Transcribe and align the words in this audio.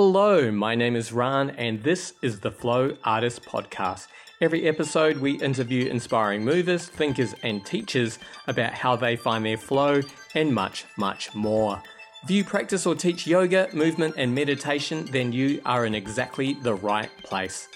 Hello, 0.00 0.48
my 0.52 0.76
name 0.76 0.94
is 0.94 1.10
Ran, 1.12 1.50
and 1.50 1.82
this 1.82 2.14
is 2.22 2.38
the 2.38 2.52
Flow 2.52 2.96
Artist 3.02 3.42
Podcast. 3.42 4.06
Every 4.40 4.68
episode, 4.68 5.16
we 5.16 5.32
interview 5.40 5.90
inspiring 5.90 6.44
movers, 6.44 6.86
thinkers, 6.86 7.34
and 7.42 7.66
teachers 7.66 8.20
about 8.46 8.72
how 8.72 8.94
they 8.94 9.16
find 9.16 9.44
their 9.44 9.56
flow 9.56 10.00
and 10.36 10.54
much, 10.54 10.84
much 10.96 11.34
more. 11.34 11.82
If 12.22 12.30
you 12.30 12.44
practice 12.44 12.86
or 12.86 12.94
teach 12.94 13.26
yoga, 13.26 13.70
movement, 13.72 14.14
and 14.16 14.32
meditation, 14.32 15.04
then 15.10 15.32
you 15.32 15.60
are 15.64 15.84
in 15.84 15.96
exactly 15.96 16.52
the 16.62 16.74
right 16.74 17.10
place. 17.24 17.66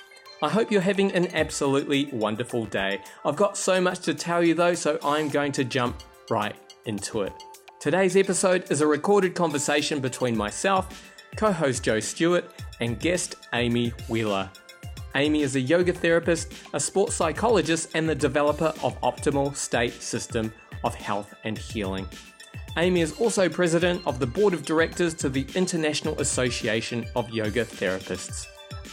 I 0.42 0.48
hope 0.48 0.70
you're 0.70 0.80
having 0.80 1.10
an 1.14 1.26
absolutely 1.34 2.08
wonderful 2.12 2.66
day. 2.66 3.00
I've 3.24 3.34
got 3.34 3.56
so 3.56 3.80
much 3.80 3.98
to 4.02 4.14
tell 4.14 4.44
you 4.44 4.54
though, 4.54 4.74
so 4.74 4.96
I'm 5.02 5.28
going 5.28 5.50
to 5.50 5.64
jump 5.64 6.00
right 6.30 6.54
into 6.84 7.22
it. 7.22 7.32
Today's 7.80 8.16
episode 8.16 8.70
is 8.70 8.80
a 8.80 8.86
recorded 8.86 9.34
conversation 9.34 9.98
between 9.98 10.36
myself 10.36 11.11
co 11.36 11.52
host 11.52 11.82
Joe 11.82 12.00
Stewart, 12.00 12.44
and 12.80 12.98
guest 12.98 13.36
Amy 13.52 13.90
Wheeler. 14.08 14.50
Amy 15.14 15.42
is 15.42 15.56
a 15.56 15.60
yoga 15.60 15.92
therapist, 15.92 16.52
a 16.72 16.80
sports 16.80 17.14
psychologist, 17.14 17.90
and 17.94 18.08
the 18.08 18.14
developer 18.14 18.72
of 18.82 18.98
Optimal 19.02 19.54
State 19.54 20.02
System 20.02 20.52
of 20.84 20.94
Health 20.94 21.34
and 21.44 21.58
Healing. 21.58 22.08
Amy 22.78 23.02
is 23.02 23.12
also 23.20 23.48
president 23.48 24.00
of 24.06 24.18
the 24.18 24.26
board 24.26 24.54
of 24.54 24.64
directors 24.64 25.12
to 25.14 25.28
the 25.28 25.46
International 25.54 26.18
Association 26.20 27.04
of 27.14 27.28
Yoga 27.30 27.64
Therapists. 27.64 28.46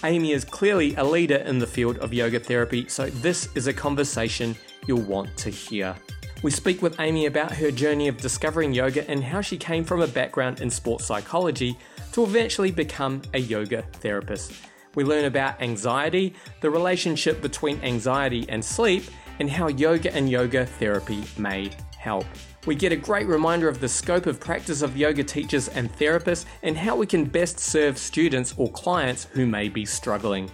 Amy 0.03 0.33
is 0.33 0.43
clearly 0.43 0.95
a 0.95 1.03
leader 1.03 1.37
in 1.37 1.59
the 1.59 1.67
field 1.67 1.97
of 1.99 2.13
yoga 2.13 2.39
therapy, 2.39 2.87
so 2.87 3.07
this 3.07 3.49
is 3.55 3.67
a 3.67 3.73
conversation 3.73 4.55
you'll 4.87 5.01
want 5.01 5.35
to 5.37 5.49
hear. 5.49 5.95
We 6.41 6.51
speak 6.51 6.81
with 6.81 6.99
Amy 7.01 7.25
about 7.25 7.51
her 7.53 7.69
journey 7.69 8.07
of 8.07 8.17
discovering 8.17 8.73
yoga 8.73 9.09
and 9.09 9.21
how 9.21 9.41
she 9.41 9.57
came 9.57 9.83
from 9.83 10.01
a 10.01 10.07
background 10.07 10.61
in 10.61 10.69
sports 10.69 11.05
psychology 11.05 11.77
to 12.13 12.23
eventually 12.23 12.71
become 12.71 13.21
a 13.33 13.39
yoga 13.39 13.83
therapist. 13.93 14.53
We 14.95 15.03
learn 15.03 15.25
about 15.25 15.61
anxiety, 15.61 16.33
the 16.61 16.69
relationship 16.69 17.41
between 17.41 17.79
anxiety 17.83 18.45
and 18.49 18.63
sleep, 18.63 19.03
and 19.39 19.49
how 19.49 19.67
yoga 19.67 20.13
and 20.13 20.29
yoga 20.29 20.65
therapy 20.65 21.23
may 21.37 21.71
help. 21.97 22.25
We 22.65 22.75
get 22.75 22.91
a 22.91 22.97
great 22.97 23.27
reminder 23.27 23.69
of 23.69 23.79
the 23.79 23.87
scope 23.87 24.25
of 24.25 24.39
practice 24.39 24.81
of 24.81 24.97
yoga 24.97 25.23
teachers 25.23 25.69
and 25.69 25.91
therapists 25.97 26.45
and 26.63 26.77
how 26.77 26.95
we 26.95 27.05
can 27.05 27.25
best 27.25 27.59
serve 27.59 27.97
students 27.97 28.53
or 28.57 28.69
clients 28.71 29.25
who 29.31 29.45
may 29.45 29.69
be 29.69 29.85
struggling. 29.85 30.51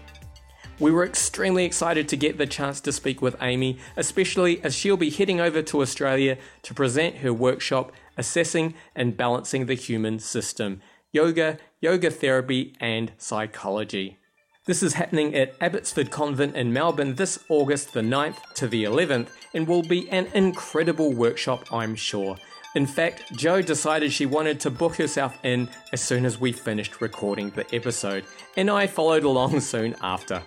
We 0.80 0.92
were 0.92 1.06
extremely 1.06 1.64
excited 1.64 2.10
to 2.10 2.18
get 2.18 2.38
the 2.38 2.46
chance 2.46 2.82
to 2.82 2.92
speak 2.92 3.22
with 3.22 3.38
Amy, 3.42 3.80
especially 3.96 4.62
as 4.62 4.76
she'll 4.76 4.98
be 4.98 5.10
heading 5.10 5.40
over 5.40 5.62
to 5.62 5.82
Australia 5.82 6.38
to 6.64 6.74
present 6.74 7.18
her 7.18 7.34
workshop 7.34 7.94
Assessing 8.18 8.74
and 8.96 9.16
Balancing 9.16 9.66
the 9.66 9.74
Human 9.74 10.20
System 10.20 10.82
Yoga, 11.16 11.58
Yoga 11.80 12.12
Therapy, 12.12 12.76
and 12.82 13.14
Psychology. 13.18 14.18
This 14.66 14.84
is 14.84 14.96
happening 14.96 15.34
at 15.34 15.56
Abbotsford 15.62 16.12
Convent 16.12 16.58
in 16.58 16.74
Melbourne 16.74 17.16
this 17.16 17.40
August 17.48 17.94
the 17.94 18.02
9th 18.02 18.36
to 18.56 18.68
the 18.68 18.84
11th 18.84 19.30
and 19.54 19.66
will 19.66 19.82
be 19.82 20.10
an 20.10 20.28
incredible 20.34 21.14
workshop, 21.14 21.72
I'm 21.72 21.96
sure. 21.96 22.36
In 22.76 22.86
fact, 22.86 23.34
Joe 23.34 23.62
decided 23.62 24.12
she 24.12 24.26
wanted 24.26 24.60
to 24.60 24.70
book 24.70 24.98
herself 24.98 25.38
in 25.46 25.70
as 25.94 26.02
soon 26.02 26.26
as 26.26 26.38
we 26.38 26.52
finished 26.52 27.00
recording 27.00 27.50
the 27.52 27.66
episode, 27.74 28.26
and 28.58 28.70
I 28.70 28.86
followed 28.86 29.24
along 29.24 29.58
soon 29.62 29.96
after. 30.02 30.44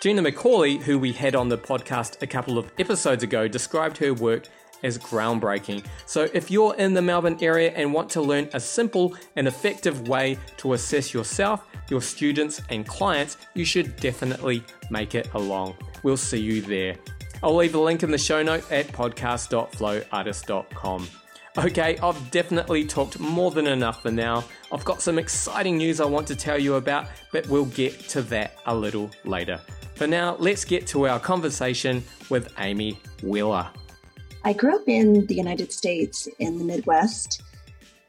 Gina 0.00 0.22
McCauley, 0.22 0.80
who 0.80 1.00
we 1.00 1.14
had 1.14 1.34
on 1.34 1.48
the 1.48 1.58
podcast 1.58 2.22
a 2.22 2.28
couple 2.28 2.58
of 2.58 2.70
episodes 2.78 3.24
ago, 3.24 3.48
described 3.48 3.98
her 3.98 4.14
work 4.14 4.46
as 4.82 4.98
groundbreaking. 4.98 5.84
So, 6.06 6.28
if 6.32 6.50
you're 6.50 6.74
in 6.76 6.94
the 6.94 7.02
Melbourne 7.02 7.36
area 7.40 7.72
and 7.74 7.92
want 7.92 8.08
to 8.10 8.22
learn 8.22 8.48
a 8.52 8.60
simple 8.60 9.16
and 9.36 9.48
effective 9.48 10.08
way 10.08 10.38
to 10.58 10.74
assess 10.74 11.14
yourself, 11.14 11.66
your 11.90 12.02
students, 12.02 12.60
and 12.70 12.86
clients, 12.86 13.36
you 13.54 13.64
should 13.64 13.96
definitely 13.96 14.62
make 14.90 15.14
it 15.14 15.32
along. 15.34 15.76
We'll 16.02 16.16
see 16.16 16.40
you 16.40 16.62
there. 16.62 16.96
I'll 17.42 17.56
leave 17.56 17.74
a 17.74 17.80
link 17.80 18.02
in 18.02 18.10
the 18.10 18.18
show 18.18 18.42
note 18.42 18.70
at 18.72 18.88
podcast.flowartist.com. 18.88 21.08
Okay, 21.58 21.96
I've 22.02 22.30
definitely 22.30 22.84
talked 22.84 23.18
more 23.18 23.50
than 23.50 23.66
enough 23.66 24.02
for 24.02 24.10
now. 24.10 24.44
I've 24.70 24.84
got 24.84 25.00
some 25.00 25.18
exciting 25.18 25.78
news 25.78 26.00
I 26.00 26.04
want 26.04 26.26
to 26.28 26.36
tell 26.36 26.58
you 26.58 26.74
about, 26.74 27.06
but 27.32 27.48
we'll 27.48 27.64
get 27.66 27.98
to 28.10 28.20
that 28.22 28.58
a 28.66 28.74
little 28.74 29.10
later. 29.24 29.58
For 29.94 30.06
now, 30.06 30.36
let's 30.38 30.66
get 30.66 30.86
to 30.88 31.08
our 31.08 31.18
conversation 31.18 32.04
with 32.28 32.52
Amy 32.58 33.00
Wheeler. 33.22 33.70
I 34.46 34.52
grew 34.52 34.76
up 34.76 34.86
in 34.86 35.26
the 35.26 35.34
United 35.34 35.72
States 35.72 36.28
in 36.38 36.58
the 36.58 36.64
Midwest, 36.64 37.42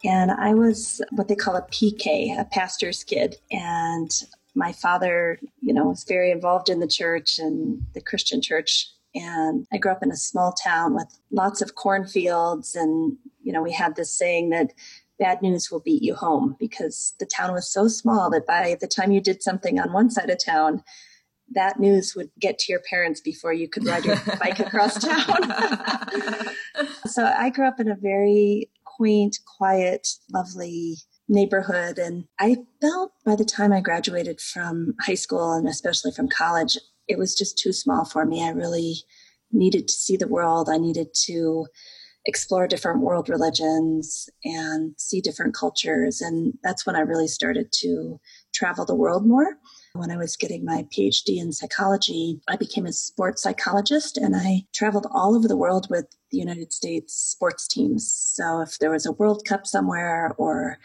and 0.05 0.29
I 0.29 0.53
was 0.53 1.01
what 1.09 1.27
they 1.27 1.35
call 1.35 1.55
a 1.55 1.63
PK, 1.63 2.39
a 2.39 2.45
pastor's 2.45 3.03
kid. 3.03 3.37
And 3.49 4.11
my 4.53 4.71
father, 4.71 5.39
you 5.61 5.73
know, 5.73 5.85
was 5.85 6.05
very 6.07 6.29
involved 6.29 6.69
in 6.69 6.79
the 6.79 6.87
church 6.87 7.39
and 7.39 7.81
the 7.95 8.01
Christian 8.01 8.39
church. 8.39 8.87
And 9.15 9.65
I 9.73 9.77
grew 9.77 9.91
up 9.91 10.03
in 10.03 10.11
a 10.11 10.15
small 10.15 10.53
town 10.53 10.93
with 10.93 11.07
lots 11.31 11.63
of 11.63 11.73
cornfields. 11.73 12.75
And, 12.75 13.17
you 13.41 13.51
know, 13.51 13.63
we 13.63 13.71
had 13.71 13.95
this 13.95 14.11
saying 14.11 14.51
that 14.51 14.73
bad 15.17 15.41
news 15.41 15.71
will 15.71 15.79
beat 15.79 16.03
you 16.03 16.13
home 16.13 16.55
because 16.59 17.15
the 17.19 17.25
town 17.25 17.51
was 17.51 17.67
so 17.67 17.87
small 17.87 18.29
that 18.29 18.45
by 18.45 18.77
the 18.79 18.87
time 18.87 19.11
you 19.11 19.21
did 19.21 19.41
something 19.41 19.79
on 19.79 19.91
one 19.91 20.11
side 20.11 20.29
of 20.29 20.37
town, 20.37 20.83
that 21.51 21.79
news 21.79 22.13
would 22.15 22.29
get 22.39 22.59
to 22.59 22.71
your 22.71 22.81
parents 22.89 23.21
before 23.21 23.53
you 23.53 23.69
could 23.69 23.85
ride 23.85 24.05
your 24.05 24.17
bike 24.39 24.59
across 24.59 25.01
town. 25.03 25.53
so 27.05 27.25
I 27.25 27.49
grew 27.49 27.67
up 27.67 27.79
in 27.79 27.89
a 27.89 27.95
very 27.95 28.69
quaint, 28.85 29.39
quiet, 29.57 30.07
lovely 30.33 30.97
neighborhood. 31.29 31.97
And 31.97 32.25
I 32.39 32.57
felt 32.81 33.11
by 33.25 33.35
the 33.35 33.45
time 33.45 33.73
I 33.73 33.81
graduated 33.81 34.39
from 34.39 34.95
high 35.01 35.15
school 35.15 35.53
and 35.53 35.67
especially 35.67 36.11
from 36.11 36.29
college, 36.29 36.77
it 37.07 37.17
was 37.17 37.35
just 37.35 37.57
too 37.57 37.73
small 37.73 38.05
for 38.05 38.25
me. 38.25 38.43
I 38.43 38.51
really 38.51 38.95
needed 39.51 39.87
to 39.87 39.93
see 39.93 40.17
the 40.17 40.27
world. 40.27 40.69
I 40.69 40.77
needed 40.77 41.07
to 41.25 41.67
explore 42.25 42.67
different 42.67 43.01
world 43.01 43.29
religions 43.29 44.29
and 44.43 44.93
see 44.97 45.21
different 45.21 45.55
cultures. 45.55 46.19
And 46.21 46.53
that's 46.61 46.85
when 46.85 46.95
I 46.95 46.99
really 46.99 47.27
started 47.27 47.71
to 47.79 48.19
travel 48.53 48.85
the 48.85 48.95
world 48.95 49.25
more. 49.25 49.57
When 49.97 50.11
I 50.11 50.17
was 50.17 50.35
getting 50.35 50.63
my 50.63 50.85
PhD 50.95 51.37
in 51.37 51.51
psychology, 51.51 52.39
I 52.47 52.55
became 52.55 52.85
a 52.85 52.93
sports 52.93 53.41
psychologist 53.41 54.17
and 54.17 54.35
I 54.35 54.63
traveled 54.73 55.07
all 55.11 55.35
over 55.35 55.47
the 55.47 55.57
world 55.57 55.87
with 55.89 56.05
the 56.31 56.37
United 56.37 56.71
States 56.71 57.13
sports 57.13 57.67
teams. 57.67 58.11
So 58.11 58.61
if 58.61 58.79
there 58.79 58.91
was 58.91 59.05
a 59.05 59.11
World 59.11 59.43
Cup 59.45 59.65
somewhere 59.65 60.33
or, 60.37 60.77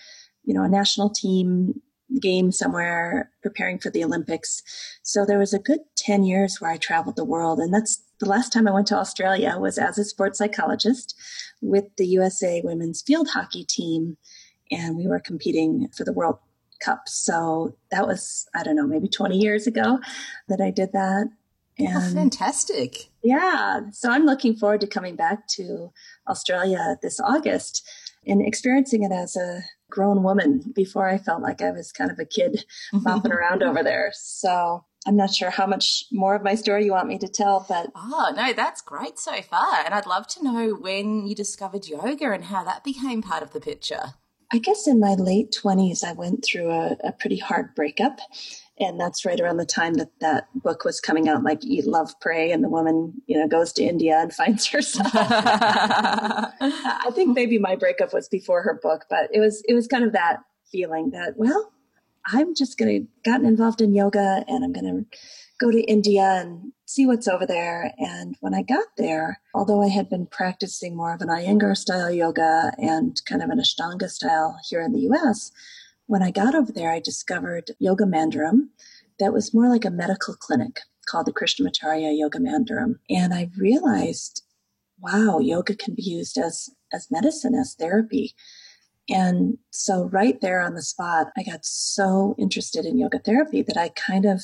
you 0.44 0.54
know, 0.54 0.62
a 0.62 0.68
national 0.68 1.10
team 1.10 1.80
game 2.20 2.52
somewhere 2.52 3.30
preparing 3.42 3.78
for 3.78 3.90
the 3.90 4.04
Olympics. 4.04 4.62
So 5.02 5.24
there 5.24 5.38
was 5.38 5.54
a 5.54 5.58
good 5.58 5.80
10 5.96 6.24
years 6.24 6.60
where 6.60 6.70
I 6.70 6.76
traveled 6.76 7.16
the 7.16 7.24
world. 7.24 7.58
And 7.58 7.72
that's 7.72 8.02
the 8.18 8.28
last 8.28 8.52
time 8.52 8.68
I 8.68 8.72
went 8.72 8.86
to 8.88 8.96
Australia 8.96 9.56
was 9.58 9.78
as 9.78 9.98
a 9.98 10.04
sports 10.04 10.38
psychologist 10.38 11.14
with 11.60 11.84
the 11.96 12.06
USA 12.06 12.60
women's 12.64 13.02
field 13.02 13.28
hockey 13.32 13.64
team. 13.64 14.16
And 14.70 14.96
we 14.96 15.06
were 15.06 15.20
competing 15.20 15.88
for 15.96 16.04
the 16.04 16.12
World 16.12 16.38
Cup. 16.82 17.08
So 17.08 17.76
that 17.90 18.06
was, 18.06 18.46
I 18.54 18.62
don't 18.62 18.76
know, 18.76 18.86
maybe 18.86 19.08
20 19.08 19.36
years 19.36 19.66
ago 19.66 19.98
that 20.48 20.60
I 20.60 20.70
did 20.70 20.92
that. 20.92 21.28
Oh, 21.80 21.84
and 21.84 21.96
oh, 21.96 22.14
fantastic. 22.14 23.08
Yeah. 23.22 23.80
So 23.92 24.10
I'm 24.10 24.26
looking 24.26 24.54
forward 24.54 24.80
to 24.82 24.86
coming 24.86 25.16
back 25.16 25.46
to 25.48 25.90
Australia 26.28 26.96
this 27.02 27.18
August 27.20 27.88
and 28.26 28.46
experiencing 28.46 29.02
it 29.02 29.12
as 29.12 29.36
a 29.36 29.62
grown 29.90 30.22
woman. 30.22 30.72
Before 30.74 31.08
I 31.08 31.18
felt 31.18 31.42
like 31.42 31.62
I 31.62 31.70
was 31.70 31.92
kind 31.92 32.10
of 32.10 32.18
a 32.18 32.24
kid 32.24 32.64
bopping 32.94 33.30
around 33.30 33.62
over 33.62 33.82
there. 33.82 34.10
So 34.14 34.84
I'm 35.06 35.16
not 35.16 35.34
sure 35.34 35.50
how 35.50 35.66
much 35.66 36.04
more 36.12 36.34
of 36.34 36.42
my 36.42 36.54
story 36.54 36.84
you 36.84 36.92
want 36.92 37.08
me 37.08 37.18
to 37.18 37.28
tell, 37.28 37.64
but. 37.68 37.90
Oh, 37.94 38.32
no, 38.36 38.52
that's 38.52 38.80
great 38.80 39.18
so 39.18 39.42
far. 39.42 39.84
And 39.84 39.94
I'd 39.94 40.06
love 40.06 40.26
to 40.28 40.44
know 40.44 40.74
when 40.74 41.26
you 41.26 41.34
discovered 41.34 41.86
yoga 41.86 42.30
and 42.32 42.44
how 42.44 42.64
that 42.64 42.84
became 42.84 43.22
part 43.22 43.42
of 43.42 43.52
the 43.52 43.60
picture. 43.60 44.14
I 44.52 44.58
guess 44.58 44.86
in 44.86 45.00
my 45.00 45.14
late 45.14 45.50
20s, 45.50 46.04
I 46.04 46.12
went 46.12 46.44
through 46.44 46.70
a, 46.70 46.96
a, 47.04 47.12
pretty 47.12 47.38
hard 47.38 47.74
breakup. 47.74 48.18
And 48.78 49.00
that's 49.00 49.24
right 49.24 49.40
around 49.40 49.56
the 49.56 49.64
time 49.66 49.94
that 49.94 50.10
that 50.20 50.48
book 50.54 50.84
was 50.84 51.00
coming 51.00 51.28
out, 51.28 51.42
like 51.42 51.64
Eat, 51.64 51.86
Love, 51.86 52.18
Pray, 52.20 52.50
and 52.50 52.62
the 52.62 52.68
woman, 52.68 53.14
you 53.26 53.38
know, 53.38 53.48
goes 53.48 53.72
to 53.74 53.82
India 53.82 54.18
and 54.18 54.32
finds 54.34 54.66
herself. 54.66 55.10
I 55.14 57.10
think 57.14 57.34
maybe 57.34 57.58
my 57.58 57.76
breakup 57.76 58.12
was 58.12 58.28
before 58.28 58.62
her 58.62 58.78
book, 58.82 59.06
but 59.08 59.30
it 59.32 59.40
was 59.40 59.62
it 59.66 59.74
was 59.74 59.86
kind 59.86 60.04
of 60.04 60.12
that 60.12 60.38
feeling 60.70 61.10
that, 61.10 61.34
well, 61.36 61.72
I'm 62.26 62.54
just 62.54 62.78
going 62.78 63.02
to 63.02 63.30
gotten 63.30 63.46
involved 63.46 63.80
in 63.80 63.94
yoga 63.94 64.44
and 64.48 64.64
I'm 64.64 64.72
going 64.72 64.86
to 64.86 65.18
go 65.62 65.70
to 65.70 65.82
India 65.82 66.40
and 66.40 66.72
see 66.86 67.06
what's 67.06 67.28
over 67.28 67.46
there. 67.46 67.94
And 67.98 68.36
when 68.40 68.52
I 68.52 68.62
got 68.62 68.86
there, 68.98 69.40
although 69.54 69.82
I 69.82 69.88
had 69.88 70.10
been 70.10 70.26
practicing 70.26 70.96
more 70.96 71.14
of 71.14 71.20
an 71.20 71.28
Iyengar 71.28 71.76
style 71.76 72.10
yoga 72.10 72.72
and 72.78 73.20
kind 73.26 73.42
of 73.42 73.50
an 73.50 73.60
Ashtanga 73.60 74.10
style 74.10 74.58
here 74.68 74.82
in 74.82 74.92
the 74.92 75.08
US, 75.10 75.52
when 76.06 76.22
I 76.22 76.32
got 76.32 76.54
over 76.54 76.72
there, 76.72 76.90
I 76.90 76.98
discovered 76.98 77.70
Yoga 77.78 78.04
Mandiram 78.04 78.68
that 79.18 79.32
was 79.32 79.54
more 79.54 79.68
like 79.68 79.84
a 79.84 79.90
medical 79.90 80.34
clinic 80.34 80.80
called 81.06 81.26
the 81.26 81.32
Krishnamacharya 81.32 82.18
Yoga 82.18 82.38
Mandiram. 82.38 82.96
And 83.08 83.32
I 83.32 83.50
realized, 83.56 84.42
wow, 84.98 85.38
yoga 85.38 85.76
can 85.76 85.94
be 85.94 86.02
used 86.02 86.36
as, 86.36 86.70
as 86.92 87.10
medicine, 87.10 87.54
as 87.54 87.74
therapy. 87.74 88.34
And 89.08 89.58
so, 89.70 90.04
right 90.04 90.40
there 90.40 90.60
on 90.60 90.74
the 90.74 90.82
spot, 90.82 91.28
I 91.36 91.42
got 91.42 91.64
so 91.64 92.34
interested 92.38 92.84
in 92.84 92.98
yoga 92.98 93.18
therapy 93.18 93.62
that 93.62 93.76
I 93.76 93.88
kind 93.90 94.24
of 94.24 94.42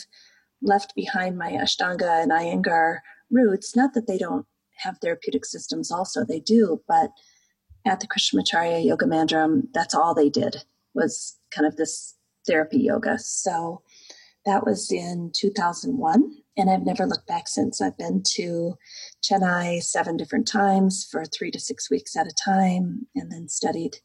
left 0.62 0.94
behind 0.94 1.38
my 1.38 1.52
Ashtanga 1.52 2.22
and 2.22 2.32
Iyengar 2.32 2.98
roots. 3.30 3.76
Not 3.76 3.94
that 3.94 4.06
they 4.06 4.18
don't 4.18 4.46
have 4.78 4.98
therapeutic 4.98 5.44
systems, 5.44 5.90
also, 5.90 6.24
they 6.24 6.40
do, 6.40 6.82
but 6.86 7.10
at 7.86 8.00
the 8.00 8.06
Krishnamacharya 8.06 8.84
Yoga 8.84 9.06
Mandiram, 9.06 9.62
that's 9.72 9.94
all 9.94 10.14
they 10.14 10.28
did 10.28 10.64
was 10.94 11.38
kind 11.50 11.66
of 11.66 11.76
this 11.76 12.14
therapy 12.46 12.78
yoga. 12.78 13.18
So 13.18 13.82
that 14.44 14.64
was 14.64 14.90
in 14.90 15.30
2001. 15.34 16.32
And 16.56 16.70
I've 16.70 16.84
never 16.84 17.06
looked 17.06 17.28
back 17.28 17.46
since. 17.46 17.80
I've 17.80 17.96
been 17.96 18.22
to 18.34 18.76
Chennai 19.22 19.80
seven 19.82 20.16
different 20.16 20.48
times 20.48 21.06
for 21.08 21.24
three 21.24 21.52
to 21.52 21.60
six 21.60 21.88
weeks 21.88 22.16
at 22.16 22.26
a 22.26 22.34
time, 22.34 23.06
and 23.14 23.30
then 23.30 23.48
studied, 23.48 23.98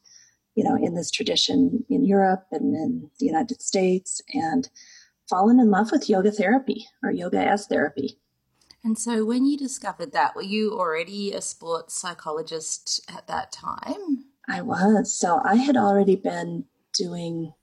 you 0.53 0.63
know, 0.63 0.75
in 0.75 0.93
this 0.93 1.09
tradition 1.09 1.83
in 1.89 2.05
Europe 2.05 2.45
and 2.51 2.75
in 2.75 3.09
the 3.19 3.25
United 3.25 3.61
States, 3.61 4.21
and 4.33 4.69
fallen 5.29 5.59
in 5.59 5.69
love 5.69 5.91
with 5.91 6.09
yoga 6.09 6.31
therapy 6.31 6.87
or 7.01 7.11
yoga 7.11 7.39
as 7.39 7.67
therapy. 7.67 8.19
And 8.83 8.97
so, 8.97 9.23
when 9.23 9.45
you 9.45 9.57
discovered 9.57 10.11
that, 10.11 10.35
were 10.35 10.41
you 10.41 10.73
already 10.73 11.31
a 11.31 11.41
sports 11.41 11.99
psychologist 11.99 12.99
at 13.07 13.27
that 13.27 13.51
time? 13.51 14.25
I 14.47 14.61
was. 14.61 15.17
So, 15.17 15.39
I 15.45 15.55
had 15.55 15.77
already 15.77 16.17
been 16.17 16.65
doing 16.93 17.53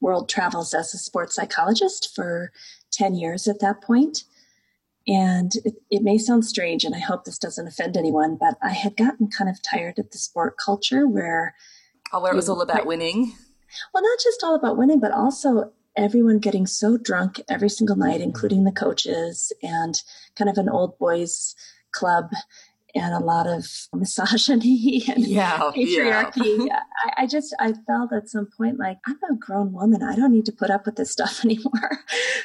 world 0.00 0.28
travels 0.28 0.74
as 0.74 0.92
a 0.92 0.98
sports 0.98 1.34
psychologist 1.34 2.14
for 2.14 2.52
10 2.92 3.14
years 3.14 3.48
at 3.48 3.60
that 3.60 3.80
point. 3.80 4.24
And 5.06 5.52
it, 5.64 5.74
it, 5.88 6.02
may 6.02 6.18
sound 6.18 6.44
strange, 6.44 6.82
and 6.82 6.94
I 6.94 6.98
hope 6.98 7.24
this 7.24 7.38
doesn't 7.38 7.68
offend 7.68 7.96
anyone, 7.96 8.36
but 8.38 8.56
I 8.60 8.70
had 8.70 8.96
gotten 8.96 9.28
kind 9.28 9.48
of 9.48 9.62
tired 9.62 10.00
of 10.00 10.10
the 10.10 10.18
sport 10.18 10.56
culture 10.62 11.06
where. 11.06 11.54
Oh, 12.12 12.20
where 12.20 12.32
it 12.32 12.36
was 12.36 12.48
all 12.48 12.60
about 12.60 12.86
winning? 12.86 13.32
Well, 13.94 14.02
not 14.02 14.18
just 14.20 14.42
all 14.42 14.56
about 14.56 14.76
winning, 14.76 14.98
but 14.98 15.12
also 15.12 15.72
everyone 15.96 16.38
getting 16.38 16.66
so 16.66 16.96
drunk 16.96 17.40
every 17.48 17.68
single 17.68 17.96
night, 17.96 18.16
mm-hmm. 18.16 18.24
including 18.24 18.64
the 18.64 18.72
coaches, 18.72 19.52
and 19.62 20.00
kind 20.36 20.50
of 20.50 20.58
an 20.58 20.68
old 20.68 20.98
boys 20.98 21.54
club 21.92 22.30
and 22.94 23.14
a 23.14 23.24
lot 23.24 23.46
of 23.46 23.66
misogyny 23.94 25.04
and 25.08 25.26
yeah, 25.26 25.58
patriarchy. 25.58 26.66
Yeah. 26.66 26.80
I, 27.04 27.22
I, 27.22 27.26
just 27.26 27.54
I 27.58 27.74
felt 27.86 28.12
at 28.12 28.28
some 28.28 28.48
point 28.56 28.78
like 28.78 28.98
I'm 29.06 29.18
a 29.30 29.36
grown 29.36 29.72
woman. 29.72 30.02
I 30.02 30.16
don't 30.16 30.32
need 30.32 30.46
to 30.46 30.52
put 30.52 30.70
up 30.70 30.86
with 30.86 30.96
this 30.96 31.12
stuff 31.12 31.40
anymore. 31.44 31.90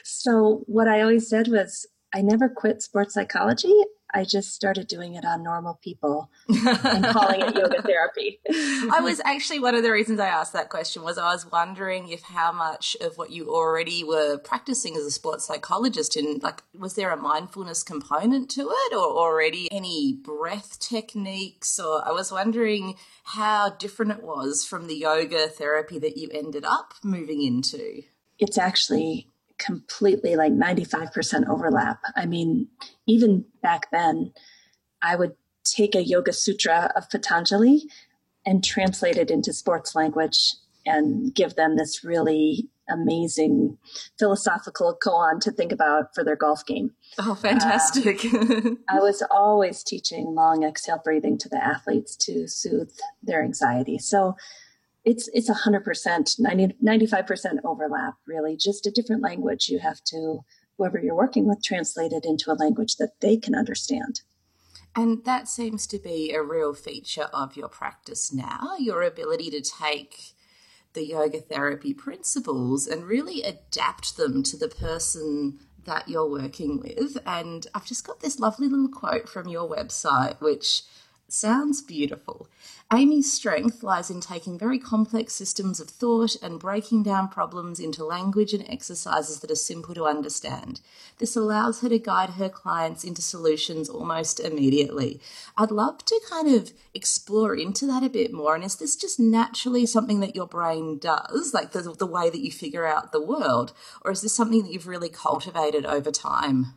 so 0.04 0.64
what 0.68 0.88
I 0.88 1.02
always 1.02 1.30
said 1.30 1.48
was 1.48 1.88
I 2.14 2.22
never 2.22 2.50
quit 2.50 2.82
sports 2.82 3.14
psychology. 3.14 3.74
I 4.14 4.24
just 4.26 4.54
started 4.54 4.88
doing 4.88 5.16
it 5.16 5.26
on 5.26 5.44
normal 5.44 5.80
people 5.82 6.30
and 6.48 7.06
calling 7.06 7.42
it 7.42 7.56
yoga 7.56 7.82
therapy. 7.84 8.40
I 8.50 9.00
was 9.02 9.22
actually 9.26 9.60
one 9.60 9.76
of 9.76 9.84
the 9.84 9.92
reasons 9.92 10.20
I 10.20 10.28
asked 10.28 10.54
that 10.54 10.70
question 10.70 11.04
was 11.04 11.18
I 11.18 11.32
was 11.32 11.50
wondering 11.50 12.10
if 12.10 12.22
how 12.22 12.52
much 12.52 12.98
of 13.02 13.18
what 13.18 13.32
you 13.32 13.50
already 13.50 14.04
were 14.04 14.38
practicing 14.38 14.96
as 14.96 15.04
a 15.04 15.12
sports 15.12 15.46
psychologist 15.46 16.18
in 16.18 16.40
like 16.40 16.64
was 16.78 16.96
there 16.96 17.12
a 17.12 17.18
mindfulness 17.18 17.84
component 17.84 18.50
to 18.52 18.70
it 18.70 18.94
or 18.94 19.06
already 19.06 19.72
any 19.72 20.14
breath 20.14 20.80
techniques 20.80 21.80
or 21.80 22.08
I 22.08 22.12
was 22.12 22.32
wondering 22.32 22.96
how 23.24 23.70
different 23.70 24.12
it 24.12 24.24
was 24.24 24.66
from 24.66 24.88
the 24.88 24.96
yoga 24.96 25.48
therapy 25.48 26.00
that 26.00 26.18
you 26.18 26.30
ended 26.34 26.66
up 26.66 26.94
moving 27.04 27.42
into. 27.42 28.04
It's 28.40 28.58
actually 28.58 29.28
completely 29.62 30.36
like 30.36 30.52
95% 30.52 31.48
overlap. 31.48 32.00
I 32.16 32.26
mean, 32.26 32.68
even 33.08 33.46
back 33.62 33.92
then, 33.92 34.34
I 35.02 35.16
would 35.16 35.34
take 35.64 35.96
a 35.96 36.04
Yoga 36.04 36.34
Sutra 36.34 36.92
of 36.96 37.10
Patanjali 37.10 37.84
and 38.46 38.64
translate 38.64 39.18
it 39.18 39.30
into 39.30 39.54
sports 39.54 39.96
language 39.96 40.56
and 40.86 41.34
give 41.34 41.56
them 41.56 41.78
this 41.78 42.04
really 42.04 42.68
amazing 42.90 43.78
philosophical 44.18 44.98
koan 45.02 45.40
to 45.40 45.52
think 45.52 45.72
about 45.72 46.14
for 46.16 46.24
their 46.24 46.36
golf 46.36 46.66
game. 46.66 46.92
Oh, 47.20 47.36
fantastic. 47.36 48.26
Uh, 48.26 48.72
I 48.90 49.00
was 49.00 49.24
always 49.30 49.84
teaching 49.84 50.34
long 50.36 50.64
exhale 50.64 51.02
breathing 51.04 51.38
to 51.40 51.50
the 51.50 51.64
athletes 51.64 52.16
to 52.18 52.48
soothe 52.48 52.92
their 53.22 53.44
anxiety. 53.44 53.98
So 54.00 54.36
it's 55.04 55.30
it's 55.34 55.50
100% 55.50 56.40
90, 56.40 56.76
95% 56.84 57.58
overlap 57.64 58.16
really 58.28 58.56
just 58.56 58.86
a 58.86 58.92
different 58.92 59.24
language. 59.24 59.70
You 59.70 59.80
have 59.80 60.04
to 60.06 60.40
whoever 60.78 61.00
you're 61.00 61.16
working 61.16 61.48
with 61.48 61.64
translate 61.64 62.12
it 62.12 62.26
into 62.26 62.52
a 62.52 62.54
language 62.54 62.96
that 62.98 63.20
they 63.20 63.38
can 63.38 63.56
understand. 63.56 64.22
And 64.96 65.24
that 65.26 65.48
seems 65.48 65.88
to 65.88 66.00
be 66.00 66.34
a 66.34 66.44
real 66.44 66.74
feature 66.74 67.30
of 67.34 67.56
your 67.56 67.70
practice 67.70 68.34
now 68.34 68.76
your 68.78 69.02
ability 69.02 69.50
to 69.52 69.62
take 69.62 70.34
the 70.94 71.06
yoga 71.06 71.40
therapy 71.40 71.94
principles 71.94 72.86
and 72.86 73.06
really 73.06 73.42
adapt 73.42 74.18
them 74.18 74.44
to 74.44 74.58
the 74.58 74.68
person 74.68 75.60
that 75.86 76.10
you're 76.10 76.30
working 76.30 76.80
with. 76.80 77.18
And 77.26 77.66
i've 77.74 77.86
just 77.86 78.06
got 78.06 78.20
this 78.20 78.40
lovely 78.40 78.68
little 78.68 78.90
quote 78.90 79.28
from 79.28 79.48
your 79.48 79.70
website 79.70 80.40
which 80.42 80.84
sounds 81.32 81.82
beautiful 81.82 82.48
Amy's 82.94 83.32
strength 83.32 83.84
lies 83.84 84.10
in 84.10 84.20
taking 84.20 84.60
very 84.60 84.78
complex 84.78 85.34
systems 85.34 85.80
of 85.80 85.90
thought 85.90 86.36
and 86.44 86.60
breaking 86.60 87.04
down 87.04 87.30
problems 87.30 87.80
into 87.80 88.04
language 88.04 88.54
and 88.54 88.70
exercises 88.70 89.40
that 89.40 89.50
are 89.50 89.56
simple 89.56 89.96
to 89.96 90.06
understand. 90.06 90.82
This 91.18 91.38
allows 91.38 91.80
her 91.80 91.88
to 91.88 91.98
guide 91.98 92.32
her 92.32 92.50
clients 92.50 93.06
into 93.06 93.22
solutions 93.22 93.88
almost 93.88 94.42
immediately. 94.42 95.22
I'd 95.56 95.72
love 95.72 96.04
to 96.04 96.20
kind 96.30 96.54
of 96.54 96.74
explore 96.94 97.56
into 97.56 97.88
that 97.88 98.04
a 98.04 98.10
bit 98.10 98.34
more. 98.34 98.56
And 98.56 98.64
is 98.64 98.76
this 98.76 98.98
just 98.98 99.22
naturally 99.22 99.86
something 99.86 100.20
that 100.20 100.36
your 100.36 100.48
brain 100.48 100.98
does, 100.98 101.54
like 101.54 101.72
the, 101.72 101.96
the 101.98 102.06
way 102.06 102.30
that 102.30 102.44
you 102.44 102.52
figure 102.52 102.86
out 102.86 103.14
the 103.14 103.24
world? 103.24 103.72
Or 104.04 104.12
is 104.12 104.22
this 104.22 104.34
something 104.34 104.64
that 104.64 104.74
you've 104.74 104.86
really 104.88 105.10
cultivated 105.10 105.86
over 105.86 106.12
time? 106.12 106.74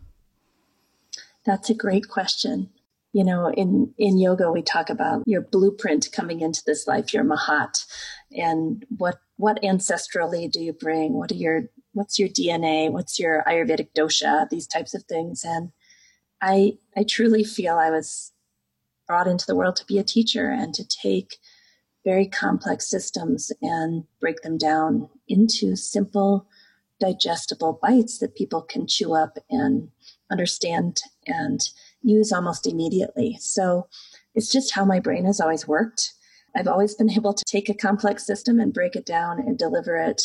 That's 1.45 1.69
a 1.71 1.75
great 1.75 2.09
question 2.09 2.71
you 3.14 3.25
know 3.25 3.50
in 3.50 3.94
in 3.96 4.19
yoga 4.19 4.50
we 4.50 4.61
talk 4.61 4.90
about 4.90 5.22
your 5.25 5.40
blueprint 5.40 6.08
coming 6.12 6.40
into 6.40 6.62
this 6.66 6.87
life 6.87 7.14
your 7.14 7.25
mahat. 7.25 7.87
And 8.32 8.84
what 8.99 9.19
what 9.37 9.62
ancestrally 9.62 10.50
do 10.50 10.61
you 10.61 10.72
bring? 10.72 11.14
What 11.14 11.31
are 11.31 11.37
your 11.37 11.62
what's 11.93 12.19
your 12.19 12.28
dna 12.28 12.90
what's 12.90 13.19
your 13.19 13.44
ayurvedic 13.46 13.88
dosha? 13.96 14.49
These 14.50 14.66
types 14.66 14.94
of 14.94 15.05
things. 15.05 15.44
And 15.44 15.70
i 16.43 16.72
i 16.96 17.05
truly 17.05 17.44
feel 17.44 17.76
i 17.76 17.90
was 17.90 18.32
brought 19.06 19.28
into 19.28 19.46
the 19.46 19.55
world 19.55 19.76
to 19.76 19.87
be 19.87 19.99
a 19.99 20.05
teacher 20.05 20.50
and 20.50 20.75
to 20.75 20.84
take 20.87 21.37
very 22.05 22.26
complex 22.26 22.90
systems 22.90 23.52
and 23.62 24.05
break 24.20 24.43
them 24.43 24.58
down 24.58 25.08
into 25.28 25.76
simple 25.76 26.46
digestible 27.00 27.78
bites 27.81 28.19
that 28.19 28.35
people 28.35 28.62
can 28.62 28.87
chew 28.87 29.14
up 29.14 29.38
and 29.50 29.88
understand 30.30 31.00
and 31.26 31.61
use 32.04 32.32
almost 32.32 32.66
immediately. 32.66 33.37
So 33.40 33.88
it's 34.34 34.50
just 34.50 34.75
how 34.75 34.84
my 34.84 35.00
brain 35.00 35.25
has 35.25 35.40
always 35.40 35.66
worked. 35.66 36.12
I've 36.56 36.68
always 36.68 36.94
been 36.94 37.11
able 37.11 37.34
to 37.34 37.44
take 37.46 37.68
a 37.68 37.75
complex 37.75 38.26
system 38.26 38.61
and 38.61 38.73
break 38.73 38.94
it 38.94 39.06
down 39.06 39.40
and 39.40 39.58
deliver 39.58 39.96
it 39.96 40.23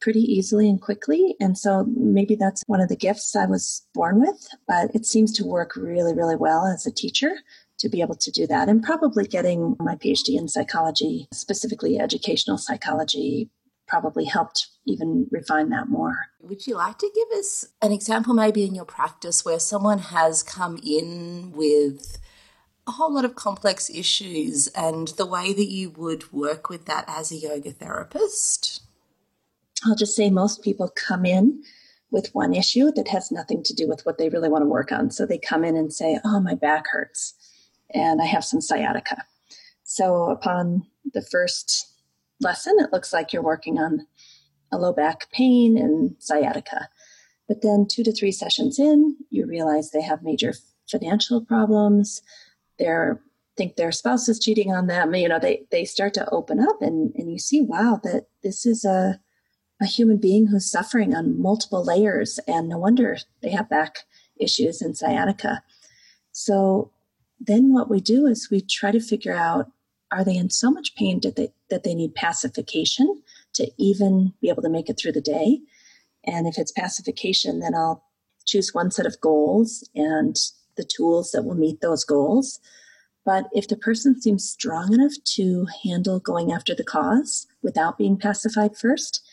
pretty 0.00 0.20
easily 0.20 0.68
and 0.68 0.80
quickly. 0.80 1.36
And 1.38 1.56
so 1.56 1.86
maybe 1.96 2.34
that's 2.34 2.64
one 2.66 2.80
of 2.80 2.88
the 2.88 2.96
gifts 2.96 3.36
I 3.36 3.46
was 3.46 3.86
born 3.94 4.20
with, 4.20 4.48
but 4.66 4.90
it 4.94 5.06
seems 5.06 5.32
to 5.34 5.46
work 5.46 5.76
really, 5.76 6.12
really 6.12 6.34
well 6.34 6.66
as 6.66 6.84
a 6.86 6.92
teacher 6.92 7.36
to 7.78 7.88
be 7.88 8.00
able 8.00 8.16
to 8.16 8.30
do 8.32 8.46
that. 8.48 8.68
And 8.68 8.82
probably 8.82 9.26
getting 9.26 9.76
my 9.78 9.94
PhD 9.94 10.36
in 10.36 10.48
psychology, 10.48 11.28
specifically 11.32 12.00
educational 12.00 12.58
psychology, 12.58 13.48
probably 13.92 14.24
helped 14.24 14.68
even 14.86 15.26
refine 15.30 15.68
that 15.68 15.86
more. 15.86 16.28
Would 16.40 16.66
you 16.66 16.76
like 16.76 16.96
to 16.96 17.10
give 17.14 17.38
us 17.38 17.66
an 17.82 17.92
example, 17.92 18.32
maybe 18.32 18.64
in 18.64 18.74
your 18.74 18.86
practice, 18.86 19.44
where 19.44 19.60
someone 19.60 19.98
has 19.98 20.42
come 20.42 20.78
in 20.82 21.52
with 21.52 22.16
a 22.86 22.92
whole 22.92 23.14
lot 23.14 23.26
of 23.26 23.34
complex 23.34 23.90
issues 23.90 24.68
and 24.68 25.08
the 25.08 25.26
way 25.26 25.52
that 25.52 25.70
you 25.70 25.90
would 25.90 26.32
work 26.32 26.70
with 26.70 26.86
that 26.86 27.04
as 27.06 27.30
a 27.30 27.36
yoga 27.36 27.70
therapist? 27.70 28.80
I'll 29.84 29.94
just 29.94 30.16
say 30.16 30.30
most 30.30 30.62
people 30.62 30.88
come 30.88 31.26
in 31.26 31.62
with 32.10 32.34
one 32.34 32.54
issue 32.54 32.92
that 32.92 33.08
has 33.08 33.30
nothing 33.30 33.62
to 33.64 33.74
do 33.74 33.86
with 33.86 34.06
what 34.06 34.16
they 34.16 34.30
really 34.30 34.48
want 34.48 34.62
to 34.62 34.68
work 34.70 34.90
on. 34.90 35.10
So 35.10 35.26
they 35.26 35.36
come 35.36 35.64
in 35.64 35.76
and 35.76 35.92
say, 35.92 36.18
Oh, 36.24 36.40
my 36.40 36.54
back 36.54 36.86
hurts, 36.90 37.34
and 37.92 38.22
I 38.22 38.24
have 38.24 38.44
some 38.44 38.62
sciatica. 38.62 39.26
So 39.84 40.30
upon 40.30 40.86
the 41.12 41.20
first 41.20 41.91
lesson, 42.42 42.76
it 42.78 42.92
looks 42.92 43.12
like 43.12 43.32
you're 43.32 43.42
working 43.42 43.78
on 43.78 44.06
a 44.70 44.78
low 44.78 44.92
back 44.92 45.30
pain 45.30 45.76
and 45.76 46.16
sciatica. 46.18 46.88
But 47.48 47.62
then 47.62 47.86
two 47.90 48.02
to 48.04 48.12
three 48.12 48.32
sessions 48.32 48.78
in, 48.78 49.16
you 49.30 49.46
realize 49.46 49.90
they 49.90 50.02
have 50.02 50.22
major 50.22 50.54
financial 50.90 51.44
problems. 51.44 52.22
They 52.78 52.88
think 53.56 53.76
their 53.76 53.92
spouse 53.92 54.28
is 54.28 54.38
cheating 54.38 54.72
on 54.72 54.86
them. 54.86 55.14
You 55.14 55.28
know, 55.28 55.38
they, 55.38 55.64
they 55.70 55.84
start 55.84 56.14
to 56.14 56.28
open 56.30 56.60
up 56.60 56.80
and, 56.80 57.12
and 57.14 57.30
you 57.30 57.38
see, 57.38 57.60
wow, 57.60 58.00
that 58.04 58.26
this 58.42 58.64
is 58.64 58.84
a, 58.84 59.20
a 59.80 59.86
human 59.86 60.16
being 60.16 60.46
who's 60.46 60.70
suffering 60.70 61.14
on 61.14 61.40
multiple 61.40 61.84
layers. 61.84 62.40
And 62.46 62.68
no 62.68 62.78
wonder 62.78 63.18
they 63.42 63.50
have 63.50 63.68
back 63.68 63.98
issues 64.40 64.80
and 64.80 64.96
sciatica. 64.96 65.62
So 66.32 66.90
then 67.38 67.74
what 67.74 67.90
we 67.90 68.00
do 68.00 68.26
is 68.26 68.48
we 68.50 68.60
try 68.60 68.92
to 68.92 69.00
figure 69.00 69.34
out 69.34 69.70
are 70.12 70.24
they 70.24 70.36
in 70.36 70.50
so 70.50 70.70
much 70.70 70.94
pain 70.94 71.20
that 71.22 71.36
they, 71.36 71.52
that 71.70 71.82
they 71.82 71.94
need 71.94 72.14
pacification 72.14 73.22
to 73.54 73.70
even 73.78 74.34
be 74.40 74.48
able 74.48 74.62
to 74.62 74.68
make 74.68 74.88
it 74.88 74.98
through 75.00 75.12
the 75.12 75.20
day? 75.20 75.60
And 76.24 76.46
if 76.46 76.58
it's 76.58 76.70
pacification, 76.70 77.60
then 77.60 77.74
I'll 77.74 78.04
choose 78.44 78.74
one 78.74 78.90
set 78.90 79.06
of 79.06 79.20
goals 79.20 79.88
and 79.94 80.36
the 80.76 80.84
tools 80.84 81.32
that 81.32 81.44
will 81.44 81.54
meet 81.54 81.80
those 81.80 82.04
goals. 82.04 82.60
But 83.24 83.46
if 83.52 83.68
the 83.68 83.76
person 83.76 84.20
seems 84.20 84.48
strong 84.48 84.92
enough 84.92 85.12
to 85.36 85.66
handle 85.84 86.20
going 86.20 86.52
after 86.52 86.74
the 86.74 86.84
cause 86.84 87.46
without 87.62 87.98
being 87.98 88.16
pacified 88.18 88.76
first, 88.76 89.24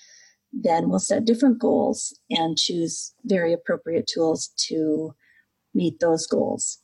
then 0.53 0.89
we'll 0.89 0.99
set 0.99 1.25
different 1.25 1.59
goals 1.59 2.17
and 2.29 2.57
choose 2.57 3.13
very 3.25 3.53
appropriate 3.53 4.07
tools 4.07 4.49
to 4.67 5.13
meet 5.73 5.99
those 5.99 6.25
goals. 6.25 6.79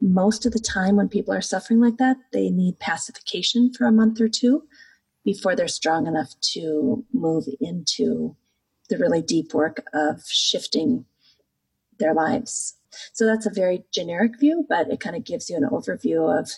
Most 0.00 0.46
of 0.46 0.52
the 0.52 0.60
time, 0.60 0.96
when 0.96 1.08
people 1.08 1.34
are 1.34 1.42
suffering 1.42 1.80
like 1.80 1.98
that, 1.98 2.16
they 2.32 2.50
need 2.50 2.78
pacification 2.78 3.72
for 3.72 3.86
a 3.86 3.92
month 3.92 4.20
or 4.20 4.28
two 4.28 4.64
before 5.24 5.54
they're 5.54 5.68
strong 5.68 6.06
enough 6.06 6.34
to 6.40 7.04
move 7.12 7.44
into 7.60 8.34
the 8.88 8.96
really 8.96 9.20
deep 9.22 9.52
work 9.52 9.84
of 9.92 10.22
shifting 10.26 11.04
their 11.98 12.14
lives. 12.14 12.76
So 13.12 13.26
that's 13.26 13.46
a 13.46 13.52
very 13.54 13.84
generic 13.92 14.40
view, 14.40 14.66
but 14.68 14.90
it 14.90 15.00
kind 15.00 15.16
of 15.16 15.24
gives 15.24 15.48
you 15.50 15.56
an 15.56 15.68
overview 15.70 16.40
of, 16.40 16.50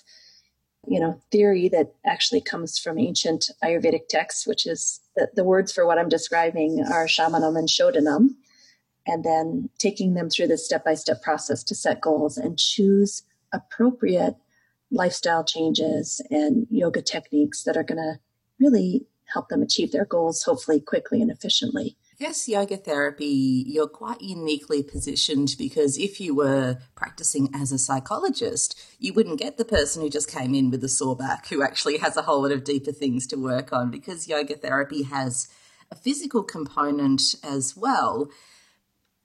you 0.86 1.00
know, 1.00 1.20
theory 1.30 1.68
that 1.70 1.92
actually 2.06 2.40
comes 2.40 2.78
from 2.78 2.98
ancient 2.98 3.50
Ayurvedic 3.62 4.08
texts, 4.08 4.46
which 4.46 4.66
is 4.66 5.00
the, 5.16 5.28
the 5.34 5.44
words 5.44 5.72
for 5.72 5.86
what 5.86 5.98
I'm 5.98 6.08
describing 6.08 6.82
are 6.90 7.06
shamanam 7.06 7.58
and 7.58 7.68
shodhanam, 7.68 8.30
and 9.06 9.24
then 9.24 9.68
taking 9.78 10.14
them 10.14 10.30
through 10.30 10.46
this 10.46 10.64
step 10.64 10.84
by 10.84 10.94
step 10.94 11.22
process 11.22 11.62
to 11.64 11.74
set 11.74 12.00
goals 12.00 12.38
and 12.38 12.58
choose 12.58 13.24
appropriate 13.52 14.36
lifestyle 14.90 15.44
changes 15.44 16.20
and 16.30 16.66
yoga 16.70 17.02
techniques 17.02 17.62
that 17.64 17.76
are 17.76 17.82
going 17.82 17.98
to 17.98 18.18
really 18.60 19.06
help 19.32 19.48
them 19.48 19.62
achieve 19.62 19.92
their 19.92 20.04
goals, 20.04 20.42
hopefully 20.42 20.80
quickly 20.80 21.22
and 21.22 21.30
efficiently 21.30 21.96
Yes, 22.22 22.48
yoga 22.48 22.76
therapy, 22.76 23.64
you're 23.66 23.88
quite 23.88 24.20
uniquely 24.20 24.84
positioned 24.84 25.56
because 25.58 25.98
if 25.98 26.20
you 26.20 26.36
were 26.36 26.78
practicing 26.94 27.48
as 27.52 27.72
a 27.72 27.78
psychologist, 27.78 28.80
you 29.00 29.12
wouldn't 29.12 29.40
get 29.40 29.56
the 29.56 29.64
person 29.64 30.02
who 30.02 30.08
just 30.08 30.30
came 30.30 30.54
in 30.54 30.70
with 30.70 30.84
a 30.84 30.88
sore 30.88 31.16
back 31.16 31.48
who 31.48 31.64
actually 31.64 31.98
has 31.98 32.16
a 32.16 32.22
whole 32.22 32.42
lot 32.42 32.52
of 32.52 32.62
deeper 32.62 32.92
things 32.92 33.26
to 33.26 33.36
work 33.36 33.72
on 33.72 33.90
because 33.90 34.28
yoga 34.28 34.54
therapy 34.54 35.02
has 35.02 35.48
a 35.90 35.96
physical 35.96 36.44
component 36.44 37.34
as 37.42 37.76
well. 37.76 38.30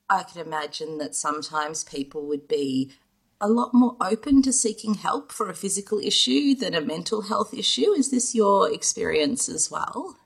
I 0.09 0.23
can 0.23 0.41
imagine 0.41 0.97
that 0.97 1.13
sometimes 1.13 1.83
people 1.83 2.25
would 2.25 2.47
be 2.47 2.93
a 3.39 3.49
lot 3.49 3.73
more 3.73 3.95
open 4.01 4.41
to 4.41 4.51
seeking 4.51 4.95
help 4.95 5.31
for 5.31 5.49
a 5.49 5.55
physical 5.55 5.99
issue 5.99 6.55
than 6.55 6.73
a 6.73 6.81
mental 6.81 7.23
health 7.23 7.53
issue. 7.53 7.91
Is 7.91 8.11
this 8.11 8.33
your 8.33 8.71
experience 8.71 9.47
as 9.47 9.69
well? 9.69 10.17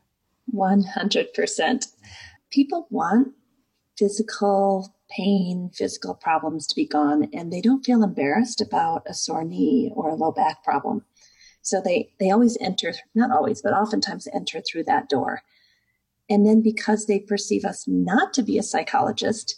100% 0.53 1.87
people 2.51 2.87
want 2.89 3.33
physical 3.97 4.95
pain, 5.09 5.69
physical 5.73 6.13
problems 6.13 6.65
to 6.67 6.75
be 6.75 6.87
gone, 6.87 7.29
and 7.33 7.51
they 7.51 7.61
don't 7.61 7.85
feel 7.85 8.03
embarrassed 8.03 8.61
about 8.61 9.03
a 9.07 9.13
sore 9.13 9.43
knee 9.43 9.91
or 9.93 10.09
a 10.09 10.15
low 10.15 10.31
back 10.31 10.63
problem. 10.63 11.05
So 11.61 11.81
they, 11.81 12.11
they 12.19 12.31
always 12.31 12.57
enter, 12.59 12.93
not 13.13 13.31
always, 13.31 13.61
but 13.61 13.73
oftentimes 13.73 14.27
enter 14.33 14.61
through 14.61 14.85
that 14.85 15.09
door. 15.09 15.41
And 16.29 16.45
then 16.45 16.61
because 16.61 17.05
they 17.05 17.19
perceive 17.19 17.65
us 17.65 17.85
not 17.87 18.33
to 18.33 18.41
be 18.41 18.57
a 18.57 18.63
psychologist, 18.63 19.55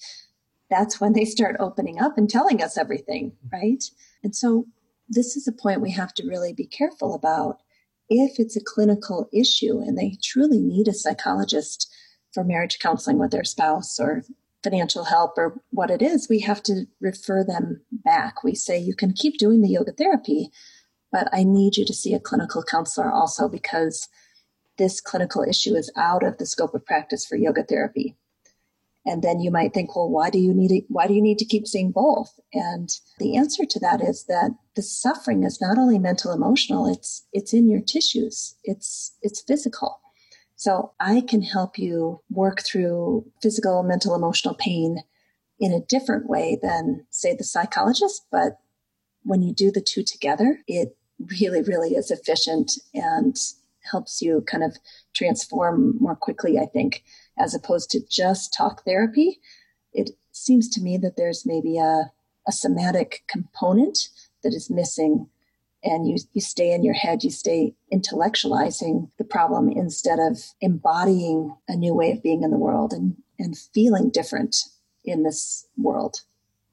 that's 0.70 1.00
when 1.00 1.14
they 1.14 1.26
start 1.26 1.56
opening 1.60 2.00
up 2.00 2.18
and 2.18 2.30
telling 2.30 2.62
us 2.62 2.78
everything, 2.78 3.34
right? 3.52 3.84
And 4.24 4.36
so 4.36 4.66
this 5.08 5.36
is 5.36 5.48
a 5.48 5.52
point 5.52 5.82
we 5.82 5.92
have 5.92 6.14
to 6.16 6.28
really 6.28 6.54
be 6.54 6.66
careful 6.66 7.14
about. 7.14 7.58
If 8.10 8.40
it's 8.40 8.56
a 8.56 8.64
clinical 8.64 9.30
issue 9.34 9.80
and 9.80 9.98
they 9.98 10.18
truly 10.22 10.60
need 10.60 10.88
a 10.88 10.94
psychologist 10.94 11.92
for 12.34 12.44
marriage 12.44 12.80
counseling 12.80 13.20
with 13.20 13.32
their 13.32 13.44
spouse 13.44 14.00
or 14.00 14.24
financial 14.64 15.04
help 15.04 15.34
or 15.38 15.60
what 15.72 15.92
it 15.92 16.02
is, 16.02 16.30
we 16.30 16.40
have 16.40 16.64
to 16.64 16.86
refer 17.02 17.44
them 17.44 17.82
back. 17.92 18.44
We 18.44 18.56
say, 18.56 18.80
you 18.80 18.96
can 18.96 19.14
keep 19.14 19.38
doing 19.38 19.62
the 19.62 19.70
yoga 19.70 19.92
therapy, 19.92 20.50
but 21.12 21.28
I 21.32 21.44
need 21.44 21.78
you 21.78 21.86
to 21.86 21.94
see 21.94 22.14
a 22.14 22.20
clinical 22.20 22.64
counselor 22.64 23.12
also 23.12 23.48
because 23.48 24.08
this 24.78 25.02
clinical 25.02 25.44
issue 25.44 25.76
is 25.76 25.92
out 25.96 26.24
of 26.24 26.38
the 26.38 26.46
scope 26.46 26.74
of 26.74 26.86
practice 26.86 27.26
for 27.26 27.36
yoga 27.36 27.64
therapy. 27.64 28.16
And 29.06 29.22
then 29.22 29.42
you 29.42 29.52
might 29.52 29.74
think, 29.74 29.96
well, 29.96 30.10
why 30.10 30.30
do 30.30 30.40
you 30.40 30.54
need 30.54 30.72
it? 30.72 30.86
Why 30.88 31.08
do 31.08 31.14
you 31.14 31.22
need 31.22 31.38
to 31.40 31.46
keep 31.46 31.68
seeing 31.68 31.92
both? 31.92 32.40
And 32.54 32.90
the 33.20 33.36
answer 33.36 33.66
to 33.66 33.80
that 33.80 34.02
is 34.02 34.26
that 34.26 34.52
the 34.76 34.82
suffering 34.82 35.44
is 35.44 35.62
not 35.62 35.78
only 35.78 36.00
mental, 36.00 36.32
emotional, 36.32 36.88
it's, 36.88 37.26
it's 37.34 37.54
in 37.54 37.70
your 37.70 37.82
tissues. 37.82 38.56
It's, 38.64 39.18
it's 39.22 39.42
physical. 39.42 40.00
So 40.56 40.94
I 41.00 41.22
can 41.28 41.42
help 41.42 41.78
you 41.78 42.22
work 42.30 42.62
through 42.62 43.26
physical, 43.42 43.84
mental, 43.84 44.16
emotional 44.16 44.56
pain 44.56 45.00
in 45.60 45.74
a 45.74 45.82
different 45.82 46.30
way 46.30 46.58
than, 46.62 47.06
say, 47.10 47.36
the 47.36 47.44
psychologist. 47.44 48.26
But 48.32 48.60
when 49.24 49.42
you 49.42 49.54
do 49.54 49.72
the 49.72 49.82
two 49.82 50.04
together, 50.04 50.60
it 50.68 50.96
really, 51.42 51.62
really 51.62 51.96
is 51.96 52.12
efficient 52.12 52.72
and 52.94 53.36
helps 53.92 54.22
you 54.22 54.42
kind 54.48 54.64
of 54.64 54.78
transform 55.14 55.98
more 56.00 56.16
quickly, 56.16 56.58
I 56.58 56.66
think, 56.66 57.04
as 57.38 57.54
opposed 57.54 57.90
to 57.92 58.02
just 58.10 58.54
talk 58.54 58.84
therapy. 58.84 59.40
It 59.94 60.12
seems 60.32 60.70
to 60.70 60.82
me 60.82 60.98
that 60.98 61.18
there's 61.18 61.46
maybe 61.46 61.78
a, 61.78 62.12
a 62.48 62.52
somatic 62.52 63.24
component 63.28 64.10
that 64.44 64.54
is 64.54 64.70
missing 64.70 65.28
and 65.84 66.08
you, 66.08 66.18
you 66.34 66.42
stay 66.42 66.72
in 66.72 66.84
your 66.84 66.94
head, 66.94 67.24
you 67.24 67.30
stay 67.30 67.76
intellectualizing 67.92 69.10
the 69.18 69.26
problem 69.26 69.70
instead 69.70 70.18
of 70.18 70.40
embodying 70.62 71.56
a 71.68 71.76
new 71.76 71.94
way 71.94 72.12
of 72.12 72.24
being 72.24 72.44
in 72.44 72.52
the 72.52 72.58
world 72.58 72.94
and, 72.94 73.18
and 73.38 73.58
feeling 73.58 74.10
different 74.10 74.56
in 75.04 75.24
this 75.24 75.68
world. 75.78 76.22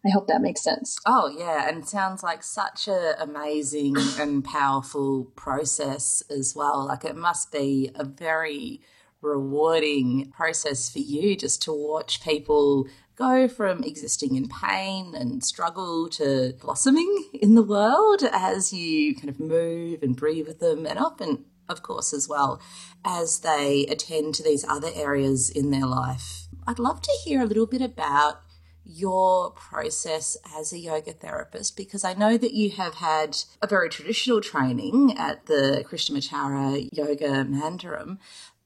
I 0.07 0.11
hope 0.11 0.29
that 0.29 0.41
makes 0.41 0.63
sense. 0.63 0.99
Oh, 1.05 1.31
yeah. 1.37 1.69
And 1.69 1.87
sounds 1.87 2.23
like 2.23 2.43
such 2.43 2.89
an 2.89 3.15
amazing 3.19 3.97
and 4.19 4.43
powerful 4.43 5.25
process 5.37 6.23
as 6.31 6.55
well. 6.57 6.87
Like 6.87 7.05
it 7.05 7.17
must 7.17 7.53
be 7.53 7.91
a 7.95 8.05
very 8.05 8.81
rewarding 9.23 10.31
process 10.31 10.91
for 10.91 10.99
you 10.99 11.37
just 11.37 11.63
to 11.63 11.73
watch 11.73 12.23
people 12.23 12.87
go 13.17 13.47
from 13.47 13.85
existing 13.85 14.35
in 14.35 14.49
pain 14.49 15.15
and 15.15 15.45
struggle 15.45 16.09
to 16.09 16.55
blossoming 16.61 17.29
in 17.35 17.55
the 17.55 17.63
world 17.63 18.23
as 18.33 18.73
you 18.73 19.15
kind 19.15 19.29
of 19.29 19.39
move 19.39 20.03
and 20.03 20.17
breathe 20.17 20.47
with 20.47 20.59
them, 20.59 20.87
and 20.87 20.99
often, 20.99 21.45
of 21.69 21.83
course, 21.83 22.15
as 22.15 22.29
well 22.29 22.61
as 23.05 23.41
they 23.41 23.87
attend 23.91 24.35
to 24.35 24.43
these 24.43 24.65
other 24.67 24.91
areas 24.95 25.51
in 25.51 25.71
their 25.71 25.87
life. 25.87 26.49
I'd 26.67 26.79
love 26.79 27.03
to 27.03 27.19
hear 27.25 27.43
a 27.43 27.47
little 27.47 27.67
bit 27.67 27.83
about 27.83 28.41
your 28.85 29.51
process 29.53 30.37
as 30.57 30.73
a 30.73 30.79
yoga 30.79 31.13
therapist 31.13 31.77
because 31.77 32.05
I 32.05 32.15
know 32.15 32.37
that 32.37 32.55
you 32.55 32.71
have 32.71 32.95
had 32.95 33.37
a 33.63 33.67
very 33.67 33.89
traditional 33.89 34.41
training 34.41 35.15
at 35.17 35.47
the 35.47 35.85
Krishnamacharya 35.89 36.89
Yoga 36.93 37.45
Mandiram, 37.45 38.19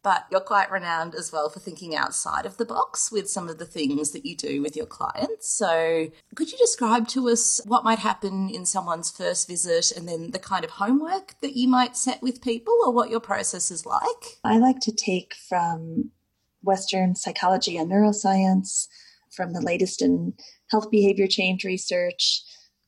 but 0.05 0.27
you're 0.31 0.39
quite 0.39 0.71
renowned 0.71 1.15
as 1.15 1.33
well 1.33 1.49
for 1.49 1.61
thinking 1.61 1.97
outside 1.97 2.45
of 2.45 2.59
the 2.59 2.65
box 2.67 3.11
with 3.11 3.29
some 3.29 3.49
of 3.49 3.57
the 3.59 3.65
things 3.65 4.11
that 4.11 4.27
you 4.27 4.37
do 4.37 4.61
with 4.61 4.77
your 4.77 4.87
clients. 4.87 5.49
So, 5.49 6.11
could 6.35 6.53
you 6.53 6.59
describe 6.59 7.09
to 7.09 7.29
us 7.31 7.61
what 7.65 7.85
might 7.85 7.99
happen 7.99 8.51
in 8.51 8.67
someone's 8.67 9.11
first 9.11 9.49
visit 9.49 9.91
and 9.97 10.07
then 10.07 10.31
the 10.31 10.39
kind 10.39 10.63
of 10.63 10.73
homework 10.73 11.35
that 11.41 11.57
you 11.57 11.69
might 11.69 11.97
set 11.97 12.23
with 12.23 12.43
people 12.43 12.75
or 12.85 12.93
what 12.93 13.11
your 13.11 13.19
process 13.19 13.71
is 13.71 13.87
like? 13.87 14.39
I 14.45 14.59
like 14.59 14.81
to 14.81 14.93
take 14.93 15.35
from 15.49 16.11
Western 16.63 17.17
psychology 17.17 17.79
and 17.79 17.91
neuroscience, 17.91 18.87
from 19.35 19.55
the 19.55 19.63
latest 19.63 20.03
in 20.03 20.35
health 20.71 20.91
behavior 20.91 21.27
change 21.27 21.65
research, 21.65 22.43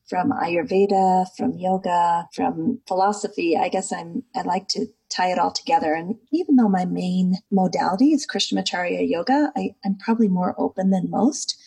from 0.07 0.31
Ayurveda, 0.31 1.25
from 1.35 1.57
yoga, 1.57 2.27
from 2.33 2.79
philosophy. 2.87 3.57
I 3.57 3.69
guess 3.69 3.91
I'm 3.91 4.23
I 4.35 4.43
like 4.43 4.67
to 4.69 4.85
tie 5.09 5.31
it 5.31 5.39
all 5.39 5.51
together. 5.51 5.93
And 5.93 6.15
even 6.31 6.55
though 6.55 6.69
my 6.69 6.85
main 6.85 7.35
modality 7.51 8.11
is 8.11 8.27
Krishnamacharya 8.27 9.09
yoga, 9.09 9.51
I, 9.55 9.75
I'm 9.85 9.97
probably 9.97 10.27
more 10.27 10.55
open 10.57 10.89
than 10.89 11.09
most 11.09 11.59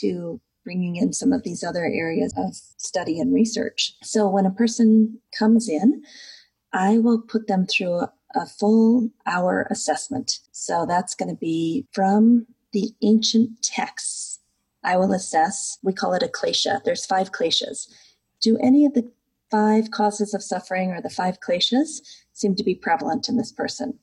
to 0.00 0.40
bringing 0.64 0.96
in 0.96 1.12
some 1.12 1.32
of 1.32 1.42
these 1.42 1.64
other 1.64 1.84
areas 1.84 2.32
of 2.36 2.54
study 2.76 3.20
and 3.20 3.34
research. 3.34 3.94
So 4.02 4.28
when 4.28 4.46
a 4.46 4.50
person 4.50 5.18
comes 5.36 5.68
in, 5.68 6.02
I 6.72 6.98
will 6.98 7.20
put 7.20 7.48
them 7.48 7.66
through 7.66 7.94
a, 7.94 8.12
a 8.34 8.46
full 8.46 9.10
hour 9.26 9.66
assessment. 9.70 10.38
So 10.52 10.86
that's 10.86 11.14
going 11.14 11.28
to 11.28 11.38
be 11.38 11.86
from 11.92 12.46
the 12.72 12.92
ancient 13.02 13.62
texts. 13.62 14.40
I 14.84 14.96
will 14.96 15.12
assess, 15.12 15.78
we 15.82 15.92
call 15.92 16.14
it 16.14 16.22
a 16.22 16.28
klesha. 16.28 16.82
There's 16.84 17.06
five 17.06 17.32
kleshas. 17.32 17.88
Do 18.40 18.58
any 18.58 18.84
of 18.84 18.94
the 18.94 19.10
five 19.50 19.90
causes 19.90 20.32
of 20.34 20.42
suffering 20.42 20.90
or 20.90 21.02
the 21.02 21.10
five 21.10 21.38
kleshas 21.40 22.00
seem 22.32 22.54
to 22.56 22.64
be 22.64 22.74
prevalent 22.74 23.28
in 23.28 23.36
this 23.36 23.52
person. 23.52 23.98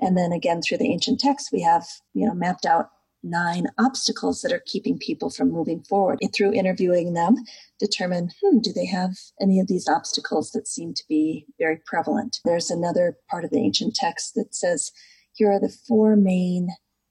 And 0.00 0.16
then 0.16 0.32
again, 0.32 0.60
through 0.62 0.78
the 0.78 0.92
ancient 0.92 1.20
texts, 1.20 1.50
we 1.52 1.62
have, 1.62 1.84
you 2.14 2.26
know, 2.26 2.34
mapped 2.34 2.66
out 2.66 2.90
nine 3.22 3.66
obstacles 3.78 4.42
that 4.42 4.52
are 4.52 4.62
keeping 4.64 4.96
people 4.96 5.28
from 5.28 5.50
moving 5.50 5.82
forward. 5.82 6.18
And 6.22 6.32
through 6.32 6.52
interviewing 6.52 7.14
them, 7.14 7.36
determine, 7.78 8.30
hmm, 8.42 8.58
do 8.60 8.72
they 8.72 8.86
have 8.86 9.16
any 9.40 9.58
of 9.58 9.66
these 9.66 9.88
obstacles 9.88 10.52
that 10.52 10.68
seem 10.68 10.94
to 10.94 11.02
be 11.08 11.46
very 11.58 11.80
prevalent? 11.84 12.38
There's 12.44 12.70
another 12.70 13.16
part 13.28 13.44
of 13.44 13.50
the 13.50 13.58
ancient 13.58 13.94
text 13.96 14.34
that 14.36 14.54
says, 14.54 14.92
here 15.34 15.50
are 15.50 15.60
the 15.60 15.76
four 15.86 16.16
main 16.16 16.68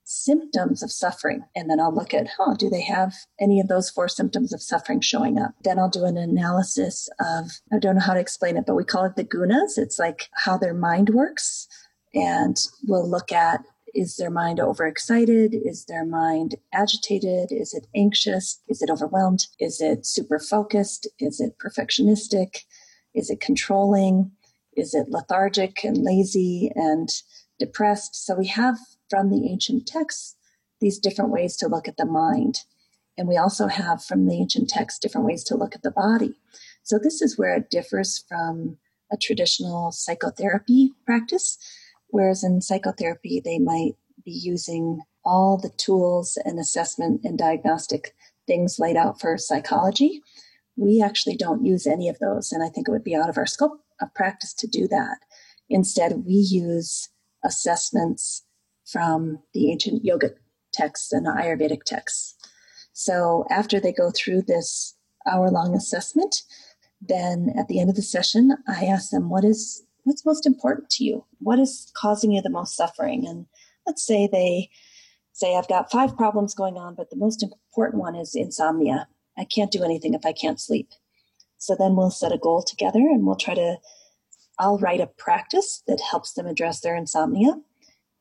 symptoms 0.07 0.81
of 0.81 0.91
suffering. 0.91 1.43
And 1.55 1.69
then 1.69 1.79
I'll 1.79 1.93
look 1.93 2.13
at, 2.13 2.29
huh, 2.37 2.55
do 2.57 2.69
they 2.69 2.81
have 2.81 3.13
any 3.39 3.59
of 3.59 3.67
those 3.67 3.89
four 3.89 4.07
symptoms 4.07 4.53
of 4.53 4.61
suffering 4.61 5.01
showing 5.01 5.37
up? 5.37 5.51
Then 5.63 5.77
I'll 5.77 5.89
do 5.89 6.05
an 6.05 6.17
analysis 6.17 7.09
of, 7.19 7.51
I 7.73 7.79
don't 7.79 7.95
know 7.95 8.01
how 8.01 8.13
to 8.13 8.19
explain 8.19 8.55
it, 8.55 8.65
but 8.65 8.75
we 8.75 8.85
call 8.85 9.03
it 9.03 9.17
the 9.17 9.25
gunas. 9.25 9.77
It's 9.77 9.99
like 9.99 10.29
how 10.33 10.57
their 10.57 10.73
mind 10.73 11.09
works. 11.09 11.67
And 12.13 12.57
we'll 12.87 13.09
look 13.09 13.31
at 13.31 13.61
is 13.93 14.17
their 14.17 14.29
mind 14.29 14.59
overexcited? 14.59 15.53
Is 15.53 15.85
their 15.85 16.05
mind 16.05 16.55
agitated? 16.73 17.51
Is 17.51 17.73
it 17.73 17.87
anxious? 17.95 18.61
Is 18.67 18.81
it 18.81 18.89
overwhelmed? 18.89 19.47
Is 19.59 19.81
it 19.81 20.05
super 20.05 20.39
focused? 20.39 21.07
Is 21.19 21.39
it 21.39 21.57
perfectionistic? 21.57 22.65
Is 23.15 23.29
it 23.29 23.41
controlling? 23.41 24.31
Is 24.75 24.93
it 24.93 25.09
lethargic 25.09 25.83
and 25.83 25.97
lazy 25.97 26.71
and 26.75 27.09
depressed? 27.59 28.15
So 28.15 28.35
we 28.35 28.47
have 28.47 28.77
from 29.09 29.29
the 29.29 29.49
ancient 29.49 29.87
texts 29.87 30.35
these 30.79 30.99
different 30.99 31.31
ways 31.31 31.55
to 31.57 31.67
look 31.67 31.87
at 31.87 31.97
the 31.97 32.05
mind. 32.05 32.59
And 33.17 33.27
we 33.27 33.37
also 33.37 33.67
have 33.67 34.03
from 34.03 34.27
the 34.27 34.35
ancient 34.39 34.69
texts 34.69 34.99
different 34.99 35.25
ways 35.25 35.43
to 35.45 35.55
look 35.55 35.75
at 35.75 35.81
the 35.81 35.91
body. 35.91 36.35
So 36.83 36.99
this 37.01 37.21
is 37.21 37.37
where 37.37 37.55
it 37.55 37.71
differs 37.71 38.23
from 38.29 38.77
a 39.11 39.17
traditional 39.17 39.91
psychotherapy 39.91 40.91
practice 41.05 41.57
Whereas 42.09 42.43
in 42.43 42.61
psychotherapy, 42.61 43.41
they 43.43 43.59
might 43.59 43.95
be 44.23 44.31
using 44.31 45.01
all 45.23 45.57
the 45.57 45.71
tools 45.77 46.37
and 46.45 46.59
assessment 46.59 47.21
and 47.23 47.37
diagnostic 47.37 48.15
things 48.45 48.79
laid 48.79 48.95
out 48.95 49.19
for 49.19 49.37
psychology. 49.37 50.21
We 50.77 51.01
actually 51.01 51.35
don't 51.35 51.65
use 51.65 51.85
any 51.85 52.07
of 52.07 52.19
those. 52.19 52.51
And 52.51 52.63
I 52.63 52.69
think 52.69 52.87
it 52.87 52.91
would 52.91 53.03
be 53.03 53.15
out 53.15 53.29
of 53.29 53.37
our 53.37 53.45
scope 53.45 53.81
of 53.99 54.13
practice 54.13 54.53
to 54.55 54.67
do 54.67 54.87
that. 54.87 55.17
Instead, 55.69 56.23
we 56.25 56.35
use 56.35 57.09
assessments 57.43 58.43
from 58.91 59.39
the 59.53 59.72
ancient 59.72 60.03
yoga 60.03 60.32
texts 60.74 61.12
and 61.12 61.27
Ayurvedic 61.27 61.84
texts. 61.84 62.36
So 62.94 63.46
after 63.50 63.79
they 63.79 63.91
go 63.91 64.12
through 64.12 64.44
this 64.44 64.96
hour 65.29 65.50
long 65.50 65.75
assessment, 65.75 66.44
then 67.01 67.53
at 67.58 67.67
the 67.67 67.79
end 67.79 67.89
of 67.89 67.96
the 67.96 68.01
session, 68.01 68.58
I 68.67 68.86
ask 68.86 69.12
them, 69.12 69.29
what 69.29 69.44
is 69.44 69.84
what's 70.03 70.25
most 70.25 70.46
important 70.46 70.89
to 70.91 71.03
you? 71.03 71.25
What 71.39 71.60
is 71.60 71.91
causing 71.96 72.32
you 72.32 72.41
the 72.41 72.50
most 72.50 72.75
suffering? 72.75 73.27
And 73.27 73.46
let's 73.86 74.06
say 74.06 74.27
they 74.32 74.70
say, 75.34 75.56
I've 75.56 75.67
got 75.67 75.91
five 75.91 76.15
problems 76.15 76.56
going 76.56 76.77
on, 76.77 76.96
but 76.96 77.10
the 77.10 77.17
most 77.17 77.44
important 77.44 78.01
one 78.01 78.15
is 78.15 78.34
insomnia. 78.34 79.08
I 79.38 79.44
can't 79.44 79.72
do 79.72 79.84
anything 79.84 80.13
if 80.13 80.25
I 80.25 80.32
can't 80.32 80.60
sleep. 80.60 80.89
So 81.58 81.75
then 81.77 81.96
we'll 81.96 82.10
set 82.10 82.32
a 82.32 82.38
goal 82.38 82.63
together 82.63 83.00
and 83.00 83.25
we'll 83.25 83.36
try 83.36 83.53
to, 83.56 83.77
I'll 84.58 84.79
write 84.79 85.01
a 85.01 85.08
practice 85.08 85.84
that 85.88 86.00
helps 86.00 86.34
them 86.34 86.48
address 86.48 86.79
their 86.79 86.96
insomnia. 86.96 87.62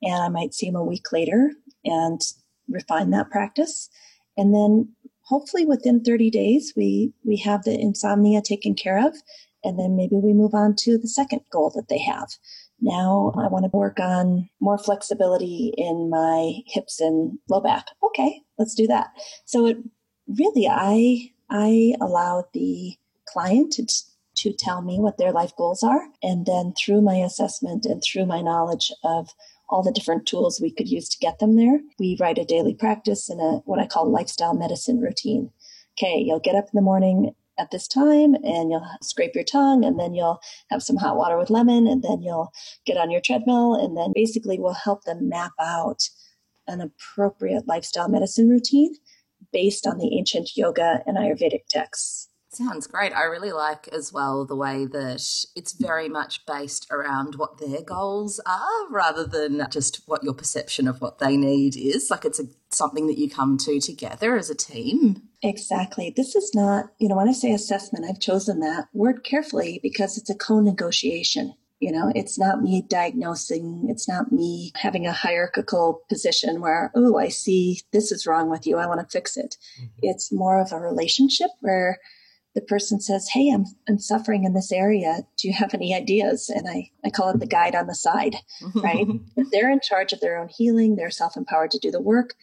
And 0.03 0.23
I 0.23 0.29
might 0.29 0.55
see 0.55 0.67
them 0.67 0.77
a 0.77 0.85
week 0.85 1.13
later 1.13 1.53
and 1.85 2.21
refine 2.69 3.11
that 3.11 3.31
practice. 3.31 3.89
And 4.37 4.55
then 4.55 4.93
hopefully 5.23 5.65
within 5.65 6.03
30 6.03 6.31
days, 6.31 6.73
we, 6.77 7.13
we 7.25 7.37
have 7.39 7.65
the 7.65 7.79
insomnia 7.79 8.43
taken 8.43 8.75
care 8.75 9.05
of 9.07 9.15
and 9.67 9.79
then 9.79 9.97
maybe 9.97 10.17
we 10.17 10.33
move 10.33 10.55
on 10.55 10.77
to 10.77 10.97
the 10.97 11.09
second 11.09 11.41
goal 11.51 11.73
that 11.75 11.89
they 11.89 11.99
have. 11.99 12.29
Now 12.81 13.33
I 13.37 13.49
want 13.49 13.65
to 13.65 13.77
work 13.77 13.99
on 13.99 14.49
more 14.61 14.79
flexibility 14.79 15.73
in 15.77 16.09
my 16.09 16.61
hips 16.67 17.01
and 17.01 17.39
low 17.51 17.61
back. 17.61 17.87
Okay, 18.03 18.43
let's 18.59 18.75
do 18.75 18.87
that. 18.87 19.09
So 19.45 19.67
it 19.67 19.79
really, 20.29 20.69
I, 20.69 21.33
I 21.51 21.95
allow 22.01 22.45
the 22.53 22.95
client 23.27 23.73
to, 23.73 23.87
to 24.37 24.53
tell 24.53 24.83
me 24.83 25.01
what 25.01 25.19
their 25.19 25.33
life 25.33 25.53
goals 25.57 25.83
are. 25.83 26.03
And 26.23 26.47
then 26.47 26.75
through 26.79 27.01
my 27.01 27.17
assessment 27.17 27.87
and 27.87 28.03
through 28.03 28.27
my 28.27 28.43
knowledge 28.43 28.93
of 29.03 29.31
all 29.69 29.83
the 29.83 29.93
different 29.93 30.27
tools 30.27 30.61
we 30.61 30.71
could 30.71 30.89
use 30.89 31.09
to 31.09 31.19
get 31.19 31.39
them 31.39 31.57
there, 31.57 31.81
we 31.99 32.17
write 32.21 32.39
a 32.39 32.45
daily 32.45 32.75
practice 32.75 33.29
and 33.29 33.41
a, 33.41 33.61
what 33.65 33.81
I 33.81 33.87
call 33.87 34.11
lifestyle 34.11 34.55
medicine 34.55 35.01
routine. 35.01 35.51
Okay, 35.99 36.19
you'll 36.19 36.41
get 36.41 36.55
up 36.55 36.65
in 36.65 36.75
the 36.75 36.83
morning 36.83 37.35
at 37.59 37.71
this 37.71 37.89
time 37.89 38.35
and 38.35 38.71
you'll 38.71 38.87
scrape 39.03 39.35
your 39.35 39.45
tongue 39.45 39.85
and 39.85 39.99
then 39.99 40.15
you'll 40.15 40.41
have 40.71 40.83
some 40.83 40.97
hot 40.97 41.17
water 41.17 41.39
with 41.39 41.51
lemon 41.51 41.87
and 41.87 42.03
then 42.03 42.23
you'll 42.23 42.53
get 42.85 42.97
on 42.97 43.11
your 43.11 43.21
treadmill 43.21 43.75
and 43.75 43.97
then 43.97 44.13
basically 44.15 44.59
we'll 44.59 44.75
help 44.75 45.05
them 45.05 45.29
map 45.29 45.53
out 45.59 46.03
an 46.67 46.81
appropriate 46.81 47.67
lifestyle 47.67 48.09
medicine 48.09 48.49
routine 48.49 48.95
based 49.53 49.87
on 49.87 49.99
the 49.99 50.17
ancient 50.19 50.51
yoga 50.57 51.03
and 51.07 51.17
ayurvedic 51.17 51.67
texts 51.69 52.26
Sounds 52.57 52.87
great. 52.87 53.13
I 53.13 53.25
really 53.25 53.53
like 53.53 53.87
as 53.89 54.15
well 54.15 54.47
the 54.47 54.57
way 54.57 54.87
that 54.87 55.45
it's 55.55 55.73
very 55.75 56.09
much 56.09 56.47
based 56.47 56.87
around 56.91 57.35
what 57.35 57.59
their 57.59 57.83
goals 57.83 58.41
are 58.47 58.91
rather 58.91 59.27
than 59.27 59.67
just 59.71 60.01
what 60.07 60.25
your 60.25 60.33
perception 60.33 60.89
of 60.89 61.03
what 61.03 61.19
they 61.19 61.37
need 61.37 61.77
is. 61.77 62.11
Like 62.11 62.25
it's 62.25 62.41
a, 62.41 62.45
something 62.71 63.09
that 63.09 63.19
you 63.19 63.29
come 63.29 63.59
to 63.59 63.79
together 63.79 64.39
as 64.39 64.49
a 64.49 64.55
team. 64.55 65.29
Exactly. 65.43 66.15
This 66.17 66.35
is 66.35 66.53
not, 66.55 66.87
you 66.99 67.11
know, 67.11 67.17
when 67.17 67.29
I 67.29 67.33
say 67.33 67.53
assessment, 67.53 68.07
I've 68.09 68.21
chosen 68.21 68.61
that 68.61 68.89
word 68.95 69.23
carefully 69.23 69.79
because 69.83 70.17
it's 70.17 70.31
a 70.31 70.35
co 70.35 70.61
negotiation. 70.61 71.53
You 71.79 71.93
know, 71.93 72.11
it's 72.15 72.39
not 72.39 72.63
me 72.63 72.87
diagnosing. 72.89 73.89
It's 73.91 74.09
not 74.09 74.33
me 74.33 74.73
having 74.77 75.07
a 75.07 75.13
hierarchical 75.13 76.01
position 76.09 76.63
where, 76.63 76.91
oh, 76.95 77.19
I 77.19 77.29
see 77.29 77.83
this 77.93 78.11
is 78.11 78.27
wrong 78.27 78.49
with 78.49 78.67
you. 78.67 78.79
I 78.79 78.87
want 78.87 79.01
to 79.01 79.07
fix 79.07 79.37
it. 79.37 79.57
Mm-hmm. 79.79 79.99
It's 80.01 80.33
more 80.33 80.59
of 80.59 80.73
a 80.73 80.81
relationship 80.81 81.51
where 81.61 81.99
the 82.57 82.63
person 82.63 82.99
says, 82.99 83.29
Hey, 83.29 83.51
I'm, 83.51 83.67
I'm 83.87 83.99
suffering 83.99 84.45
in 84.45 84.55
this 84.55 84.73
area. 84.73 85.19
Do 85.39 85.47
you 85.47 85.55
have 85.55 85.75
any 85.75 85.95
ideas? 85.95 86.49
And 86.49 86.67
I, 86.67 86.91
I 87.05 87.11
call 87.11 87.29
it 87.29 87.39
the 87.39 87.47
guide 87.47 87.77
on 87.77 87.87
the 87.87 87.95
side, 87.95 88.37
right? 88.75 89.07
they're 89.53 89.71
in 89.71 89.81
charge 89.81 90.13
of 90.13 90.21
their 90.21 90.39
own 90.39 90.49
healing. 90.49 90.97
They're 90.97 91.11
self 91.11 91.37
empowered 91.37 91.71
to 91.73 91.79
do 91.79 91.91
the 91.91 92.01
work, 92.01 92.35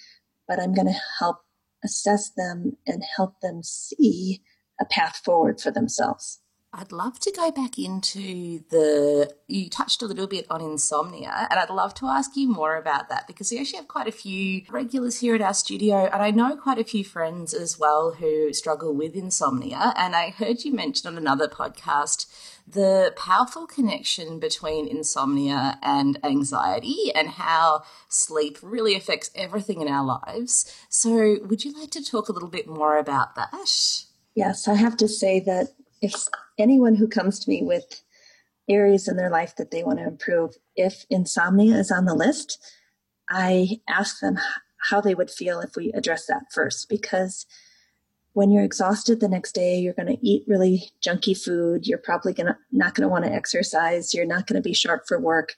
but 0.47 0.62
I'm 0.62 0.73
going 0.73 0.88
to 0.88 0.99
help 1.19 1.39
assess 1.84 2.30
them 2.38 2.78
and 2.88 3.04
help 3.17 3.41
them 3.41 3.63
see 3.63 4.41
a 4.80 4.86
path 4.86 5.17
forward 5.17 5.60
for 5.60 5.71
themselves. 5.71 6.39
I'd 6.75 6.91
love 6.91 7.19
to 7.19 7.31
go 7.31 7.51
back 7.51 7.77
into 7.77 8.63
the. 8.69 9.31
You 9.47 9.69
touched 9.69 10.01
a 10.01 10.07
little 10.07 10.25
bit 10.25 10.47
on 10.49 10.59
insomnia, 10.59 11.47
and 11.51 11.59
I'd 11.59 11.69
love 11.69 11.93
to 11.95 12.07
ask 12.07 12.36
you 12.36 12.49
more 12.49 12.77
about 12.77 13.09
that 13.09 13.27
because 13.27 13.51
we 13.51 13.59
actually 13.59 13.77
have 13.77 13.88
quite 13.88 14.07
a 14.07 14.12
few 14.12 14.63
regulars 14.69 15.19
here 15.19 15.36
at 15.36 15.41
our 15.41 15.53
studio, 15.53 16.09
and 16.12 16.23
I 16.23 16.31
know 16.31 16.57
quite 16.57 16.79
a 16.79 16.83
few 16.83 17.03
friends 17.03 17.53
as 17.53 17.77
well 17.77 18.13
who 18.13 18.51
struggle 18.53 18.95
with 18.95 19.15
insomnia. 19.15 19.93
And 19.95 20.15
I 20.15 20.31
heard 20.31 20.65
you 20.65 20.73
mention 20.73 21.07
on 21.07 21.15
another 21.15 21.47
podcast 21.47 22.25
the 22.67 23.13
powerful 23.17 23.67
connection 23.67 24.39
between 24.39 24.88
insomnia 24.88 25.77
and 25.83 26.17
anxiety 26.23 27.12
and 27.13 27.27
how 27.27 27.83
sleep 28.09 28.57
really 28.63 28.95
affects 28.95 29.29
everything 29.36 29.81
in 29.81 29.88
our 29.88 30.03
lives. 30.03 30.73
So, 30.89 31.38
would 31.43 31.63
you 31.63 31.79
like 31.79 31.91
to 31.91 32.03
talk 32.03 32.29
a 32.29 32.31
little 32.31 32.49
bit 32.49 32.67
more 32.67 32.97
about 32.97 33.36
that? 33.36 33.53
Yes, 34.33 34.67
I 34.67 34.73
have 34.73 34.97
to 34.97 35.07
say 35.07 35.39
that 35.41 35.73
if 36.04 36.28
anyone 36.60 36.96
who 36.96 37.08
comes 37.08 37.39
to 37.39 37.50
me 37.50 37.63
with 37.63 38.04
areas 38.70 39.08
in 39.08 39.16
their 39.16 39.30
life 39.30 39.56
that 39.56 39.72
they 39.72 39.84
want 39.84 40.00
to 40.00 40.06
improve, 40.06 40.56
if 40.76 41.06
insomnia 41.10 41.78
is 41.78 41.92
on 41.92 42.06
the 42.06 42.13
list, 42.13 42.60
I 43.30 43.80
ask 43.88 44.20
them 44.20 44.38
how 44.89 45.00
they 45.00 45.16
would 45.16 45.32
feel 45.32 45.62
if 45.62 45.78
we 45.78 45.94
address 45.94 46.26
that 46.26 46.44
first. 46.54 46.89
Because 46.89 47.46
when 48.34 48.52
you're 48.52 48.66
exhausted 48.66 49.22
the 49.22 49.30
next 49.30 49.54
day, 49.54 49.80
you're 49.80 49.94
going 49.94 50.13
to 50.13 50.28
eat 50.28 50.44
really 50.46 50.92
junky 51.02 51.42
food. 51.42 51.88
You're 51.88 52.00
probably 52.00 52.34
gonna, 52.34 52.58
not 52.74 52.96
going 52.96 53.08
to 53.08 53.12
want 53.12 53.24
to 53.24 53.32
exercise. 53.32 54.13
You're 54.13 54.26
not 54.26 54.46
going 54.46 54.62
to 54.62 54.68
be 54.68 54.74
sharp 54.74 55.04
for 55.08 55.20
work. 55.20 55.56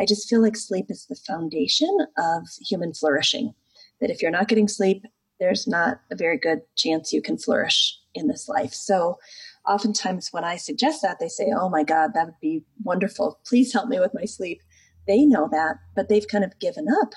I 0.00 0.06
just 0.06 0.28
feel 0.28 0.42
like 0.42 0.56
sleep 0.56 0.86
is 0.88 1.06
the 1.06 1.14
foundation 1.14 1.96
of 2.18 2.48
human 2.60 2.94
flourishing. 2.94 3.54
That 4.00 4.10
if 4.10 4.20
you're 4.20 4.32
not 4.32 4.48
getting 4.48 4.66
sleep, 4.66 5.04
there's 5.38 5.68
not 5.68 6.00
a 6.10 6.16
very 6.16 6.36
good 6.36 6.62
chance 6.74 7.12
you 7.12 7.22
can 7.22 7.38
flourish 7.38 7.96
in 8.14 8.28
this 8.28 8.48
life. 8.48 8.72
So 8.72 9.18
oftentimes 9.66 10.28
when 10.32 10.44
I 10.44 10.56
suggest 10.56 11.02
that, 11.02 11.18
they 11.18 11.28
say, 11.28 11.52
Oh 11.54 11.68
my 11.68 11.82
God, 11.82 12.10
that 12.14 12.26
would 12.26 12.40
be 12.40 12.64
wonderful. 12.82 13.40
Please 13.46 13.72
help 13.72 13.88
me 13.88 13.98
with 13.98 14.14
my 14.14 14.24
sleep. 14.24 14.62
They 15.06 15.24
know 15.24 15.48
that, 15.50 15.76
but 15.94 16.08
they've 16.08 16.26
kind 16.26 16.44
of 16.44 16.58
given 16.58 16.86
up. 17.02 17.14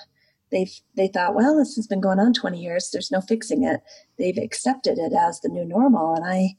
They've, 0.50 0.72
they 0.96 1.08
thought, 1.08 1.34
well, 1.34 1.58
this 1.58 1.76
has 1.76 1.86
been 1.86 2.00
going 2.00 2.18
on 2.18 2.32
20 2.32 2.58
years. 2.58 2.90
There's 2.90 3.10
no 3.10 3.20
fixing 3.20 3.64
it. 3.64 3.80
They've 4.18 4.38
accepted 4.38 4.98
it 4.98 5.12
as 5.12 5.40
the 5.40 5.48
new 5.48 5.64
normal. 5.64 6.14
And 6.14 6.24
I 6.24 6.56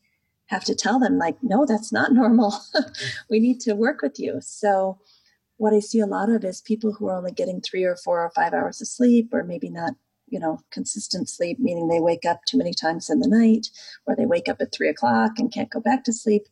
have 0.47 0.63
to 0.65 0.75
tell 0.75 0.99
them 0.99 1.17
like, 1.17 1.38
no, 1.41 1.65
that's 1.65 1.91
not 1.91 2.13
normal. 2.13 2.54
we 3.30 3.39
need 3.39 3.60
to 3.62 3.73
work 3.73 4.02
with 4.02 4.19
you. 4.19 4.39
So 4.41 4.99
what 5.58 5.73
I 5.73 5.80
see 5.80 5.99
a 5.99 6.06
lot 6.06 6.30
of 6.30 6.43
is 6.43 6.62
people 6.62 6.93
who 6.93 7.08
are 7.08 7.17
only 7.17 7.32
getting 7.32 7.62
three 7.62 7.84
or 7.84 7.95
four 7.95 8.23
or 8.23 8.32
five 8.32 8.54
hours 8.54 8.82
of 8.82 8.88
sleep, 8.88 9.34
or 9.34 9.43
maybe 9.43 9.69
not 9.69 9.93
you 10.30 10.39
know, 10.39 10.60
consistent 10.72 11.30
sleep, 11.30 11.60
meaning 11.60 11.88
they 11.88 12.00
wake 12.00 12.26
up 12.26 12.46
too 12.46 12.58
many 12.58 12.74
times 12.74 13.10
in 13.10 13.20
the 13.20 13.28
night, 13.28 13.68
or 14.06 14.15
they 14.15 14.26
wake 14.26 14.50
up 14.50 14.58
at 14.62 14.72
three 14.72 14.89
o'clock 14.89 15.34
and 15.38 15.54
can't 15.54 15.70
go 15.70 15.80
back 15.80 16.04
to 16.04 16.13
sleep, 16.13 16.44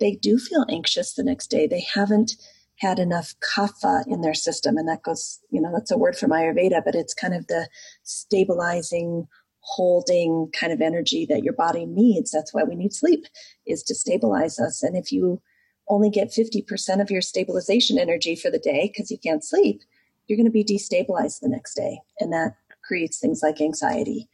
they 0.00 0.16
do 0.16 0.38
feel 0.38 0.66
anxious 0.68 1.14
the 1.14 1.22
next 1.22 1.48
day. 1.48 1.66
They 1.66 1.86
haven't 1.94 2.36
had 2.76 2.98
enough 2.98 3.34
kapha 3.40 4.04
in 4.08 4.20
their 4.20 4.34
system. 4.34 4.76
And 4.76 4.88
that 4.88 5.02
goes, 5.02 5.38
you 5.50 5.60
know, 5.60 5.70
that's 5.72 5.92
a 5.92 5.96
word 5.96 6.16
from 6.16 6.30
Ayurveda, 6.30 6.84
but 6.84 6.96
it's 6.96 7.14
kind 7.14 7.34
of 7.34 7.46
the 7.46 7.68
stabilizing, 8.02 9.28
holding 9.60 10.50
kind 10.52 10.72
of 10.72 10.80
energy 10.80 11.24
that 11.26 11.44
your 11.44 11.52
body 11.52 11.86
needs. 11.86 12.32
That's 12.32 12.52
why 12.52 12.64
we 12.64 12.74
need 12.74 12.92
sleep 12.92 13.26
is 13.66 13.84
to 13.84 13.94
stabilize 13.94 14.58
us. 14.58 14.82
And 14.82 14.96
if 14.96 15.12
you 15.12 15.40
only 15.88 16.10
get 16.10 16.32
50% 16.32 17.00
of 17.00 17.10
your 17.10 17.22
stabilization 17.22 17.98
energy 17.98 18.34
for 18.34 18.50
the 18.50 18.58
day 18.58 18.90
because 18.92 19.10
you 19.10 19.18
can't 19.18 19.44
sleep, 19.44 19.82
you're 20.26 20.36
going 20.36 20.46
to 20.46 20.50
be 20.50 20.64
destabilized 20.64 21.40
the 21.40 21.48
next 21.48 21.74
day. 21.74 22.00
And 22.18 22.32
that 22.32 22.56
creates 22.82 23.18
things 23.18 23.40
like 23.42 23.60
anxiety. 23.60 24.28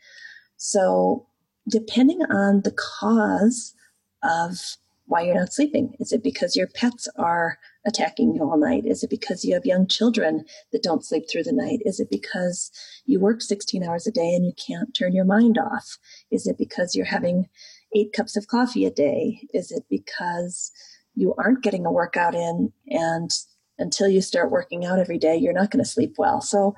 So 0.57 1.27
depending 1.69 2.23
on 2.25 2.63
the 2.63 2.73
cause 2.73 3.75
of 4.23 4.59
why 5.07 5.23
you're 5.23 5.35
not 5.35 5.53
sleeping, 5.53 5.95
is 6.01 6.13
it 6.13 6.23
because 6.23 6.55
your 6.55 6.67
pets 6.67 7.09
are 7.17 7.59
attacking 7.87 8.35
you 8.35 8.43
all 8.43 8.59
night? 8.59 8.85
Is 8.85 9.03
it 9.03 9.11
because 9.11 9.45
you 9.45 9.55
have 9.55 9.65
young 9.65 9.87
children 9.87 10.45
that 10.73 10.83
don't 10.83 11.05
sleep 11.05 11.25
through 11.31 11.45
the 11.45 11.53
night? 11.53 11.81
Is 11.83 11.99
it 11.99 12.11
because 12.11 12.71
you 13.07 13.19
work 13.19 13.41
16 13.41 13.83
hours 13.83 14.07
a 14.07 14.11
day 14.11 14.35
and 14.35 14.45
you 14.45 14.53
can't 14.53 14.95
turn 14.95 15.15
your 15.15 15.25
mind 15.25 15.57
off? 15.57 15.97
Is 16.31 16.47
it 16.47 16.59
because 16.59 16.95
you're 16.95 17.07
having 17.07 17.49
eight 17.95 18.13
cups 18.13 18.37
of 18.37 18.49
coffee 18.49 18.85
a 18.85 18.91
day? 18.91 19.41
Is 19.55 19.71
it 19.71 19.85
because 19.89 20.71
you 21.15 21.35
aren't 21.39 21.63
getting 21.63 21.87
a 21.87 21.93
workout 21.93 22.35
in 22.35 22.73
and 22.89 23.31
until 23.79 24.09
you 24.09 24.21
start 24.21 24.51
working 24.51 24.85
out 24.85 24.99
every 24.99 25.19
day, 25.19 25.37
you're 25.37 25.53
not 25.53 25.71
going 25.71 25.83
to 25.83 25.89
sleep 25.89 26.15
well. 26.19 26.41
So, 26.41 26.75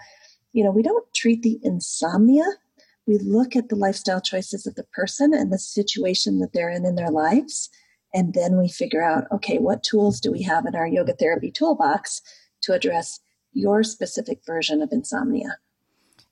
you 0.52 0.64
know, 0.64 0.70
we 0.70 0.82
don't 0.82 1.06
treat 1.14 1.42
the 1.42 1.58
insomnia. 1.62 2.44
We 3.06 3.18
look 3.18 3.56
at 3.56 3.68
the 3.68 3.76
lifestyle 3.76 4.20
choices 4.20 4.66
of 4.66 4.74
the 4.74 4.84
person 4.84 5.32
and 5.34 5.52
the 5.52 5.58
situation 5.58 6.38
that 6.40 6.52
they're 6.52 6.70
in 6.70 6.84
in 6.84 6.94
their 6.94 7.10
lives 7.10 7.70
and 8.12 8.34
then 8.34 8.58
we 8.58 8.68
figure 8.68 9.02
out, 9.02 9.24
okay, 9.32 9.58
what 9.58 9.82
tools 9.82 10.20
do 10.20 10.32
we 10.32 10.42
have 10.42 10.66
in 10.66 10.74
our 10.74 10.86
yoga 10.86 11.12
therapy 11.12 11.50
toolbox 11.50 12.22
to 12.62 12.72
address 12.72 13.20
your 13.52 13.82
specific 13.82 14.40
version 14.44 14.82
of 14.82 14.90
insomnia? 14.92 15.58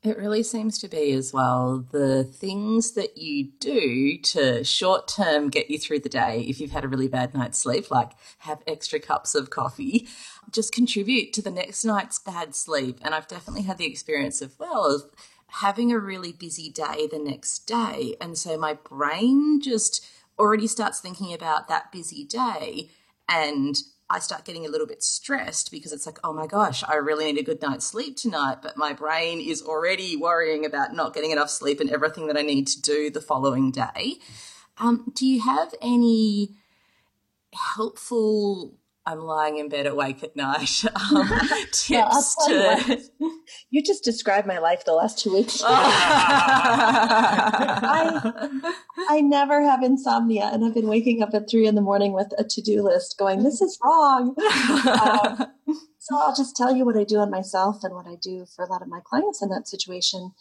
It 0.05 0.17
really 0.17 0.45
seems 0.45 0.79
to 0.79 0.89
be 0.89 1.11
as 1.13 1.33
well 1.33 1.85
the 1.91 2.23
things 2.23 2.93
that 2.93 3.19
you 3.19 3.51
do 3.59 4.17
to 4.19 4.63
short 4.63 5.09
term 5.09 5.51
get 5.51 5.71
you 5.71 5.79
through 5.79 6.01
the 6.01 6.09
day 6.09 6.45
if 6.49 6.61
you've 6.61 6.71
had 6.71 6.85
a 6.85 6.89
really 6.89 7.09
bad 7.09 7.35
night's 7.35 7.59
sleep, 7.59 7.91
like 7.91 8.13
have 8.39 8.63
extra 8.67 9.01
cups 9.01 9.35
of 9.35 9.51
coffee, 9.51 10.07
just 10.53 10.73
contribute 10.73 11.33
to 11.35 11.43
the 11.43 11.51
next 11.51 11.85
night's 11.85 12.19
bad 12.19 12.55
sleep. 12.55 12.99
And 13.03 13.15
I've 13.15 13.29
definitely 13.29 13.63
had 13.63 13.79
the 13.79 13.87
experience 13.87 14.41
of, 14.43 14.59
well, 14.59 14.85
of 14.85 15.03
having 15.49 15.93
a 15.93 15.99
really 15.99 16.33
busy 16.33 16.71
day 16.71 17.09
the 17.11 17.19
next 17.19 17.61
day. 17.61 18.15
And 18.21 18.37
so 18.37 18.57
my 18.59 18.75
brain 18.75 19.61
just 19.61 20.07
already 20.39 20.67
starts 20.67 21.01
thinking 21.01 21.33
about 21.33 21.69
that 21.69 21.91
busy 21.91 22.25
day 22.25 22.91
and 23.29 23.77
I 24.11 24.21
start 24.21 24.47
getting 24.47 24.65
a 24.65 24.71
little 24.71 24.87
bit 24.87 25.03
stressed 25.03 25.71
because 25.71 25.93
it's 25.93 26.07
like, 26.07 26.19
oh 26.25 26.33
my 26.33 26.47
gosh, 26.47 26.83
I 26.83 26.95
really 26.95 27.27
need 27.27 27.41
a 27.41 27.45
good 27.45 27.61
night's 27.61 27.85
sleep 27.85 28.17
tonight. 28.17 28.59
But 28.63 28.79
my 28.79 28.95
brain 28.95 29.39
is 29.39 29.63
already 29.63 30.17
worrying 30.17 30.65
about 30.65 30.95
not 30.95 31.13
getting 31.13 31.31
enough 31.31 31.51
sleep 31.51 31.79
and 31.79 31.91
everything 31.91 32.27
that 32.29 32.37
I 32.37 32.43
need 32.43 32.67
to 32.69 32.81
do 32.81 33.11
the 33.11 33.21
following 33.21 33.71
day. 33.71 34.15
Um, 34.79 35.13
do 35.15 35.27
you 35.27 35.43
have 35.43 35.75
any 35.83 36.55
helpful 37.53 38.78
I'm 39.09 39.21
lying 39.21 39.57
in 39.57 39.71
bed 39.71 39.87
awake 39.87 40.23
at 40.23 40.37
night. 40.37 40.85
Um, 41.11 41.27
tips 41.73 42.37
to. 42.47 43.09
You, 43.19 43.43
you, 43.71 43.83
just 43.83 44.05
described 44.05 44.47
my 44.47 44.59
life 44.59 44.85
the 44.85 44.93
last 44.93 45.19
two 45.19 45.33
weeks. 45.33 45.63
I, 45.65 45.71
I 49.09 49.21
never 49.23 49.63
have 49.63 49.83
insomnia, 49.83 50.51
and 50.53 50.63
I've 50.65 50.75
been 50.75 50.89
waking 50.89 51.23
up 51.23 51.33
at 51.33 51.49
three 51.49 51.67
in 51.67 51.75
the 51.75 51.81
morning 51.81 52.13
with 52.13 52.29
a 52.37 52.45
to 52.45 52.61
do 52.61 52.83
list 52.83 53.17
going, 53.19 53.43
This 53.43 53.63
is 53.63 53.79
wrong. 53.83 54.35
Um, 54.39 55.47
so 55.99 56.19
I'll 56.19 56.37
just 56.37 56.55
tell 56.57 56.77
you 56.77 56.85
what 56.85 56.99
I 56.99 57.05
do 57.05 57.17
on 57.19 57.31
myself 57.31 57.83
and 57.83 57.95
what 57.95 58.07
I 58.07 58.17
do 58.21 58.45
for 58.55 58.65
a 58.65 58.69
lot 58.71 58.83
of 58.83 58.89
my 58.89 59.01
clients 59.03 59.41
in 59.43 59.49
that 59.49 59.67
situation. 59.67 60.33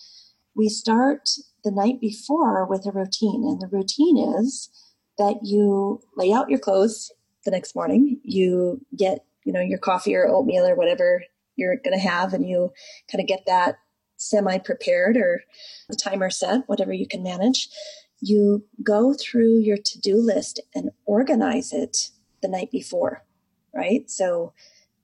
We 0.54 0.68
start 0.68 1.30
the 1.64 1.72
night 1.72 2.02
before 2.02 2.66
with 2.66 2.86
a 2.86 2.92
routine, 2.92 3.46
and 3.46 3.62
the 3.62 3.70
routine 3.72 4.18
is 4.18 4.70
that 5.18 5.40
you 5.44 6.02
lay 6.18 6.34
out 6.34 6.50
your 6.50 6.60
clothes 6.60 7.12
the 7.48 7.52
next 7.52 7.76
morning. 7.76 8.20
You 8.24 8.86
get, 8.96 9.26
you 9.46 9.54
know, 9.54 9.62
your 9.62 9.80
coffee 9.80 10.14
or 10.14 10.28
oatmeal 10.28 10.68
or 10.68 10.76
whatever 10.76 11.24
you're 11.56 11.78
going 11.78 11.98
to 11.98 12.08
have, 12.08 12.34
and 12.34 12.48
you 12.48 12.72
kind 13.10 13.22
of 13.22 13.28
get 13.28 13.46
that 13.48 13.80
semi 14.18 14.58
prepared 14.58 15.16
or 15.16 15.42
the 15.90 15.96
timer 15.96 16.30
set, 16.30 16.64
whatever 16.68 16.92
you 16.92 17.08
can 17.08 17.24
manage. 17.24 17.70
You 18.20 18.66
go 18.84 19.14
through 19.14 19.60
your 19.60 19.78
to 19.78 20.00
do 20.00 20.18
list 20.18 20.60
and 20.76 20.92
organize 21.06 21.72
it 21.72 22.10
the 22.42 22.50
night 22.50 22.70
before, 22.70 23.24
right? 23.74 24.10
So 24.10 24.54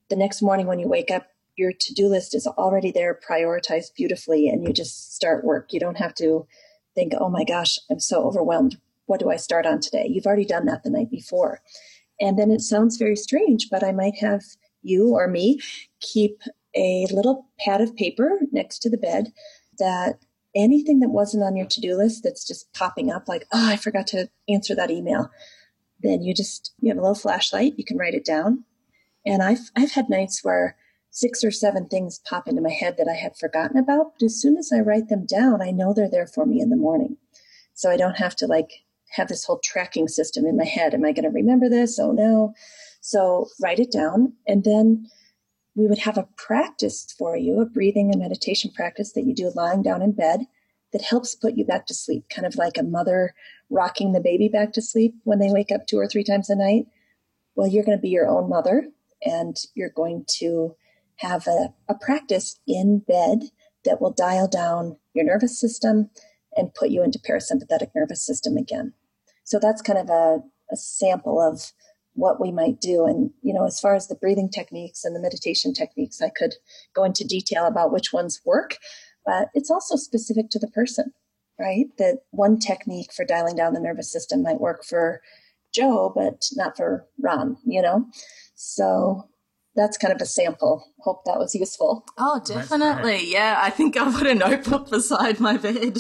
the 0.10 0.16
next 0.16 0.42
morning 0.42 0.68
when 0.68 0.80
you 0.80 0.88
wake 0.88 1.12
up, 1.12 1.28
your 1.56 1.72
to 1.72 1.94
do 1.94 2.08
list 2.08 2.36
is 2.36 2.46
already 2.46 2.92
there, 2.92 3.18
prioritized 3.28 3.94
beautifully, 3.96 4.50
and 4.50 4.68
you 4.68 4.74
just 4.74 5.16
start 5.16 5.46
work. 5.46 5.72
You 5.72 5.80
don't 5.80 5.98
have 5.98 6.16
to 6.16 6.46
think, 6.94 7.14
oh 7.18 7.30
my 7.30 7.44
gosh, 7.44 7.80
I'm 7.90 8.00
so 8.00 8.24
overwhelmed. 8.24 8.78
What 9.06 9.20
do 9.20 9.30
I 9.30 9.38
start 9.38 9.66
on 9.66 9.80
today? 9.80 10.08
You've 10.10 10.26
already 10.26 10.46
done 10.46 10.66
that 10.66 10.84
the 10.84 10.90
night 10.90 11.12
before. 11.12 11.62
And 12.24 12.40
then 12.40 12.52
it 12.52 12.62
sounds 12.62 12.96
very 12.96 13.18
strange, 13.18 13.68
but 13.70 13.84
I 13.84 13.92
might 13.92 14.16
have 14.20 14.44
you 14.82 15.10
or 15.10 15.28
me 15.28 15.60
keep 16.00 16.42
a 16.74 17.06
little 17.12 17.48
pad 17.60 17.82
of 17.82 17.98
paper 17.98 18.40
next 18.54 18.80
to 18.80 18.90
the 18.90 18.98
bed 18.98 19.34
that 19.78 20.20
anything 20.56 21.02
that 21.02 21.10
wasn't 21.10 21.44
on 21.44 21.58
your 21.58 21.68
to 21.68 21.82
do 21.82 21.98
list 21.98 22.24
that's 22.24 22.48
just 22.48 22.72
popping 22.74 23.12
up, 23.12 23.28
like, 23.28 23.46
oh, 23.52 23.70
I 23.70 23.76
forgot 23.76 24.08
to 24.08 24.30
answer 24.48 24.74
that 24.74 24.90
email, 24.90 25.32
then 26.02 26.22
you 26.22 26.34
just, 26.34 26.74
you 26.80 26.88
have 26.90 26.98
a 26.98 27.02
little 27.02 27.14
flashlight, 27.14 27.74
you 27.76 27.84
can 27.84 27.98
write 27.98 28.14
it 28.14 28.26
down. 28.26 28.64
And 29.26 29.44
I've, 29.44 29.70
I've 29.76 29.92
had 29.92 30.10
nights 30.10 30.44
where 30.44 30.78
six 31.10 31.44
or 31.44 31.52
seven 31.52 31.90
things 31.90 32.22
pop 32.26 32.48
into 32.48 32.62
my 32.62 32.72
head 32.72 32.96
that 32.98 33.10
I 33.10 33.16
had 33.16 33.36
forgotten 33.36 33.78
about. 33.78 34.14
But 34.18 34.26
as 34.28 34.40
soon 34.40 34.56
as 34.58 34.72
I 34.74 34.80
write 34.80 35.10
them 35.10 35.26
down, 35.26 35.62
I 35.62 35.72
know 35.72 35.94
they're 35.94 36.10
there 36.10 36.28
for 36.28 36.46
me 36.46 36.62
in 36.62 36.70
the 36.70 36.78
morning. 36.78 37.18
So 37.74 37.92
I 37.92 37.98
don't 37.98 38.18
have 38.18 38.36
to 38.38 38.48
like 38.48 38.83
have 39.14 39.28
this 39.28 39.46
whole 39.46 39.60
tracking 39.64 40.08
system 40.08 40.46
in 40.46 40.58
my 40.58 40.66
head. 40.66 40.94
Am 40.94 41.06
I 41.06 41.12
going 41.12 41.24
to 41.24 41.30
remember 41.30 41.70
this? 41.70 42.00
Oh 42.00 42.12
no. 42.12 42.54
So 43.02 43.48
write 43.62 43.80
it 43.80 43.92
down. 43.92 44.34
And 44.48 44.64
then 44.64 45.08
we 45.76 45.88
would 45.88 46.00
have 46.00 46.18
a 46.18 46.28
practice 46.38 47.14
for 47.18 47.36
you, 47.36 47.60
a 47.62 47.66
breathing 47.66 48.12
and 48.12 48.22
meditation 48.22 48.72
practice 48.76 49.14
that 49.14 49.26
you 49.26 49.34
do 49.34 49.52
lying 49.56 49.82
down 49.82 50.02
in 50.02 50.12
bed 50.12 50.42
that 50.92 51.02
helps 51.02 51.36
put 51.36 51.56
you 51.56 51.66
back 51.66 51.88
to 51.88 51.94
sleep, 51.94 52.26
kind 52.30 52.46
of 52.46 52.56
like 52.56 52.78
a 52.78 52.84
mother 52.84 53.34
rocking 53.70 54.14
the 54.14 54.22
baby 54.22 54.48
back 54.48 54.74
to 54.74 54.82
sleep 54.82 55.16
when 55.24 55.40
they 55.40 55.52
wake 55.52 55.72
up 55.74 55.88
two 55.88 55.98
or 55.98 56.08
three 56.08 56.24
times 56.24 56.50
a 56.50 56.56
night. 56.56 56.86
Well, 57.56 57.68
you're 57.68 57.84
going 57.84 57.98
to 57.98 58.02
be 58.02 58.10
your 58.10 58.28
own 58.28 58.50
mother 58.50 58.88
and 59.24 59.56
you're 59.74 59.90
going 59.90 60.26
to 60.38 60.76
have 61.18 61.48
a, 61.48 61.74
a 61.90 61.96
practice 61.96 62.60
in 62.68 63.00
bed 63.00 63.50
that 63.86 64.02
will 64.02 64.12
dial 64.12 64.48
down 64.48 64.98
your 65.14 65.26
nervous 65.26 65.60
system 65.60 66.10
and 66.56 66.74
put 66.74 66.90
you 66.90 67.04
into 67.04 67.20
parasympathetic 67.20 67.92
nervous 67.96 68.26
system 68.26 68.58
again. 68.58 68.94
So 69.44 69.60
that's 69.60 69.82
kind 69.82 70.00
of 70.00 70.10
a, 70.10 70.40
a 70.72 70.76
sample 70.76 71.42
of 71.42 71.72
what 72.14 72.40
we 72.40 72.52
might 72.52 72.80
do. 72.80 73.06
And, 73.06 73.32
you 73.42 73.54
know, 73.54 73.66
as 73.66 73.80
far 73.80 73.96
as 73.96 74.08
the 74.08 74.16
breathing 74.16 74.50
techniques 74.50 75.04
and 75.04 75.16
the 75.16 75.20
meditation 75.20 75.74
techniques, 75.74 76.22
I 76.22 76.30
could 76.30 76.56
go 76.96 77.04
into 77.04 77.26
detail 77.26 77.66
about 77.66 77.92
which 77.92 78.14
ones 78.14 78.42
work, 78.46 78.78
but 79.26 79.50
it's 79.54 79.72
also 79.72 79.96
specific 79.96 80.50
to 80.52 80.60
the 80.60 80.68
person, 80.68 81.12
right? 81.60 81.88
That 81.98 82.20
one 82.32 82.60
technique 82.60 83.12
for 83.14 83.26
dialing 83.26 83.56
down 83.56 83.74
the 83.74 83.80
nervous 83.80 84.12
system 84.12 84.44
might 84.44 84.60
work 84.62 84.84
for 84.86 85.22
Joe, 85.74 86.12
but 86.16 86.46
not 86.56 86.78
for 86.78 87.08
Ron, 87.20 87.58
you 87.66 87.82
know? 87.82 88.06
So 88.56 89.28
that's 89.76 89.98
kind 89.98 90.14
of 90.14 90.22
a 90.22 90.26
sample. 90.26 90.86
Hope 91.00 91.26
that 91.26 91.40
was 91.40 91.56
useful. 91.56 92.06
Oh, 92.18 92.40
definitely. 92.46 93.32
Yeah, 93.32 93.60
I 93.60 93.72
think 93.72 93.98
I'll 93.98 94.12
put 94.12 94.28
a 94.28 94.36
notebook 94.36 94.90
beside 94.92 95.40
my 95.40 95.58
bed. 95.58 95.98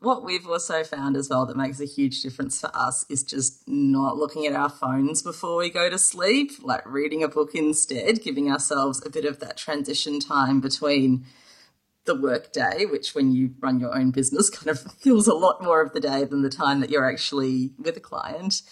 What 0.00 0.24
we've 0.24 0.46
also 0.46 0.82
found 0.82 1.16
as 1.16 1.28
well 1.28 1.46
that 1.46 1.56
makes 1.56 1.78
a 1.78 1.84
huge 1.84 2.22
difference 2.22 2.60
for 2.60 2.70
us 2.74 3.04
is 3.10 3.22
just 3.22 3.68
not 3.68 4.16
looking 4.16 4.46
at 4.46 4.54
our 4.54 4.70
phones 4.70 5.22
before 5.22 5.58
we 5.58 5.68
go 5.68 5.90
to 5.90 5.98
sleep, 5.98 6.52
like 6.62 6.82
reading 6.86 7.22
a 7.22 7.28
book 7.28 7.54
instead, 7.54 8.22
giving 8.22 8.50
ourselves 8.50 9.04
a 9.04 9.10
bit 9.10 9.26
of 9.26 9.40
that 9.40 9.58
transition 9.58 10.18
time 10.18 10.60
between 10.60 11.26
the 12.06 12.14
work 12.14 12.50
day, 12.50 12.86
which 12.86 13.14
when 13.14 13.30
you 13.30 13.50
run 13.60 13.78
your 13.78 13.94
own 13.94 14.10
business 14.10 14.48
kind 14.58 14.68
of 14.68 14.80
feels 14.94 15.26
a 15.26 15.34
lot 15.34 15.62
more 15.62 15.82
of 15.82 15.92
the 15.92 16.00
day 16.00 16.24
than 16.24 16.42
the 16.42 16.48
time 16.48 16.80
that 16.80 16.90
you're 16.90 17.08
actually 17.08 17.72
with 17.78 17.96
a 17.96 18.00
client 18.00 18.62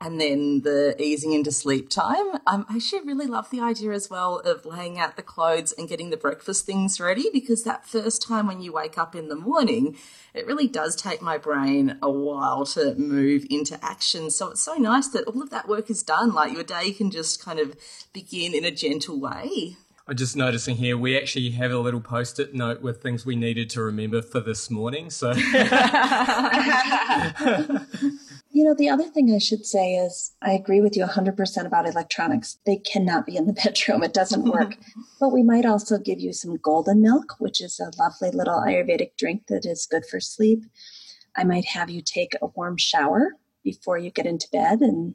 and 0.00 0.20
then 0.20 0.60
the 0.60 0.94
easing 1.02 1.32
into 1.32 1.50
sleep 1.50 1.90
time. 1.90 2.36
Um, 2.46 2.64
I 2.68 2.76
actually 2.76 3.02
really 3.02 3.26
love 3.26 3.50
the 3.50 3.60
idea 3.60 3.90
as 3.90 4.08
well 4.08 4.38
of 4.38 4.64
laying 4.64 4.98
out 4.98 5.16
the 5.16 5.22
clothes 5.22 5.72
and 5.72 5.88
getting 5.88 6.10
the 6.10 6.16
breakfast 6.16 6.66
things 6.66 7.00
ready 7.00 7.28
because 7.32 7.64
that 7.64 7.86
first 7.86 8.22
time 8.22 8.46
when 8.46 8.60
you 8.60 8.72
wake 8.72 8.96
up 8.96 9.16
in 9.16 9.28
the 9.28 9.34
morning, 9.34 9.96
it 10.34 10.46
really 10.46 10.68
does 10.68 10.94
take 10.94 11.20
my 11.20 11.36
brain 11.36 11.98
a 12.00 12.10
while 12.10 12.64
to 12.66 12.94
move 12.94 13.44
into 13.50 13.82
action. 13.84 14.30
So 14.30 14.50
it's 14.50 14.62
so 14.62 14.74
nice 14.74 15.08
that 15.08 15.24
all 15.24 15.42
of 15.42 15.50
that 15.50 15.68
work 15.68 15.90
is 15.90 16.04
done. 16.04 16.32
Like 16.32 16.52
your 16.52 16.64
day 16.64 16.92
can 16.92 17.10
just 17.10 17.44
kind 17.44 17.58
of 17.58 17.74
begin 18.12 18.54
in 18.54 18.64
a 18.64 18.70
gentle 18.70 19.18
way. 19.18 19.76
I'm 20.06 20.16
just 20.16 20.36
noticing 20.36 20.76
here 20.76 20.96
we 20.96 21.18
actually 21.18 21.50
have 21.50 21.70
a 21.70 21.78
little 21.78 22.00
post-it 22.00 22.54
note 22.54 22.80
with 22.80 23.02
things 23.02 23.26
we 23.26 23.36
needed 23.36 23.68
to 23.70 23.82
remember 23.82 24.22
for 24.22 24.40
this 24.40 24.70
morning. 24.70 25.10
So 25.10 25.32
You 28.58 28.64
know, 28.64 28.74
the 28.74 28.88
other 28.88 29.04
thing 29.04 29.32
I 29.32 29.38
should 29.38 29.64
say 29.64 29.94
is 29.94 30.32
I 30.42 30.50
agree 30.50 30.80
with 30.80 30.96
you 30.96 31.04
100% 31.04 31.64
about 31.64 31.86
electronics. 31.86 32.58
They 32.66 32.78
cannot 32.78 33.24
be 33.24 33.36
in 33.36 33.46
the 33.46 33.52
bedroom, 33.64 34.02
it 34.02 34.12
doesn't 34.12 34.40
mm-hmm. 34.40 34.50
work. 34.50 34.76
but 35.20 35.28
we 35.28 35.44
might 35.44 35.64
also 35.64 35.96
give 35.96 36.18
you 36.18 36.32
some 36.32 36.56
golden 36.56 37.00
milk, 37.00 37.36
which 37.38 37.60
is 37.60 37.78
a 37.78 37.92
lovely 38.02 38.36
little 38.36 38.60
Ayurvedic 38.60 39.16
drink 39.16 39.46
that 39.46 39.64
is 39.64 39.86
good 39.88 40.04
for 40.06 40.18
sleep. 40.18 40.64
I 41.36 41.44
might 41.44 41.66
have 41.66 41.88
you 41.88 42.02
take 42.02 42.32
a 42.42 42.48
warm 42.48 42.76
shower 42.78 43.36
before 43.62 43.96
you 43.96 44.10
get 44.10 44.26
into 44.26 44.48
bed 44.50 44.80
and 44.80 45.14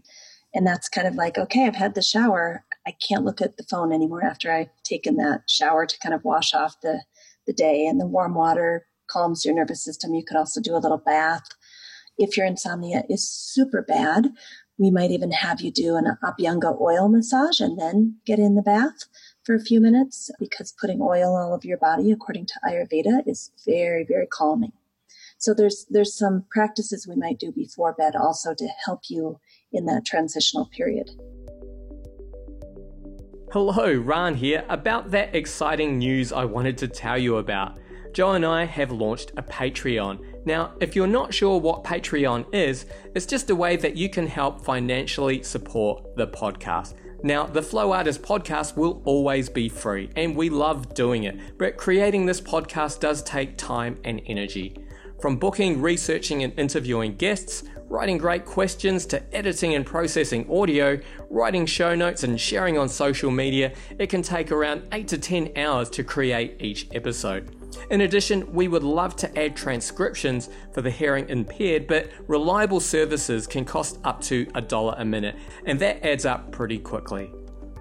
and 0.56 0.65
that's 0.65 0.88
kind 0.88 1.08
of 1.08 1.15
like 1.15 1.38
okay 1.38 1.65
i've 1.65 1.75
had 1.75 1.95
the 1.95 2.01
shower 2.01 2.63
i 2.86 2.91
can't 2.91 3.25
look 3.25 3.41
at 3.41 3.58
the 3.58 3.63
phone 3.63 3.91
anymore 3.91 4.23
after 4.23 4.51
i've 4.51 4.69
taken 4.84 5.15
that 5.15 5.41
shower 5.49 5.88
to 5.88 5.97
kind 5.99 6.13
of 6.13 6.23
wash 6.23 6.53
off 6.53 6.79
the 6.82 7.01
the 7.47 7.53
day 7.53 7.86
and 7.86 7.99
the 7.99 8.06
warm 8.06 8.36
water 8.36 8.86
calms 9.10 9.43
your 9.43 9.56
nervous 9.56 9.84
system 9.84 10.13
you 10.13 10.23
could 10.23 10.38
also 10.38 10.62
do 10.62 10.75
a 10.75 10.84
little 10.84 10.99
bath 10.99 11.47
if 12.17 12.38
your 12.38 12.45
insomnia 12.45 13.04
is 13.10 13.28
super 13.28 13.82
bad 13.82 14.30
we 14.78 14.89
might 14.89 15.12
even 15.12 15.32
have 15.32 15.62
you 15.62 15.71
do 15.71 15.95
an 15.95 16.06
abhyanga 16.23 16.80
oil 16.82 17.08
massage 17.08 17.60
and 17.60 17.80
then 17.80 18.17
get 18.26 18.39
in 18.39 18.56
the 18.56 18.62
bath 18.62 19.06
for 19.43 19.56
a 19.56 19.62
few 19.62 19.80
minutes 19.80 20.32
because 20.39 20.73
putting 20.80 21.02
oil 21.02 21.36
all 21.36 21.54
over 21.54 21.67
your 21.67 21.78
body 21.78 22.12
according 22.12 22.45
to 22.45 22.60
ayurveda 22.65 23.21
is 23.28 23.52
very 23.65 24.04
very 24.08 24.28
calming 24.28 24.73
so 25.43 25.54
there's 25.54 25.86
there's 25.89 26.17
some 26.17 26.45
practices 26.52 27.06
we 27.06 27.17
might 27.17 27.38
do 27.38 27.52
before 27.52 27.91
bed 27.91 28.15
also 28.15 28.54
to 28.54 28.67
help 28.86 29.02
you 29.10 29.41
in 29.73 29.86
that 29.88 30.06
transitional 30.06 30.67
period. 30.67 31.10
Hello, 33.52 33.93
Ran 33.93 34.36
here. 34.36 34.63
About 34.69 35.12
that 35.12 35.36
exciting 35.36 35.97
news 35.97 36.32
I 36.32 36.45
wanted 36.45 36.78
to 36.78 36.88
tell 36.88 37.17
you 37.17 37.38
about. 37.38 37.78
Joe 38.13 38.32
and 38.32 38.45
I 38.45 38.63
have 38.63 38.93
launched 38.93 39.34
a 39.36 39.43
Patreon. 39.43 40.33
Now, 40.45 40.73
if 40.82 40.95
you're 40.95 41.08
not 41.08 41.34
sure 41.34 41.60
what 41.60 41.84
Patreon 41.84 42.53
is, 42.53 42.86
it's 43.15 43.25
just 43.25 43.49
a 43.49 43.56
way 43.56 43.77
that 43.77 43.95
you 43.95 44.10
can 44.10 44.27
help 44.27 44.63
financially 44.63 45.41
support 45.43 46.15
the 46.17 46.27
podcast. 46.27 46.95
Now, 47.23 47.45
the 47.45 47.62
Flow 47.62 47.93
Artist 47.93 48.21
podcast 48.21 48.75
will 48.75 49.01
always 49.06 49.47
be 49.47 49.69
free, 49.69 50.10
and 50.17 50.36
we 50.36 50.49
love 50.49 50.93
doing 50.93 51.23
it, 51.23 51.58
but 51.58 51.77
creating 51.77 52.25
this 52.25 52.41
podcast 52.41 52.99
does 52.99 53.23
take 53.23 53.58
time 53.58 53.97
and 54.03 54.21
energy. 54.25 54.75
From 55.21 55.38
booking, 55.38 55.82
researching, 55.82 56.43
and 56.43 56.58
interviewing 56.60 57.15
guests, 57.15 57.63
writing 57.88 58.17
great 58.17 58.43
questions, 58.43 59.06
to 59.06 59.34
editing 59.34 59.73
and 59.75 59.86
processing 59.86 60.45
audio, 60.51 60.99
writing 61.29 61.65
show 61.65 61.95
notes, 61.95 62.23
and 62.23 62.38
sharing 62.41 62.77
on 62.77 62.89
social 62.89 63.32
media, 63.32 63.71
it 63.97 64.08
can 64.08 64.21
take 64.21 64.51
around 64.51 64.84
8 64.91 65.08
to 65.08 65.17
10 65.17 65.53
hours 65.56 65.89
to 65.91 66.03
create 66.03 66.58
each 66.60 66.89
episode. 66.93 67.62
In 67.89 68.01
addition, 68.01 68.51
we 68.53 68.67
would 68.67 68.83
love 68.83 69.15
to 69.17 69.39
add 69.39 69.55
transcriptions 69.55 70.49
for 70.73 70.81
the 70.81 70.91
hearing 70.91 71.29
impaired, 71.29 71.88
but 71.88 72.12
reliable 72.27 72.79
services 72.79 73.47
can 73.47 73.65
cost 73.65 73.99
up 74.03 74.21
to 74.21 74.47
a 74.55 74.62
dollar 74.62 74.95
a 74.97 75.05
minute, 75.05 75.36
and 75.65 75.79
that 75.79 76.05
adds 76.05 76.25
up 76.25 76.51
pretty 76.51 76.79
quickly. 76.79 77.31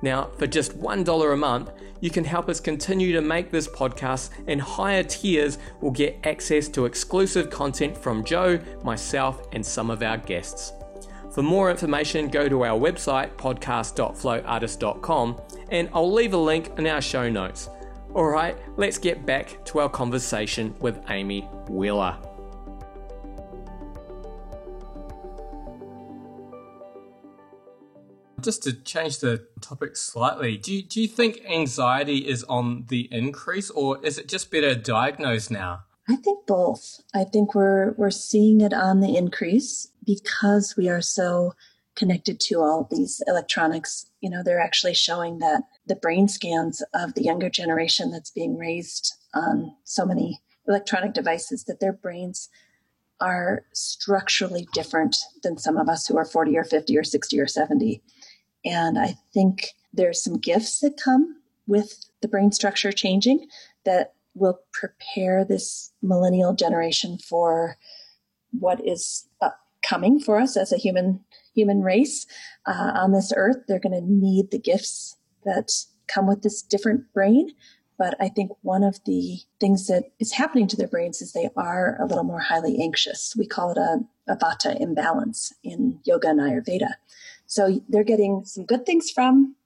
Now, 0.03 0.31
for 0.39 0.47
just 0.47 0.79
$1 0.79 1.33
a 1.33 1.37
month, 1.37 1.71
you 2.01 2.11
can 2.11 2.25
help 2.25 2.49
us 2.49 2.59
continue 2.59 3.13
to 3.13 3.21
make 3.21 3.51
this 3.51 3.69
podcast, 3.69 4.31
and 4.49 4.61
higher 4.61 5.05
tiers 5.05 5.59
will 5.81 5.93
get 5.93 6.19
access 6.25 6.67
to 6.69 6.85
exclusive 6.85 7.49
content 7.49 7.97
from 7.97 8.25
Joe, 8.25 8.59
myself, 8.83 9.47
and 9.53 9.65
some 9.65 9.91
of 9.91 10.03
our 10.03 10.17
guests. 10.17 10.73
For 11.33 11.43
more 11.43 11.71
information, 11.71 12.29
go 12.29 12.49
to 12.49 12.65
our 12.65 12.79
website, 12.79 13.37
podcast.flowartist.com, 13.37 15.41
and 15.71 15.89
I'll 15.95 16.13
leave 16.13 16.35
a 16.35 16.39
link 16.39 16.73
in 16.77 16.89
our 16.89 17.01
show 17.01 17.31
notes. 17.31 17.71
All 18.15 18.27
right, 18.27 18.59
let's 18.77 18.99
get 18.99 19.25
back 19.25 19.65
to 19.65 19.79
our 19.79 19.89
conversation 19.89 20.75
with 20.81 21.01
Amy 21.09 21.49
Wheeler. 21.67 22.19
Just 28.43 28.65
to 28.65 28.75
change 28.75 29.21
the 29.21 29.47
topic 29.63 29.97
slightly, 29.97 30.59
do 30.59 30.75
you, 30.75 30.83
do 30.83 31.01
you 31.01 31.09
think 31.09 31.41
anxiety 31.49 32.29
is 32.29 32.45
on 32.45 32.85
the 32.89 33.09
increase 33.11 33.71
or 33.71 34.05
is 34.05 34.19
it 34.19 34.29
just 34.29 34.51
better 34.51 34.75
diagnosed 34.75 35.51
now? 35.51 35.85
I 36.07 36.17
think 36.17 36.47
both. 36.47 37.01
I 37.15 37.25
think 37.25 37.55
we're 37.55 37.93
we're 37.93 38.11
seeing 38.11 38.61
it 38.61 38.75
on 38.75 39.01
the 39.01 39.17
increase 39.17 39.91
because 40.05 40.75
we 40.77 40.91
are 40.91 41.01
so 41.01 41.55
connected 41.97 42.41
to 42.41 42.61
all 42.61 42.89
these 42.91 43.23
electronics. 43.27 44.11
You 44.21 44.29
know, 44.29 44.43
they're 44.43 44.61
actually 44.61 44.95
showing 44.95 45.39
that 45.39 45.63
the 45.87 45.97
brain 45.97 46.29
scans 46.29 46.83
of 46.95 47.15
the 47.15 47.23
younger 47.23 47.51
generation 47.51 48.11
that's 48.11 48.31
being 48.31 48.57
raised 48.57 49.15
on 49.35 49.75
so 49.85 50.05
many 50.05 50.41
electronic 50.69 51.13
devices 51.13 51.65
that 51.65 51.81
their 51.81 51.93
brains 51.93 52.49
are 53.21 53.65
structurally 53.73 54.67
different 54.73 55.17
than 55.43 55.59
some 55.59 55.77
of 55.77 55.89
us 55.89 56.07
who 56.07 56.17
are 56.17 56.25
40 56.25 56.57
or 56.57 56.65
50 56.65 56.97
or 56.97 57.05
60 57.05 57.41
or 57.41 57.47
70. 57.47 58.03
And 58.65 58.99
I 58.99 59.17
think 59.33 59.69
there's 59.93 60.23
some 60.23 60.39
gifts 60.39 60.81
that 60.81 61.01
come 61.03 61.37
with 61.67 62.07
the 62.21 62.29
brain 62.29 62.53
structure 62.53 62.93
changing 62.93 63.47
that 63.85 64.15
will 64.35 64.61
prepare 64.73 65.45
this 65.45 65.93
millennial 66.03 66.55
generation 66.55 67.19
for 67.19 67.77
what 68.51 68.85
is 68.87 69.29
coming 69.83 70.21
for 70.21 70.41
us 70.41 70.57
as 70.57 70.73
a 70.73 70.79
human 70.79 71.21
human 71.55 71.83
race 71.83 72.27
uh, 72.67 72.93
on 72.95 73.13
this 73.13 73.33
earth. 73.37 73.59
They're 73.69 73.79
going 73.79 74.01
to 74.01 74.07
need 74.07 74.51
the 74.51 74.59
gifts 74.59 75.17
that 75.45 75.73
come 76.09 76.27
with 76.27 76.43
this 76.43 76.63
different 76.63 77.13
brain. 77.13 77.51
But 77.99 78.17
I 78.21 78.29
think 78.29 78.51
one 78.63 78.83
of 78.83 78.99
the 79.05 79.39
things 79.61 79.87
that 79.87 80.05
is 80.19 80.33
happening 80.33 80.67
to 80.69 80.77
their 80.77 80.89
brains 80.89 81.23
is 81.23 81.33
they 81.33 81.51
are 81.57 81.97
a 82.01 82.07
little 82.07 82.25
more 82.25 82.41
highly 82.41 82.81
anxious. 82.83 83.35
We 83.37 83.47
call 83.47 83.71
it 83.71 83.79
a, 83.79 84.01
a 84.27 84.37
vata 84.37 84.81
imbalance 84.81 85.53
in 85.63 86.01
yoga 86.05 86.31
and 86.31 86.41
Ayurveda. 86.41 86.95
So 87.47 87.81
they're 87.89 88.03
getting 88.03 88.45
some 88.45 88.65
good 88.65 88.87
things 88.87 89.11
from 89.11 89.57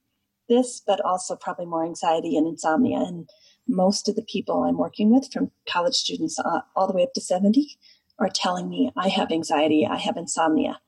this, 0.49 0.83
but 0.85 1.01
also 1.01 1.37
probably 1.37 1.67
more 1.67 1.85
anxiety 1.85 2.37
and 2.37 2.47
insomnia. 2.47 2.99
And 2.99 3.29
most 3.69 4.09
of 4.09 4.17
the 4.17 4.23
people 4.23 4.65
I'm 4.65 4.77
working 4.77 5.11
with, 5.11 5.33
from 5.33 5.51
college 5.69 5.95
students 5.95 6.39
all 6.75 6.87
the 6.87 6.93
way 6.93 7.05
up 7.05 7.13
to 7.15 7.21
70, 7.21 7.79
are 8.19 8.31
telling 8.33 8.69
me, 8.69 8.91
I 8.97 9.09
have 9.09 9.31
anxiety, 9.31 9.87
I 9.87 9.97
have 9.97 10.17
insomnia. 10.17 10.81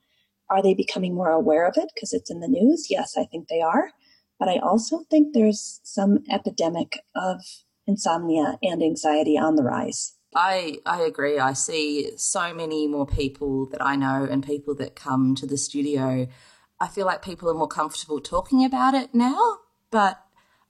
Are 0.49 0.63
they 0.63 0.73
becoming 0.73 1.13
more 1.13 1.31
aware 1.31 1.67
of 1.67 1.77
it 1.77 1.91
because 1.93 2.11
it's 2.11 2.31
in 2.31 2.39
the 2.39 2.47
news? 2.47 2.87
Yes, 2.89 3.15
I 3.17 3.25
think 3.25 3.47
they 3.47 3.61
are. 3.61 3.91
But 4.39 4.49
I 4.49 4.57
also 4.57 5.03
think 5.09 5.33
there's 5.33 5.81
some 5.83 6.23
epidemic 6.29 6.99
of 7.15 7.41
insomnia 7.85 8.57
and 8.63 8.81
anxiety 8.81 9.37
on 9.37 9.55
the 9.55 9.63
rise. 9.63 10.15
I, 10.35 10.77
I 10.85 11.01
agree. 11.01 11.39
I 11.39 11.53
see 11.53 12.11
so 12.15 12.53
many 12.53 12.87
more 12.87 13.07
people 13.07 13.65
that 13.71 13.83
I 13.83 13.95
know 13.95 14.27
and 14.29 14.45
people 14.45 14.75
that 14.75 14.95
come 14.95 15.35
to 15.35 15.47
the 15.47 15.57
studio 15.57 16.27
I 16.79 16.87
feel 16.87 17.05
like 17.05 17.21
people 17.21 17.49
are 17.49 17.53
more 17.53 17.67
comfortable 17.67 18.21
talking 18.21 18.63
about 18.63 18.93
it 18.93 19.13
now, 19.13 19.57
but 19.91 20.23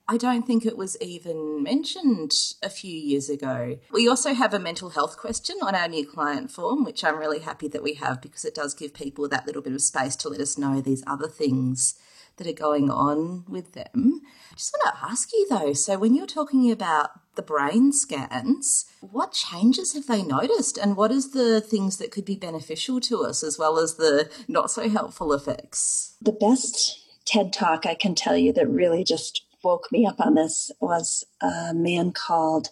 I 0.08 0.18
don't 0.18 0.42
think 0.46 0.66
it 0.66 0.76
was 0.76 0.98
even 1.00 1.62
mentioned 1.62 2.34
a 2.64 2.70
few 2.70 2.96
years 2.96 3.30
ago. 3.30 3.78
We 3.92 4.10
also 4.10 4.34
have 4.34 4.56
a 4.56 4.60
mental 4.60 4.90
health 4.90 5.18
question 5.18 5.58
on 5.62 5.76
our 5.76 5.88
new 5.88 6.08
client 6.08 6.50
form, 6.50 6.84
which 6.84 7.04
I'm 7.04 7.20
really 7.20 7.40
happy 7.40 7.68
that 7.68 7.84
we 7.84 7.94
have 7.96 8.24
because 8.24 8.44
it 8.44 8.56
does 8.56 8.74
give 8.74 8.96
people 8.96 9.30
that 9.30 9.46
little 9.46 9.62
bit 9.62 9.74
of 9.74 9.82
space 9.82 10.16
to 10.18 10.30
let 10.30 10.42
us 10.42 10.58
know 10.58 10.82
these 10.82 11.04
other 11.06 11.28
things 11.28 11.94
that 12.40 12.48
are 12.48 12.54
going 12.54 12.90
on 12.90 13.46
with 13.48 13.74
them. 13.74 14.22
I 14.52 14.56
just 14.56 14.74
want 14.74 14.96
to 14.96 15.06
ask 15.06 15.32
you 15.32 15.48
though 15.50 15.74
so, 15.74 15.98
when 16.00 16.16
you're 16.16 16.26
talking 16.26 16.72
about 16.72 17.12
the 17.36 17.44
brain 17.44 17.94
scans, 17.94 18.86
what 19.00 19.32
changes 19.32 19.94
have 19.94 20.08
they 20.08 20.24
noticed 20.24 20.78
and 20.78 20.98
what 20.98 21.12
is 21.12 21.32
the 21.32 21.62
things 21.62 21.98
that 21.98 22.12
could 22.12 22.26
be 22.26 22.36
beneficial 22.36 23.00
to 23.02 23.24
us 23.24 23.44
as 23.44 23.60
well 23.60 23.78
as 23.78 23.96
the 23.96 24.30
not 24.48 24.72
so 24.72 24.90
helpful 24.90 25.32
effects? 25.32 26.16
The 26.22 26.32
best 26.32 27.00
TED 27.26 27.54
talk 27.54 27.86
I 27.86 27.94
can 27.94 28.16
tell 28.16 28.36
you 28.36 28.52
that 28.54 28.68
really 28.68 29.04
just 29.04 29.46
woke 29.64 29.92
me 29.92 30.06
up 30.06 30.20
on 30.20 30.36
this 30.36 30.72
was 30.80 31.26
a 31.42 31.74
man 31.74 32.12
called 32.12 32.70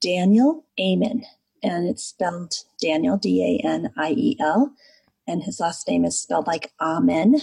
Daniel 0.00 0.64
Amen, 0.80 1.24
and 1.62 1.88
it's 1.88 2.04
spelled 2.04 2.54
Daniel, 2.80 3.16
D 3.16 3.60
A 3.62 3.66
N 3.66 3.92
I 3.96 4.12
E 4.12 4.36
L, 4.40 4.72
and 5.26 5.42
his 5.42 5.58
last 5.60 5.88
name 5.88 6.04
is 6.04 6.20
spelled 6.20 6.46
like 6.46 6.72
Amen, 6.80 7.40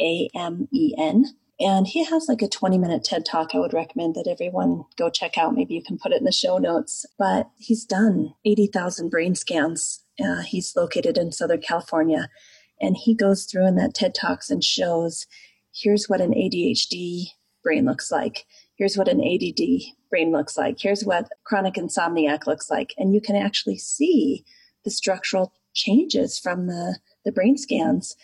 A 0.00 0.28
M 0.34 0.68
E 0.72 0.94
N. 0.98 1.26
And 1.58 1.86
he 1.86 2.04
has 2.04 2.26
like 2.26 2.40
a 2.40 2.48
20 2.48 2.78
minute 2.78 3.04
TED 3.04 3.26
talk 3.26 3.50
I 3.54 3.58
would 3.58 3.74
recommend 3.74 4.14
that 4.14 4.26
everyone 4.26 4.84
go 4.96 5.10
check 5.10 5.36
out. 5.36 5.54
Maybe 5.54 5.74
you 5.74 5.82
can 5.82 5.98
put 5.98 6.12
it 6.12 6.18
in 6.18 6.24
the 6.24 6.32
show 6.32 6.56
notes. 6.56 7.04
But 7.18 7.50
he's 7.58 7.84
done 7.84 8.34
80,000 8.46 9.10
brain 9.10 9.34
scans. 9.34 10.02
Uh, 10.22 10.40
he's 10.40 10.74
located 10.74 11.18
in 11.18 11.32
Southern 11.32 11.60
California. 11.60 12.30
And 12.80 12.96
he 12.96 13.14
goes 13.14 13.44
through 13.44 13.66
in 13.66 13.76
that 13.76 13.94
TED 13.94 14.14
Talks 14.14 14.48
and 14.48 14.64
shows 14.64 15.26
here's 15.72 16.06
what 16.06 16.22
an 16.22 16.32
ADHD 16.32 17.26
brain 17.62 17.84
looks 17.84 18.10
like. 18.10 18.46
Here's 18.76 18.96
what 18.96 19.08
an 19.08 19.20
ADD 19.20 19.60
brain 20.08 20.32
looks 20.32 20.56
like. 20.56 20.78
Here's 20.80 21.04
what 21.04 21.28
chronic 21.44 21.74
insomniac 21.74 22.46
looks 22.46 22.70
like. 22.70 22.94
And 22.96 23.12
you 23.12 23.20
can 23.20 23.36
actually 23.36 23.76
see 23.76 24.44
the 24.84 24.90
structural 24.90 25.52
changes 25.74 26.38
from 26.38 26.66
the, 26.66 26.98
the 27.24 27.32
brain 27.32 27.58
scans. 27.58 28.16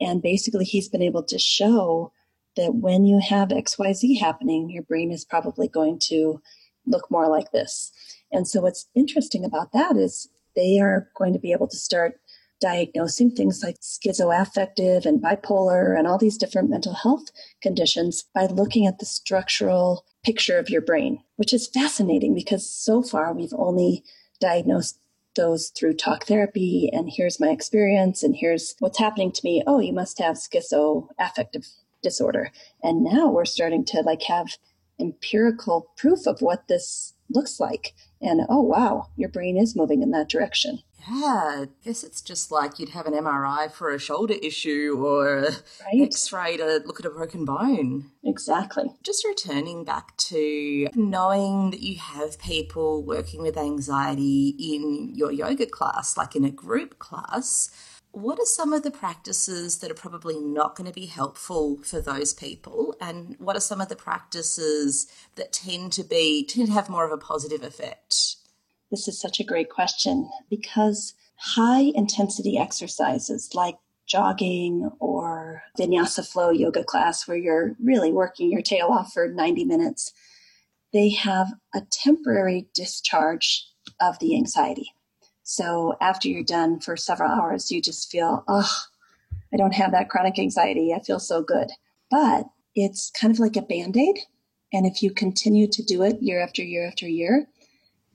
And 0.00 0.22
basically, 0.22 0.64
he's 0.64 0.88
been 0.88 1.02
able 1.02 1.22
to 1.24 1.38
show 1.38 2.12
that 2.56 2.74
when 2.74 3.04
you 3.04 3.20
have 3.20 3.48
XYZ 3.48 4.20
happening, 4.20 4.70
your 4.70 4.82
brain 4.82 5.10
is 5.10 5.24
probably 5.24 5.68
going 5.68 5.98
to 6.04 6.40
look 6.86 7.10
more 7.10 7.28
like 7.28 7.52
this. 7.52 7.92
And 8.32 8.46
so, 8.46 8.60
what's 8.60 8.88
interesting 8.94 9.44
about 9.44 9.72
that 9.72 9.96
is 9.96 10.28
they 10.56 10.78
are 10.80 11.08
going 11.16 11.32
to 11.32 11.38
be 11.38 11.52
able 11.52 11.68
to 11.68 11.76
start 11.76 12.20
diagnosing 12.60 13.30
things 13.30 13.62
like 13.62 13.76
schizoaffective 13.80 15.06
and 15.06 15.22
bipolar 15.22 15.96
and 15.96 16.06
all 16.06 16.18
these 16.18 16.36
different 16.36 16.68
mental 16.68 16.94
health 16.94 17.26
conditions 17.62 18.24
by 18.34 18.46
looking 18.46 18.86
at 18.86 18.98
the 18.98 19.06
structural 19.06 20.04
picture 20.24 20.58
of 20.58 20.68
your 20.68 20.80
brain, 20.80 21.22
which 21.36 21.52
is 21.52 21.68
fascinating 21.68 22.34
because 22.34 22.68
so 22.68 23.02
far 23.02 23.32
we've 23.32 23.54
only 23.56 24.02
diagnosed 24.40 24.98
those 25.38 25.68
through 25.70 25.94
talk 25.94 26.24
therapy 26.24 26.90
and 26.92 27.08
here's 27.10 27.40
my 27.40 27.48
experience 27.48 28.22
and 28.22 28.36
here's 28.36 28.74
what's 28.80 28.98
happening 28.98 29.32
to 29.32 29.40
me. 29.44 29.62
Oh, 29.66 29.78
you 29.78 29.94
must 29.94 30.18
have 30.18 30.36
schizoaffective 30.36 31.66
disorder. 32.02 32.50
And 32.82 33.04
now 33.04 33.30
we're 33.30 33.44
starting 33.44 33.84
to 33.86 34.00
like 34.02 34.22
have 34.24 34.58
empirical 35.00 35.90
proof 35.96 36.26
of 36.26 36.42
what 36.42 36.68
this 36.68 37.14
looks 37.30 37.60
like. 37.60 37.94
And 38.20 38.42
oh, 38.48 38.62
wow, 38.62 39.06
your 39.16 39.28
brain 39.28 39.56
is 39.56 39.76
moving 39.76 40.02
in 40.02 40.10
that 40.10 40.28
direction. 40.28 40.80
Yeah, 41.10 41.62
I 41.62 41.68
guess 41.84 42.04
it's 42.04 42.20
just 42.20 42.50
like 42.50 42.78
you'd 42.78 42.90
have 42.90 43.06
an 43.06 43.14
MRI 43.14 43.70
for 43.72 43.94
a 43.94 43.98
shoulder 43.98 44.34
issue 44.42 44.96
or 44.98 45.38
an 45.38 45.54
right? 45.84 46.02
x 46.02 46.32
ray 46.32 46.56
to 46.58 46.82
look 46.84 47.00
at 47.00 47.06
a 47.06 47.10
broken 47.10 47.44
bone. 47.44 48.10
Exactly. 48.24 48.92
Just 49.02 49.24
returning 49.24 49.84
back 49.84 50.16
to 50.18 50.88
knowing 50.94 51.70
that 51.70 51.80
you 51.80 51.96
have 51.96 52.38
people 52.38 53.02
working 53.02 53.42
with 53.42 53.56
anxiety 53.56 54.54
in 54.58 55.14
your 55.14 55.32
yoga 55.32 55.66
class, 55.66 56.16
like 56.16 56.36
in 56.36 56.44
a 56.44 56.50
group 56.50 56.98
class. 56.98 57.70
What 58.10 58.38
are 58.38 58.46
some 58.46 58.72
of 58.72 58.82
the 58.82 58.90
practices 58.90 59.78
that 59.78 59.90
are 59.90 59.94
probably 59.94 60.38
not 60.38 60.76
going 60.76 60.88
to 60.88 60.94
be 60.94 61.06
helpful 61.06 61.78
for 61.82 62.00
those 62.00 62.34
people? 62.34 62.96
And 63.00 63.36
what 63.38 63.56
are 63.56 63.60
some 63.60 63.80
of 63.80 63.88
the 63.88 63.96
practices 63.96 65.06
that 65.36 65.52
tend 65.52 65.92
to 65.92 66.04
be 66.04 66.44
tend 66.44 66.68
to 66.68 66.72
have 66.72 66.88
more 66.88 67.04
of 67.06 67.12
a 67.12 67.18
positive 67.18 67.62
effect? 67.62 68.36
This 68.90 69.08
is 69.08 69.20
such 69.20 69.38
a 69.40 69.44
great 69.44 69.70
question 69.70 70.30
because 70.48 71.14
high 71.36 71.92
intensity 71.94 72.58
exercises 72.58 73.50
like 73.54 73.76
jogging 74.06 74.90
or 74.98 75.62
vinyasa 75.78 76.26
flow 76.26 76.50
yoga 76.50 76.82
class 76.82 77.28
where 77.28 77.36
you're 77.36 77.76
really 77.82 78.10
working 78.10 78.50
your 78.50 78.62
tail 78.62 78.88
off 78.88 79.12
for 79.12 79.28
90 79.28 79.64
minutes, 79.66 80.12
they 80.92 81.10
have 81.10 81.52
a 81.74 81.82
temporary 81.90 82.68
discharge 82.74 83.66
of 84.00 84.18
the 84.18 84.34
anxiety. 84.34 84.92
So 85.42 85.96
after 86.00 86.28
you're 86.28 86.42
done 86.42 86.80
for 86.80 86.96
several 86.96 87.30
hours, 87.30 87.70
you 87.70 87.80
just 87.82 88.10
feel, 88.10 88.44
oh, 88.48 88.70
I 89.52 89.56
don't 89.56 89.74
have 89.74 89.92
that 89.92 90.08
chronic 90.08 90.38
anxiety. 90.38 90.92
I 90.94 91.00
feel 91.00 91.18
so 91.18 91.42
good. 91.42 91.70
But 92.10 92.46
it's 92.74 93.10
kind 93.10 93.32
of 93.32 93.38
like 93.38 93.56
a 93.56 93.62
band 93.62 93.96
aid. 93.96 94.18
And 94.72 94.86
if 94.86 95.02
you 95.02 95.10
continue 95.10 95.66
to 95.68 95.82
do 95.82 96.02
it 96.02 96.20
year 96.20 96.40
after 96.42 96.62
year 96.62 96.86
after 96.86 97.08
year, 97.08 97.48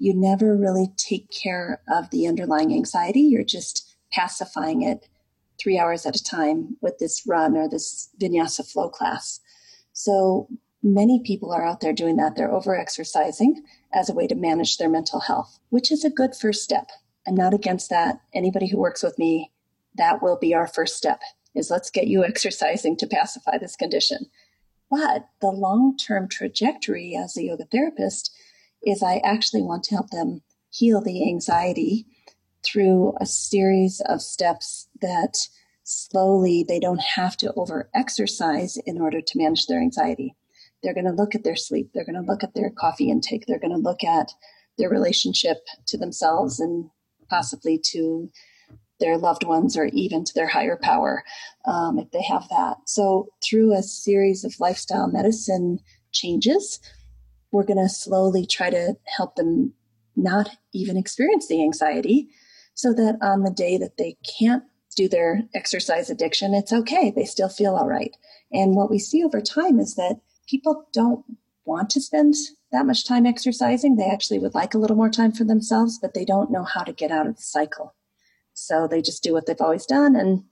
you 0.04 0.14
never 0.14 0.54
really 0.54 0.90
take 0.98 1.32
care 1.32 1.82
of 1.88 2.10
the 2.10 2.28
underlying 2.28 2.74
anxiety. 2.74 3.22
You're 3.22 3.46
just 3.46 3.96
pacifying 4.12 4.82
it 4.82 5.08
three 5.58 5.80
hours 5.80 6.06
at 6.06 6.18
a 6.18 6.22
time 6.22 6.76
with 6.82 6.98
this 7.00 7.24
run 7.26 7.56
or 7.56 7.70
this 7.70 8.10
vinyasa 8.22 8.70
flow 8.70 8.90
class. 8.90 9.40
So 9.94 10.50
many 10.84 11.22
people 11.24 11.54
are 11.54 11.66
out 11.66 11.80
there 11.80 11.94
doing 11.94 12.18
that. 12.18 12.36
They're 12.36 12.52
over 12.52 12.78
exercising 12.78 13.64
as 13.94 14.10
a 14.10 14.14
way 14.14 14.28
to 14.28 14.36
manage 14.36 14.76
their 14.76 14.90
mental 14.90 15.22
health, 15.22 15.58
which 15.70 15.90
is 15.90 16.04
a 16.04 16.10
good 16.10 16.36
first 16.36 16.64
step. 16.64 16.90
I'm 17.26 17.36
not 17.36 17.54
against 17.54 17.90
that. 17.90 18.20
Anybody 18.34 18.68
who 18.68 18.80
works 18.80 19.04
with 19.04 19.18
me, 19.18 19.54
that 19.96 20.22
will 20.22 20.38
be 20.38 20.54
our 20.54 20.68
first 20.68 20.98
step 20.98 21.22
is 21.56 21.72
let's 21.72 21.90
get 21.90 22.08
you 22.08 22.26
exercising 22.26 22.98
to 22.98 23.08
pacify 23.08 23.58
this 23.58 23.78
condition. 23.78 24.26
But 24.92 25.30
the 25.40 25.48
long 25.48 25.96
term 25.96 26.28
trajectory 26.28 27.16
as 27.16 27.38
a 27.38 27.44
yoga 27.44 27.64
therapist 27.72 28.36
is 28.86 29.04
I 29.04 29.22
actually 29.24 29.62
want 29.62 29.84
to 29.86 29.96
help 29.96 30.10
them 30.10 30.42
heal 30.70 31.02
the 31.02 31.28
anxiety 31.28 32.06
through 32.64 33.14
a 33.20 33.26
series 33.26 34.02
of 34.08 34.22
steps 34.22 34.88
that 35.02 35.48
slowly 35.84 36.66
they 36.68 36.80
don't 36.80 37.02
have 37.02 37.36
to 37.38 37.54
over 37.54 37.90
exercise 37.94 38.78
in 38.86 39.02
order 39.02 39.22
to 39.22 39.38
manage 39.38 39.68
their 39.68 39.82
anxiety. 39.82 40.36
They're 40.82 40.94
going 40.94 41.06
to 41.06 41.12
look 41.12 41.36
at 41.36 41.44
their 41.44 41.56
sleep. 41.56 41.92
They're 41.94 42.06
going 42.06 42.22
to 42.22 42.32
look 42.32 42.44
at 42.44 42.54
their 42.56 42.70
coffee 42.70 43.10
intake. 43.10 43.46
They're 43.48 43.60
going 43.60 43.74
to 43.74 43.78
look 43.78 44.04
at 44.04 44.32
their 44.78 44.90
relationship 44.90 45.58
to 45.88 45.98
themselves 45.98 46.60
and 46.60 46.90
possibly 47.30 47.80
to 47.92 48.30
their 49.00 49.18
loved 49.18 49.44
ones 49.44 49.78
or 49.78 49.86
even 49.88 50.24
to 50.24 50.34
their 50.34 50.48
higher 50.48 50.78
power 50.82 51.24
um, 51.66 52.00
if 52.00 52.10
they 52.12 52.22
have 52.22 52.48
that. 52.50 52.78
So, 52.86 53.28
through 53.44 53.74
a 53.74 53.84
series 53.84 54.44
of 54.44 54.60
lifestyle 54.60 55.08
medicine 55.08 55.80
changes, 56.12 56.80
we're 57.54 57.64
going 57.64 57.78
to 57.78 57.88
slowly 57.88 58.46
try 58.46 58.70
to 58.70 58.96
help 59.06 59.36
them 59.36 59.74
not 60.16 60.50
even 60.74 60.98
experience 60.98 61.48
the 61.48 61.62
anxiety 61.62 62.28
so 62.74 62.94
that 62.94 63.18
on 63.22 63.44
the 63.44 63.52
day 63.52 63.78
that 63.78 63.98
they 63.98 64.18
can't 64.40 64.64
do 64.96 65.08
their 65.08 65.44
exercise 65.54 66.10
addiction, 66.10 66.54
it's 66.54 66.74
okay. 66.74 67.12
They 67.16 67.26
still 67.26 67.50
feel 67.50 67.76
all 67.76 67.88
right. 67.88 68.16
And 68.52 68.76
what 68.76 68.90
we 68.92 69.00
see 69.00 69.24
over 69.24 69.42
time 69.42 69.80
is 69.80 69.96
that 69.96 70.20
people 70.48 70.88
don't 70.92 71.24
want 71.66 71.90
to 71.92 72.02
spend 72.02 72.34
that 72.72 72.86
much 72.86 73.08
time 73.08 73.26
exercising. 73.26 73.96
They 73.96 74.10
actually 74.10 74.40
would 74.40 74.54
like 74.54 74.74
a 74.74 74.78
little 74.78 74.98
more 74.98 75.10
time 75.10 75.32
for 75.32 75.44
themselves, 75.44 75.98
but 76.00 76.14
they 76.14 76.26
don't 76.26 76.52
know 76.52 76.64
how 76.64 76.84
to 76.84 76.92
get 76.92 77.12
out 77.12 77.28
of 77.28 77.38
the 77.38 77.42
cycle. 77.42 77.96
So 78.54 78.88
they 78.88 79.02
just 79.02 79.24
do 79.24 79.34
what 79.34 79.46
they've 79.46 79.62
always 79.62 79.86
done 79.86 80.16
and 80.16 80.44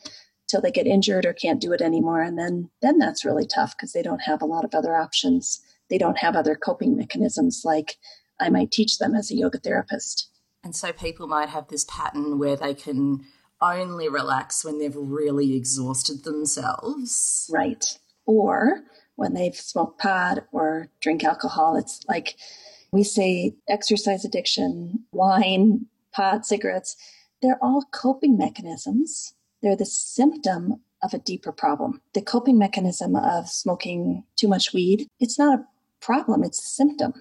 until 0.46 0.62
they 0.62 0.72
get 0.72 0.88
injured 0.88 1.26
or 1.26 1.34
can't 1.34 1.62
do 1.62 1.72
it 1.72 1.82
anymore. 1.82 2.22
And 2.22 2.38
then, 2.38 2.70
then 2.82 2.98
that's 2.98 3.26
really 3.26 3.46
tough 3.46 3.76
because 3.76 3.94
they 3.94 4.02
don't 4.02 4.24
have 4.24 4.42
a 4.42 4.46
lot 4.46 4.66
of 4.66 4.74
other 4.74 4.96
options 4.96 5.62
they 5.92 6.00
don't 6.00 6.18
have 6.18 6.36
other 6.36 6.56
coping 6.56 6.98
mechanisms 6.98 7.62
like 7.64 7.98
I 8.40 8.50
might 8.50 8.72
teach 8.72 8.98
them 8.98 9.14
as 9.14 9.30
a 9.30 9.36
yoga 9.36 9.60
therapist. 9.60 10.30
And 10.64 10.76
so 10.76 10.92
people 10.94 11.28
might 11.28 11.50
have 11.50 11.68
this 11.68 11.86
pattern 11.88 12.40
where 12.40 12.56
they 12.56 12.74
can 12.74 13.26
only 13.62 14.10
relax 14.10 14.66
when 14.66 14.80
they've 14.80 14.96
really 14.96 15.56
exhausted 15.56 16.24
themselves. 16.24 17.48
Right. 17.52 17.86
Or 18.26 18.82
when 19.16 19.34
they've 19.34 19.56
smoked 19.56 20.00
pot 20.00 20.46
or 20.52 20.88
drink 21.02 21.24
alcohol. 21.24 21.76
It's 21.76 22.00
like 22.08 22.36
we 22.92 23.04
say 23.04 23.54
exercise 23.70 24.24
addiction, 24.26 25.06
wine, 25.12 25.88
pot, 26.14 26.46
cigarettes, 26.46 26.96
they're 27.42 27.60
all 27.62 27.84
coping 27.92 28.38
mechanisms. 28.38 29.34
They're 29.62 29.76
the 29.76 29.86
symptom 29.86 30.82
of 31.04 31.14
a 31.14 31.20
deeper 31.20 31.52
problem. 31.52 32.02
The 32.14 32.22
coping 32.22 32.58
mechanism 32.58 33.16
of 33.16 33.50
smoking 33.50 34.24
too 34.36 34.48
much 34.48 34.74
weed, 34.74 35.08
it's 35.20 35.38
not 35.38 35.60
a 35.60 35.64
problem, 36.02 36.44
it's 36.44 36.60
a 36.60 36.68
symptom. 36.68 37.14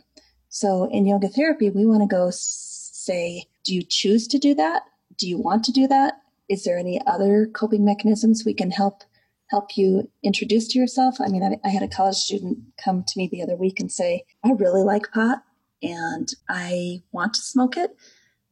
So 0.49 0.88
in 0.90 1.07
yoga 1.07 1.29
therapy, 1.29 1.71
we 1.71 1.87
want 1.87 2.03
to 2.03 2.09
go 2.09 2.31
say, 2.33 3.45
do 3.64 3.75
you 3.75 3.83
choose 3.83 4.27
to 4.29 4.38
do 4.38 4.55
that? 4.55 4.83
Do 5.16 5.29
you 5.29 5.38
want 5.38 5.64
to 5.64 5.73
do 5.73 5.87
that? 5.87 6.14
Is 6.49 6.64
there 6.64 6.77
any 6.77 7.01
other 7.07 7.49
coping 7.53 7.85
mechanisms 7.85 8.45
we 8.45 8.55
can 8.55 8.71
help 8.71 9.05
help 9.51 9.77
you 9.77 10.09
introduce 10.23 10.69
to 10.69 10.79
yourself? 10.79 11.16
I 11.21 11.29
mean, 11.29 11.43
I, 11.43 11.57
I 11.66 11.71
had 11.71 11.83
a 11.83 11.88
college 11.88 12.16
student 12.16 12.59
come 12.83 13.05
to 13.07 13.19
me 13.19 13.29
the 13.31 13.43
other 13.43 13.57
week 13.57 13.81
and 13.81 13.90
say, 13.90 14.25
I 14.45 14.53
really 14.53 14.83
like 14.83 15.11
pot 15.12 15.43
and 15.83 16.29
I 16.49 17.03
want 17.12 17.35
to 17.35 17.43
smoke 17.43 17.77
it, 17.77 17.90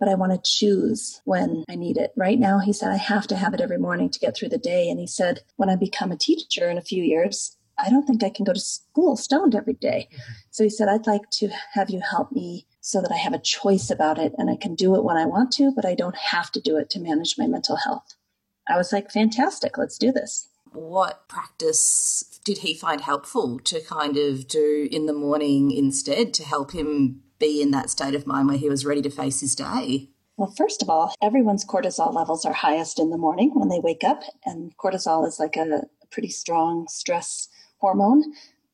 but 0.00 0.08
I 0.08 0.14
want 0.14 0.32
to 0.32 0.50
choose 0.50 1.20
when 1.24 1.64
I 1.68 1.76
need 1.76 1.96
it. 1.96 2.12
Right 2.16 2.38
now, 2.38 2.58
he 2.58 2.72
said, 2.72 2.90
I 2.90 2.96
have 2.96 3.26
to 3.28 3.36
have 3.36 3.54
it 3.54 3.60
every 3.60 3.78
morning 3.78 4.10
to 4.10 4.18
get 4.18 4.36
through 4.36 4.48
the 4.48 4.58
day. 4.58 4.88
And 4.88 4.98
he 4.98 5.06
said, 5.06 5.40
when 5.56 5.70
I 5.70 5.76
become 5.76 6.10
a 6.10 6.16
teacher 6.16 6.68
in 6.68 6.78
a 6.78 6.82
few 6.82 7.02
years, 7.02 7.56
I 7.78 7.90
don't 7.90 8.06
think 8.06 8.22
I 8.22 8.30
can 8.30 8.44
go 8.44 8.52
to 8.52 8.60
school 8.60 9.16
stoned 9.16 9.54
every 9.54 9.74
day. 9.74 10.08
Mm-hmm. 10.10 10.32
So 10.50 10.64
he 10.64 10.70
said, 10.70 10.88
I'd 10.88 11.06
like 11.06 11.30
to 11.32 11.48
have 11.74 11.90
you 11.90 12.00
help 12.00 12.32
me 12.32 12.66
so 12.80 13.00
that 13.00 13.12
I 13.12 13.16
have 13.16 13.34
a 13.34 13.38
choice 13.38 13.90
about 13.90 14.18
it 14.18 14.32
and 14.38 14.50
I 14.50 14.56
can 14.56 14.74
do 14.74 14.94
it 14.96 15.04
when 15.04 15.16
I 15.16 15.26
want 15.26 15.52
to, 15.52 15.72
but 15.74 15.84
I 15.84 15.94
don't 15.94 16.16
have 16.16 16.50
to 16.52 16.60
do 16.60 16.76
it 16.76 16.90
to 16.90 17.00
manage 17.00 17.36
my 17.38 17.46
mental 17.46 17.76
health. 17.76 18.14
I 18.68 18.76
was 18.76 18.92
like, 18.92 19.10
fantastic, 19.10 19.78
let's 19.78 19.98
do 19.98 20.12
this. 20.12 20.48
What 20.72 21.28
practice 21.28 22.40
did 22.44 22.58
he 22.58 22.74
find 22.74 23.00
helpful 23.00 23.58
to 23.60 23.80
kind 23.80 24.16
of 24.16 24.48
do 24.48 24.88
in 24.90 25.06
the 25.06 25.12
morning 25.12 25.70
instead 25.70 26.34
to 26.34 26.44
help 26.44 26.72
him 26.72 27.22
be 27.38 27.62
in 27.62 27.70
that 27.70 27.90
state 27.90 28.14
of 28.14 28.26
mind 28.26 28.48
where 28.48 28.58
he 28.58 28.68
was 28.68 28.84
ready 28.84 29.02
to 29.02 29.10
face 29.10 29.40
his 29.40 29.54
day? 29.54 30.10
Well, 30.36 30.54
first 30.56 30.82
of 30.82 30.90
all, 30.90 31.14
everyone's 31.20 31.64
cortisol 31.64 32.14
levels 32.14 32.44
are 32.44 32.52
highest 32.52 32.98
in 32.98 33.10
the 33.10 33.18
morning 33.18 33.50
when 33.54 33.68
they 33.68 33.80
wake 33.80 34.04
up, 34.04 34.22
and 34.44 34.76
cortisol 34.76 35.26
is 35.26 35.40
like 35.40 35.56
a 35.56 35.82
pretty 36.10 36.30
strong 36.30 36.86
stress 36.88 37.48
hormone. 37.78 38.24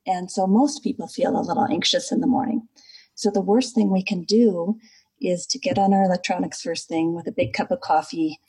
And 0.07 0.29
so 0.29 0.45
most 0.45 0.83
people 0.83 1.07
feel 1.07 1.37
a 1.37 1.41
little 1.41 1.65
anxious 1.65 2.11
in 2.11 2.21
the 2.21 2.27
morning. 2.27 2.67
So 3.15 3.31
the 3.31 3.41
worst 3.41 3.73
thing 3.73 3.91
we 3.91 4.03
can 4.03 4.23
do 4.23 4.77
is 5.21 5.45
to 5.47 5.59
get 5.59 5.79
on 5.79 5.93
our 5.93 6.03
electronics 6.03 6.61
first 6.61 6.87
thing 6.87 7.15
with 7.15 7.27
a 7.27 7.31
big 7.31 7.53
cup 7.53 7.71
of 7.71 7.81
coffee 7.81 8.39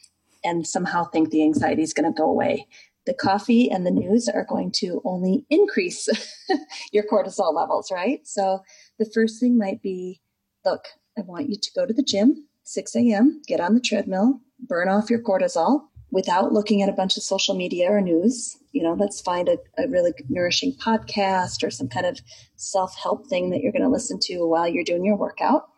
and 0.45 0.67
somehow 0.67 1.05
think 1.05 1.31
the 1.31 1.43
anxiety 1.43 1.83
is 1.83 1.93
going 1.93 2.13
to 2.13 2.17
go 2.17 2.29
away. 2.29 2.67
The 3.07 3.15
coffee 3.15 3.71
and 3.71 3.87
the 3.87 3.91
news 3.91 4.29
are 4.29 4.45
going 4.45 4.73
to 4.73 5.01
only 5.05 5.47
increase 5.49 6.09
your 6.93 7.05
cortisol 7.05 7.55
levels, 7.55 7.91
right? 7.93 8.27
So 8.27 8.63
the 8.99 9.09
first 9.15 9.39
thing 9.39 9.57
might 9.57 9.81
be 9.81 10.21
look, 10.65 10.87
I 11.17 11.23
want 11.23 11.49
you 11.49 11.57
to 11.57 11.71
go 11.75 11.87
to 11.87 11.95
the 11.95 12.03
gym, 12.03 12.47
6 12.65 12.97
a.m., 12.97 13.41
get 13.47 13.61
on 13.61 13.75
the 13.75 13.81
treadmill, 13.81 14.41
burn 14.59 14.89
off 14.89 15.09
your 15.09 15.23
cortisol, 15.23 15.83
without 16.17 16.51
looking 16.51 16.81
at 16.81 16.89
a 16.89 16.95
bunch 16.95 17.19
of 17.19 17.23
social 17.23 17.55
media 17.55 17.91
or 17.91 18.01
news. 18.01 18.57
You 18.73 18.83
know, 18.83 18.95
let's 18.95 19.21
find 19.21 19.51
a, 19.51 19.59
a 19.77 19.87
really 19.87 20.15
nourishing 20.31 20.73
podcast 20.73 21.63
or 21.63 21.71
some 21.71 21.89
kind 21.89 22.07
of 22.07 22.21
self 22.57 22.97
help 22.97 23.27
thing 23.27 23.51
that 23.51 23.61
you're 23.61 23.71
going 23.71 23.83
to 23.83 23.91
listen 23.91 24.19
to 24.23 24.47
while 24.47 24.67
you're 24.67 24.83
doing 24.83 25.05
your 25.05 25.19
workout. 25.19 25.69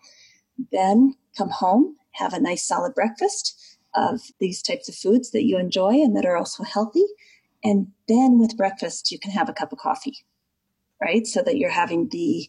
Then 0.71 1.17
come 1.37 1.51
home, 1.51 1.97
have 2.13 2.35
a 2.35 2.41
nice 2.41 2.65
solid 2.65 2.95
breakfast, 2.95 3.79
of 3.97 4.21
these 4.39 4.63
types 4.63 4.89
of 4.89 4.95
foods 4.95 5.33
that 5.33 5.45
you 5.45 5.59
enjoy 5.59 5.95
and 5.95 6.17
that 6.17 6.25
are 6.25 6.37
also 6.37 6.63
healthy. 6.63 7.07
And 7.65 7.89
then 8.07 8.39
with 8.39 8.57
breakfast, 8.57 9.11
you 9.11 9.19
can 9.19 9.33
have 9.33 9.49
a 9.49 9.53
cup 9.53 9.73
of 9.73 9.79
coffee, 9.79 10.19
right? 11.03 11.27
So 11.27 11.43
that 11.43 11.59
you're 11.59 11.71
having 11.71 12.11
the, 12.11 12.49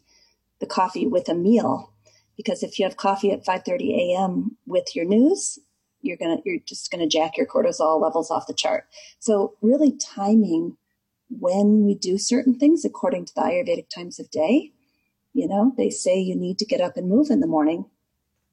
the 0.59 0.67
coffee 0.67 1.07
with 1.07 1.27
a 1.27 1.33
meal. 1.33 1.91
Because 2.37 2.61
if 2.61 2.77
you 2.77 2.85
have 2.85 2.97
coffee 2.97 3.31
at 3.31 3.43
5:30 3.43 3.95
a.m. 3.97 4.57
with 4.67 4.95
your 4.95 5.05
news, 5.05 5.57
you're 6.01 6.17
gonna 6.17 6.37
you're 6.45 6.59
just 6.65 6.91
gonna 6.91 7.07
jack 7.07 7.37
your 7.37 7.45
cortisol 7.45 8.01
levels 8.01 8.31
off 8.31 8.47
the 8.47 8.53
chart. 8.53 8.85
So 9.19 9.55
really 9.61 9.97
timing 9.97 10.77
when 11.29 11.85
we 11.85 11.95
do 11.95 12.17
certain 12.17 12.57
things 12.57 12.83
according 12.85 13.25
to 13.25 13.33
the 13.35 13.41
Ayurvedic 13.41 13.89
times 13.89 14.19
of 14.19 14.31
day. 14.31 14.71
You 15.33 15.47
know, 15.47 15.73
they 15.77 15.89
say 15.89 16.19
you 16.19 16.35
need 16.35 16.57
to 16.59 16.65
get 16.65 16.81
up 16.81 16.97
and 16.97 17.07
move 17.07 17.29
in 17.29 17.39
the 17.39 17.47
morning 17.47 17.85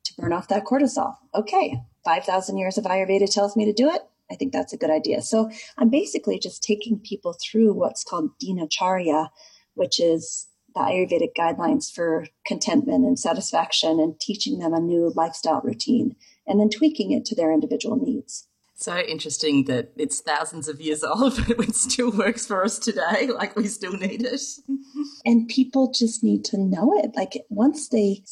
to 0.04 0.14
burn 0.18 0.32
off 0.32 0.48
that 0.48 0.64
cortisol. 0.64 1.16
Okay, 1.34 1.80
5,000 2.04 2.58
years 2.58 2.76
of 2.76 2.84
Ayurveda 2.84 3.32
tells 3.32 3.56
me 3.56 3.64
to 3.64 3.72
do 3.72 3.88
it. 3.90 4.02
I 4.30 4.34
think 4.34 4.52
that's 4.52 4.72
a 4.72 4.76
good 4.76 4.90
idea. 4.90 5.22
So 5.22 5.50
I'm 5.78 5.88
basically 5.88 6.38
just 6.38 6.62
taking 6.62 6.98
people 6.98 7.34
through 7.34 7.72
what's 7.72 8.04
called 8.04 8.30
Dinacharya, 8.42 9.30
which 9.74 9.98
is 10.00 10.48
the 10.76 10.82
Ayurvedic 10.82 11.32
guidelines 11.36 11.90
for 11.90 12.26
contentment 12.46 13.06
and 13.06 13.18
satisfaction 13.18 13.98
and 13.98 14.20
teaching 14.20 14.58
them 14.58 14.74
a 14.74 14.80
new 14.80 15.10
lifestyle 15.16 15.62
routine 15.64 16.14
and 16.46 16.60
then 16.60 16.68
tweaking 16.68 17.12
it 17.12 17.24
to 17.24 17.34
their 17.34 17.50
individual 17.50 17.96
needs. 17.96 18.46
So 18.74 18.98
interesting 18.98 19.64
that 19.64 19.92
it's 19.96 20.20
thousands 20.20 20.68
of 20.68 20.82
years 20.82 21.02
old, 21.04 21.42
but 21.48 21.66
it 21.68 21.74
still 21.74 22.10
works 22.12 22.46
for 22.46 22.62
us 22.62 22.78
today. 22.78 23.28
Like 23.34 23.56
we 23.56 23.68
still 23.68 23.94
need 23.94 24.22
it. 24.22 24.42
and 25.24 25.48
people 25.48 25.90
just 25.92 26.22
need 26.22 26.44
to 26.46 26.58
know 26.58 26.92
it. 27.02 27.12
Like 27.16 27.44
once 27.48 27.88
they 27.88 28.22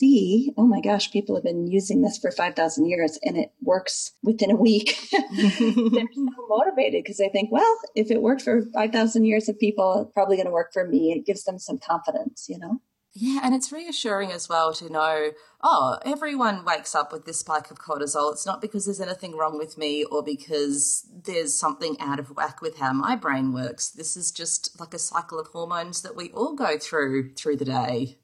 see, 0.00 0.52
oh 0.56 0.66
my 0.66 0.80
gosh, 0.80 1.12
people 1.12 1.36
have 1.36 1.44
been 1.44 1.66
using 1.66 2.00
this 2.00 2.18
for 2.18 2.30
5,000 2.30 2.86
years 2.86 3.18
and 3.22 3.36
it 3.36 3.52
works 3.60 4.12
within 4.22 4.50
a 4.50 4.56
week, 4.56 4.96
they're 5.12 6.08
so 6.14 6.46
motivated 6.48 7.04
because 7.04 7.18
they 7.18 7.28
think, 7.28 7.52
well, 7.52 7.78
if 7.94 8.10
it 8.10 8.22
worked 8.22 8.42
for 8.42 8.62
5,000 8.74 9.24
years 9.24 9.48
of 9.48 9.58
people, 9.58 10.02
it's 10.02 10.14
probably 10.14 10.36
going 10.36 10.46
to 10.46 10.52
work 10.52 10.72
for 10.72 10.86
me. 10.86 11.12
It 11.12 11.26
gives 11.26 11.44
them 11.44 11.58
some 11.58 11.78
confidence, 11.78 12.46
you 12.48 12.58
know? 12.58 12.80
Yeah, 13.12 13.40
and 13.42 13.56
it's 13.56 13.72
reassuring 13.72 14.30
as 14.30 14.48
well 14.48 14.72
to 14.74 14.88
know, 14.88 15.32
oh, 15.62 15.98
everyone 16.04 16.64
wakes 16.64 16.94
up 16.94 17.12
with 17.12 17.26
this 17.26 17.40
spike 17.40 17.70
of 17.70 17.78
cortisol. 17.78 18.32
It's 18.32 18.46
not 18.46 18.60
because 18.60 18.84
there's 18.84 19.00
anything 19.00 19.36
wrong 19.36 19.58
with 19.58 19.76
me 19.76 20.04
or 20.04 20.22
because 20.22 21.08
there's 21.24 21.52
something 21.52 21.96
out 21.98 22.20
of 22.20 22.36
whack 22.36 22.62
with 22.62 22.78
how 22.78 22.92
my 22.92 23.16
brain 23.16 23.52
works. 23.52 23.90
This 23.90 24.16
is 24.16 24.30
just 24.30 24.78
like 24.78 24.94
a 24.94 24.98
cycle 24.98 25.40
of 25.40 25.48
hormones 25.48 26.02
that 26.02 26.14
we 26.14 26.30
all 26.30 26.54
go 26.54 26.78
through 26.78 27.34
through 27.34 27.56
the 27.56 27.64
day. 27.64 28.19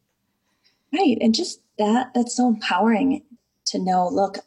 Right. 0.96 1.18
And 1.20 1.34
just 1.34 1.60
that 1.78 2.12
that's 2.14 2.36
so 2.36 2.48
empowering 2.48 3.22
to 3.66 3.78
know, 3.78 4.08
look, 4.08 4.38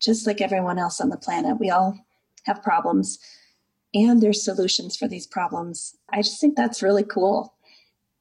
just 0.00 0.26
like 0.26 0.40
everyone 0.40 0.78
else 0.78 1.00
on 1.00 1.08
the 1.08 1.16
planet, 1.16 1.60
we 1.60 1.70
all 1.70 1.98
have 2.44 2.62
problems 2.62 3.18
and 3.92 4.20
there's 4.20 4.44
solutions 4.44 4.96
for 4.96 5.06
these 5.06 5.26
problems. 5.26 5.96
I 6.10 6.22
just 6.22 6.40
think 6.40 6.56
that's 6.56 6.82
really 6.82 7.04
cool 7.04 7.54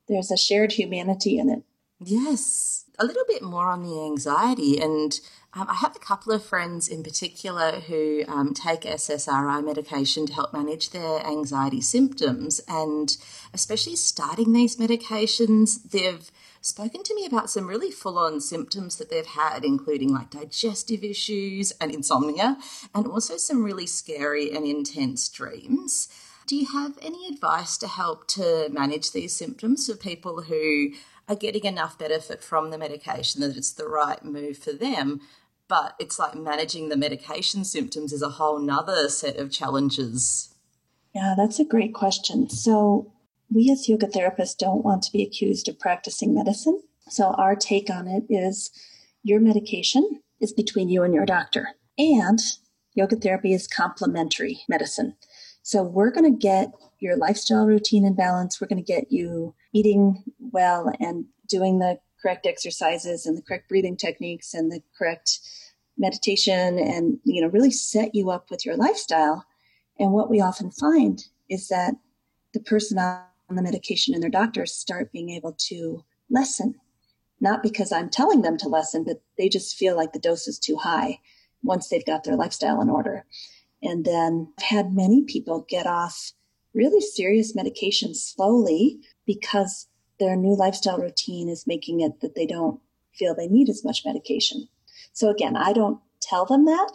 there's 0.08 0.32
a 0.32 0.38
shared 0.38 0.74
humanity 0.74 1.38
in 1.38 1.50
it. 1.50 1.64
Yes. 2.00 2.86
A 3.00 3.06
little 3.06 3.24
bit 3.28 3.42
more 3.42 3.68
on 3.68 3.84
the 3.84 4.06
anxiety. 4.06 4.80
And 4.80 5.20
um, 5.54 5.68
I 5.70 5.76
have 5.76 5.96
a 5.96 6.00
couple 6.00 6.34
of 6.34 6.44
friends 6.44 6.88
in 6.88 7.04
particular 7.04 7.80
who 7.80 8.24
um, 8.28 8.54
take 8.54 8.82
SSRI 8.82 9.64
medication 9.64 10.26
to 10.28 10.34
help 10.34 10.54
manage 10.54 10.90
their 10.90 11.26
anxiety 11.26 11.82
symptoms. 11.82 12.62
And 12.68 13.16
especially 13.54 13.96
starting 13.96 14.54
these 14.54 14.76
medications, 14.76 15.92
they've 15.92 16.30
spoken 16.64 17.04
to 17.04 17.14
me 17.14 17.26
about 17.26 17.50
some 17.50 17.68
really 17.68 17.92
full 17.92 18.18
on 18.18 18.40
symptoms 18.40 18.96
that 18.96 19.10
they've 19.10 19.26
had, 19.26 19.66
including 19.66 20.14
like 20.14 20.30
digestive 20.30 21.04
issues 21.04 21.74
and 21.80 21.92
insomnia, 21.92 22.58
and 22.96 23.06
also 23.06 23.36
some 23.36 23.64
really 23.64 23.86
scary 23.86 24.50
and 24.52 24.66
intense 24.66 25.28
dreams. 25.28 26.08
Do 26.48 26.56
you 26.56 26.66
have 26.68 26.98
any 27.02 27.28
advice 27.28 27.78
to 27.80 27.88
help 27.88 28.28
to 28.30 28.70
manage 28.72 29.12
these 29.12 29.36
symptoms 29.36 29.88
for 29.88 29.96
people 29.96 30.44
who 30.44 30.92
are 31.28 31.36
getting 31.36 31.66
enough 31.66 31.98
benefit 32.00 32.42
from 32.42 32.70
the 32.70 32.78
medication 32.78 33.42
that 33.42 33.58
it's 33.58 33.74
the 33.74 33.88
right 33.88 34.24
move 34.24 34.58
for 34.58 34.72
them? 34.72 35.20
But 35.68 35.96
it's 36.00 36.20
like 36.20 36.36
managing 36.36 36.90
the 36.90 36.98
medication 36.98 37.66
symptoms 37.66 38.14
is 38.14 38.22
a 38.22 38.30
whole 38.30 38.60
nother 38.60 39.10
set 39.10 39.38
of 39.38 39.52
challenges. 39.52 40.54
Yeah, 41.14 41.36
that's 41.38 41.60
a 41.60 41.66
great 41.66 41.94
question. 41.94 42.50
So, 42.50 43.13
we 43.54 43.70
as 43.72 43.88
yoga 43.88 44.08
therapists 44.08 44.58
don't 44.58 44.84
want 44.84 45.04
to 45.04 45.12
be 45.12 45.24
accused 45.24 45.68
of 45.68 45.80
practicing 45.80 46.34
medicine. 46.34 46.82
So, 47.10 47.34
our 47.38 47.56
take 47.56 47.90
on 47.90 48.08
it 48.08 48.24
is 48.30 48.72
your 49.24 49.40
medication 49.40 50.22
is 50.40 50.54
between 50.54 50.90
you 50.90 51.04
and 51.04 51.14
your 51.14 51.26
doctor, 51.26 51.70
and 51.98 52.40
yoga 52.96 53.16
therapy 53.16 53.54
is 53.54 53.68
complementary 53.68 54.62
medicine. 54.68 55.16
So 55.64 55.82
we're 55.82 56.12
going 56.12 56.32
to 56.32 56.38
get 56.38 56.74
your 57.00 57.16
lifestyle 57.16 57.66
routine 57.66 58.06
in 58.06 58.16
balance. 58.16 58.60
We're 58.60 58.68
going 58.68 58.84
to 58.84 58.94
get 58.94 59.12
you 59.12 59.56
eating 59.72 60.24
well 60.40 60.92
and 61.00 61.26
doing 61.48 61.80
the 61.80 62.00
correct 62.22 62.46
exercises 62.46 63.26
and 63.26 63.38
the 63.38 63.42
correct 63.42 63.70
breathing 63.70 63.98
techniques 63.98 64.54
and 64.54 64.72
the 64.72 64.82
correct 64.98 65.40
meditation 65.98 66.80
and 66.80 67.20
you 67.24 67.40
know 67.40 67.48
really 67.48 67.70
set 67.70 68.16
you 68.16 68.30
up 68.30 68.50
with 68.50 68.66
your 68.66 68.76
lifestyle. 68.76 69.46
And 70.00 70.12
what 70.12 70.30
we 70.30 70.42
often 70.42 70.72
find 70.72 71.24
is 71.50 71.70
that 71.70 71.96
the 72.54 72.60
person 72.60 72.98
on 72.98 73.22
the 73.56 73.62
medication 73.62 74.14
and 74.14 74.22
their 74.24 74.30
doctors 74.30 74.74
start 74.74 75.12
being 75.12 75.30
able 75.30 75.56
to 75.68 76.04
lessen, 76.30 76.76
not 77.40 77.64
because 77.64 77.92
I'm 77.92 78.10
telling 78.10 78.42
them 78.42 78.58
to 78.58 78.70
lessen, 78.70 79.04
but 79.04 79.22
they 79.38 79.50
just 79.50 79.76
feel 79.76 79.96
like 79.96 80.14
the 80.14 80.20
dose 80.20 80.48
is 80.48 80.60
too 80.60 80.78
high 80.78 81.20
once 81.64 81.88
they've 81.88 82.06
got 82.06 82.24
their 82.24 82.36
lifestyle 82.36 82.82
in 82.82 82.90
order. 82.90 83.26
And 83.82 84.06
then 84.06 84.54
I've 84.58 84.66
had 84.66 84.94
many 84.94 85.24
people 85.24 85.66
get 85.68 85.86
off 85.86 86.32
really 86.74 87.02
serious 87.02 87.56
medication 87.56 88.16
slowly 88.16 89.00
because 89.26 89.88
their 90.20 90.36
new 90.36 90.56
lifestyle 90.56 90.98
routine 90.98 91.50
is 91.50 91.68
making 91.68 92.02
it 92.02 92.22
that 92.22 92.36
they 92.36 92.46
don't 92.46 92.80
feel 93.14 93.36
they 93.36 93.48
need 93.48 93.70
as 93.70 93.84
much 93.84 94.06
medication. 94.06 94.68
So 95.12 95.30
again, 95.30 95.56
I 95.56 95.74
don't 95.74 96.00
tell 96.22 96.46
them 96.46 96.66
that, 96.66 96.92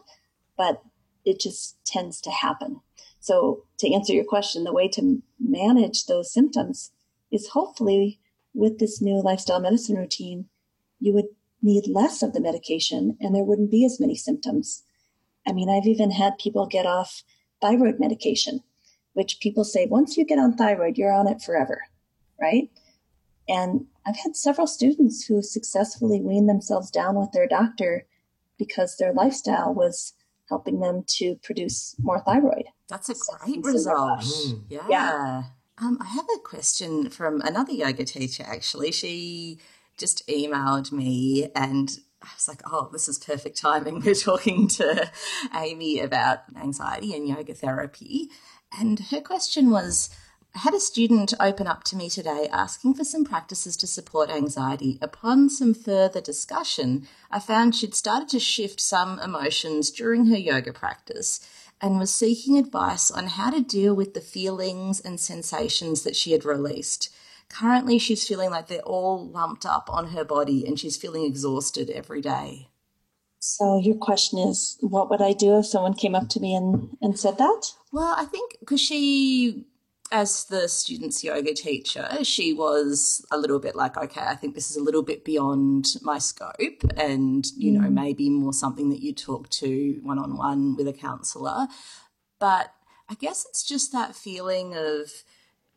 but 0.57 0.83
it 1.25 1.41
just 1.41 1.77
tends 1.85 2.21
to 2.23 2.31
happen. 2.31 2.81
So 3.21 3.65
to 3.79 3.93
answer 3.93 4.13
your 4.13 4.25
question, 4.25 4.65
the 4.65 4.73
way 4.73 4.89
to 4.89 5.23
manage 5.41 6.07
those 6.07 6.33
symptoms 6.33 6.93
is 7.31 7.49
hopefully 7.49 8.21
with 8.55 8.79
this 8.79 9.03
new 9.03 9.23
lifestyle 9.23 9.61
medicine 9.61 9.97
routine, 9.97 10.47
you 11.01 11.13
would 11.15 11.27
need 11.63 11.87
less 11.89 12.23
of 12.23 12.33
the 12.33 12.41
medication 12.41 13.17
and 13.21 13.35
there 13.35 13.45
wouldn't 13.45 13.71
be 13.71 13.85
as 13.85 14.01
many 14.01 14.15
symptoms. 14.15 14.85
I 15.47 15.53
mean, 15.53 15.69
I've 15.69 15.87
even 15.87 16.11
had 16.11 16.39
people 16.39 16.67
get 16.67 16.87
off 16.87 17.23
thyroid 17.61 17.99
medication, 17.99 18.61
which 19.15 19.41
people 19.41 19.65
say 19.65 19.87
once 19.87 20.17
you 20.17 20.25
get 20.25 20.39
on 20.39 20.57
thyroid, 20.57 20.97
you're 20.97 21.13
on 21.13 21.27
it 21.27 21.43
forever, 21.43 21.83
right? 22.41 22.71
And 23.49 23.87
I've 24.07 24.19
had 24.19 24.37
several 24.37 24.67
students 24.67 25.25
who 25.25 25.43
successfully 25.43 26.21
weaned 26.21 26.49
themselves 26.49 26.91
down 26.91 27.17
with 27.17 27.33
their 27.33 27.49
doctor 27.49 28.07
because 28.59 28.97
their 28.97 29.13
lifestyle 29.13 29.73
was 29.73 30.15
helping 30.49 30.81
them 30.81 31.05
to 31.07 31.37
produce 31.43 31.97
more 31.99 32.21
thyroid. 32.21 32.65
That's 32.89 33.09
a 33.09 33.15
great 33.15 33.65
result. 33.65 34.21
Mm. 34.21 34.63
Yeah. 34.69 34.87
yeah. 34.89 35.43
Um, 35.81 35.99
I 36.01 36.07
have 36.07 36.27
a 36.35 36.41
question 36.41 37.11
from 37.11 37.41
another 37.43 37.73
yoga 37.73 38.05
teacher, 38.05 38.45
actually. 38.47 38.93
She 38.93 39.59
just 39.97 40.27
emailed 40.27 40.91
me 40.91 41.51
and 41.55 41.99
I 42.23 42.29
was 42.35 42.49
like, 42.49 42.63
oh, 42.67 42.89
this 42.93 43.09
is 43.09 43.19
perfect 43.19 43.59
timing. 43.59 44.01
We're 44.05 44.15
talking 44.15 44.69
to 44.69 45.11
Amy 45.55 46.01
about 46.01 46.41
anxiety 46.57 47.15
and 47.15 47.29
yoga 47.29 47.55
therapy. 47.55 48.29
And 48.77 48.99
her 49.11 49.21
question 49.21 49.71
was 49.71 50.11
I 50.55 50.61
had 50.61 50.75
a 50.75 50.81
student 50.81 51.35
open 51.39 51.67
up 51.67 51.85
to 51.85 51.97
me 51.97 52.09
today 52.09 52.49
asking 52.51 52.95
for 52.95 53.05
some 53.05 53.25
practices 53.25 53.77
to 53.77 53.87
support 53.87 54.31
anxiety. 54.31 54.99
Upon 55.01 55.49
some 55.49 55.75
further 55.75 56.21
discussion, 56.21 57.07
I 57.31 57.39
found 57.39 57.75
she'd 57.75 57.95
started 57.95 58.29
to 58.31 58.41
shift 58.41 58.81
some 58.81 59.21
emotions 59.21 59.91
during 59.91 60.27
her 60.27 60.37
yoga 60.39 60.73
practice 60.73 61.47
and 61.81 61.99
was 61.99 62.13
seeking 62.13 62.59
advice 62.59 63.11
on 63.11 63.27
how 63.29 63.51
to 63.51 63.61
deal 63.61 63.95
with 63.95 64.15
the 64.15 64.21
feelings 64.21 65.01
and 65.01 65.21
sensations 65.21 66.03
that 66.03 66.17
she 66.17 66.33
had 66.33 66.45
released. 66.45 67.15
Currently, 67.49 67.99
she's 67.99 68.27
feeling 68.27 68.51
like 68.51 68.67
they're 68.67 68.81
all 68.81 69.27
lumped 69.27 69.65
up 69.65 69.89
on 69.91 70.09
her 70.09 70.25
body 70.25 70.67
and 70.67 70.79
she's 70.79 70.97
feeling 70.97 71.25
exhausted 71.25 71.89
every 71.91 72.21
day. 72.21 72.69
So, 73.41 73.79
your 73.79 73.95
question 73.95 74.39
is 74.39 74.77
what 74.81 75.09
would 75.11 75.23
I 75.23 75.33
do 75.33 75.59
if 75.59 75.67
someone 75.67 75.95
came 75.95 76.15
up 76.15 76.29
to 76.31 76.41
me 76.41 76.55
and, 76.55 76.97
and 77.01 77.19
said 77.19 77.39
that? 77.39 77.73
Well, 77.93 78.15
I 78.17 78.25
think 78.25 78.57
because 78.61 78.81
she, 78.81 79.65
as 80.11 80.45
the 80.45 80.69
student's 80.69 81.23
yoga 81.23 81.55
teacher, 81.55 82.25
she 82.25 82.53
was 82.53 83.25
a 83.31 83.39
little 83.39 83.59
bit 83.59 83.77
like, 83.77 83.97
okay, 83.97 84.23
I 84.23 84.35
think 84.35 84.55
this 84.55 84.71
is 84.71 84.77
a 84.77 84.83
little 84.83 85.03
bit 85.03 85.25
beyond 85.25 85.87
my 86.03 86.19
scope 86.19 86.83
and, 86.97 87.47
you 87.57 87.73
mm. 87.73 87.83
know, 87.83 87.91
maybe 87.91 88.31
more 88.31 88.53
something 88.53 88.89
that 88.91 89.03
you 89.03 89.13
talk 89.13 89.49
to 89.51 90.01
one 90.03 90.19
on 90.19 90.37
one 90.37 90.77
with 90.77 90.89
a 90.89 90.93
counselor. 90.93 91.67
But 92.39 92.73
I 93.09 93.15
guess 93.15 93.47
it's 93.49 93.63
just 93.63 93.93
that 93.93 94.15
feeling 94.15 94.75
of, 94.75 95.11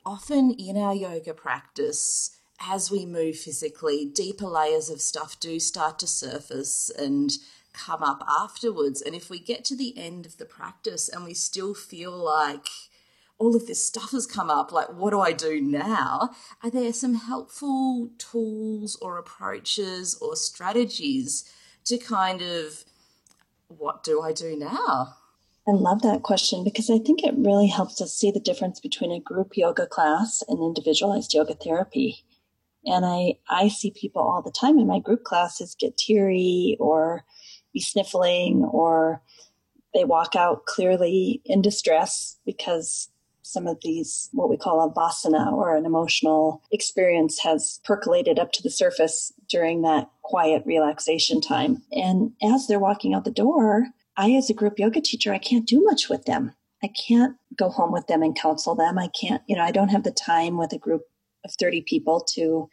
often 0.05 0.51
in 0.51 0.77
our 0.77 0.95
yoga 0.95 1.33
practice, 1.33 2.37
as 2.59 2.91
we 2.91 3.05
move 3.05 3.37
physically, 3.37 4.05
deeper 4.05 4.45
layers 4.45 4.89
of 4.89 5.01
stuff 5.01 5.39
do 5.39 5.59
start 5.59 5.99
to 5.99 6.07
surface, 6.07 6.91
and 6.97 7.31
come 7.73 8.03
up 8.03 8.23
afterwards. 8.27 9.01
And 9.01 9.15
if 9.15 9.29
we 9.29 9.39
get 9.39 9.63
to 9.65 9.75
the 9.75 9.97
end 9.97 10.25
of 10.25 10.37
the 10.37 10.45
practice 10.45 11.09
and 11.09 11.23
we 11.23 11.33
still 11.33 11.73
feel 11.73 12.11
like 12.11 12.67
all 13.41 13.55
of 13.55 13.65
this 13.65 13.83
stuff 13.83 14.11
has 14.11 14.27
come 14.27 14.51
up, 14.51 14.71
like, 14.71 14.89
what 14.89 15.09
do 15.09 15.19
I 15.19 15.31
do 15.31 15.59
now? 15.59 16.29
Are 16.61 16.69
there 16.69 16.93
some 16.93 17.15
helpful 17.15 18.11
tools 18.19 18.95
or 19.01 19.17
approaches 19.17 20.15
or 20.21 20.35
strategies 20.35 21.51
to 21.85 21.97
kind 21.97 22.43
of, 22.43 22.85
what 23.67 24.03
do 24.03 24.21
I 24.21 24.31
do 24.31 24.55
now? 24.55 25.15
I 25.67 25.71
love 25.71 26.03
that 26.03 26.21
question 26.21 26.63
because 26.63 26.91
I 26.91 26.99
think 26.99 27.23
it 27.23 27.33
really 27.35 27.65
helps 27.65 27.99
us 27.99 28.13
see 28.13 28.29
the 28.29 28.39
difference 28.39 28.79
between 28.79 29.11
a 29.11 29.19
group 29.19 29.57
yoga 29.57 29.87
class 29.87 30.43
and 30.47 30.59
individualized 30.59 31.33
yoga 31.33 31.55
therapy. 31.55 32.23
And 32.85 33.03
I, 33.03 33.39
I 33.49 33.69
see 33.69 33.89
people 33.89 34.21
all 34.21 34.43
the 34.43 34.51
time 34.51 34.77
in 34.77 34.85
my 34.85 34.99
group 34.99 35.23
classes 35.23 35.75
get 35.79 35.97
teary 35.97 36.77
or 36.79 37.25
be 37.73 37.79
sniffling 37.79 38.63
or 38.71 39.23
they 39.95 40.03
walk 40.03 40.35
out 40.35 40.67
clearly 40.67 41.41
in 41.45 41.63
distress 41.63 42.37
because 42.45 43.10
some 43.43 43.67
of 43.67 43.77
these, 43.81 44.29
what 44.33 44.49
we 44.49 44.57
call 44.57 44.81
a 44.81 44.93
vasana 44.93 45.51
or 45.51 45.75
an 45.75 45.85
emotional 45.85 46.61
experience 46.71 47.39
has 47.39 47.79
percolated 47.83 48.39
up 48.39 48.51
to 48.53 48.63
the 48.63 48.69
surface 48.69 49.33
during 49.49 49.81
that 49.81 50.09
quiet 50.21 50.63
relaxation 50.65 51.41
time. 51.41 51.81
And 51.91 52.31
as 52.41 52.67
they're 52.67 52.79
walking 52.79 53.13
out 53.13 53.25
the 53.25 53.31
door, 53.31 53.87
I, 54.17 54.31
as 54.31 54.49
a 54.49 54.53
group 54.53 54.79
yoga 54.79 55.01
teacher, 55.01 55.33
I 55.33 55.37
can't 55.37 55.67
do 55.67 55.83
much 55.83 56.09
with 56.09 56.25
them. 56.25 56.53
I 56.83 56.87
can't 56.87 57.35
go 57.57 57.69
home 57.69 57.91
with 57.91 58.07
them 58.07 58.23
and 58.23 58.35
counsel 58.35 58.75
them. 58.75 58.97
I 58.97 59.07
can't, 59.07 59.41
you 59.47 59.55
know, 59.55 59.63
I 59.63 59.71
don't 59.71 59.89
have 59.89 60.03
the 60.03 60.11
time 60.11 60.57
with 60.57 60.73
a 60.73 60.79
group 60.79 61.03
of 61.45 61.51
30 61.59 61.83
people 61.83 62.21
to 62.33 62.69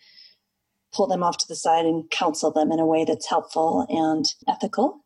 pull 0.92 1.06
them 1.06 1.22
off 1.22 1.38
to 1.38 1.48
the 1.48 1.56
side 1.56 1.84
and 1.84 2.10
counsel 2.10 2.50
them 2.50 2.72
in 2.72 2.80
a 2.80 2.86
way 2.86 3.04
that's 3.04 3.28
helpful 3.28 3.86
and 3.88 4.24
ethical. 4.48 5.04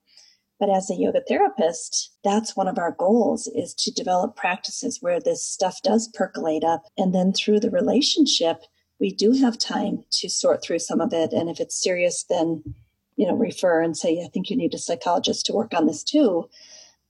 But 0.62 0.70
as 0.70 0.88
a 0.88 0.94
yoga 0.94 1.20
therapist, 1.26 2.12
that's 2.22 2.54
one 2.54 2.68
of 2.68 2.78
our 2.78 2.92
goals 2.92 3.48
is 3.48 3.74
to 3.74 3.90
develop 3.90 4.36
practices 4.36 4.98
where 5.00 5.18
this 5.18 5.44
stuff 5.44 5.82
does 5.82 6.06
percolate 6.14 6.62
up. 6.62 6.84
And 6.96 7.12
then 7.12 7.32
through 7.32 7.58
the 7.58 7.70
relationship, 7.72 8.62
we 9.00 9.12
do 9.12 9.32
have 9.32 9.58
time 9.58 10.04
to 10.20 10.28
sort 10.28 10.62
through 10.62 10.78
some 10.78 11.00
of 11.00 11.12
it. 11.12 11.32
And 11.32 11.50
if 11.50 11.58
it's 11.58 11.82
serious, 11.82 12.22
then, 12.30 12.62
you 13.16 13.26
know, 13.26 13.34
refer 13.34 13.82
and 13.82 13.96
say, 13.96 14.22
I 14.24 14.28
think 14.28 14.50
you 14.50 14.56
need 14.56 14.72
a 14.72 14.78
psychologist 14.78 15.46
to 15.46 15.52
work 15.52 15.74
on 15.74 15.88
this 15.88 16.04
too. 16.04 16.48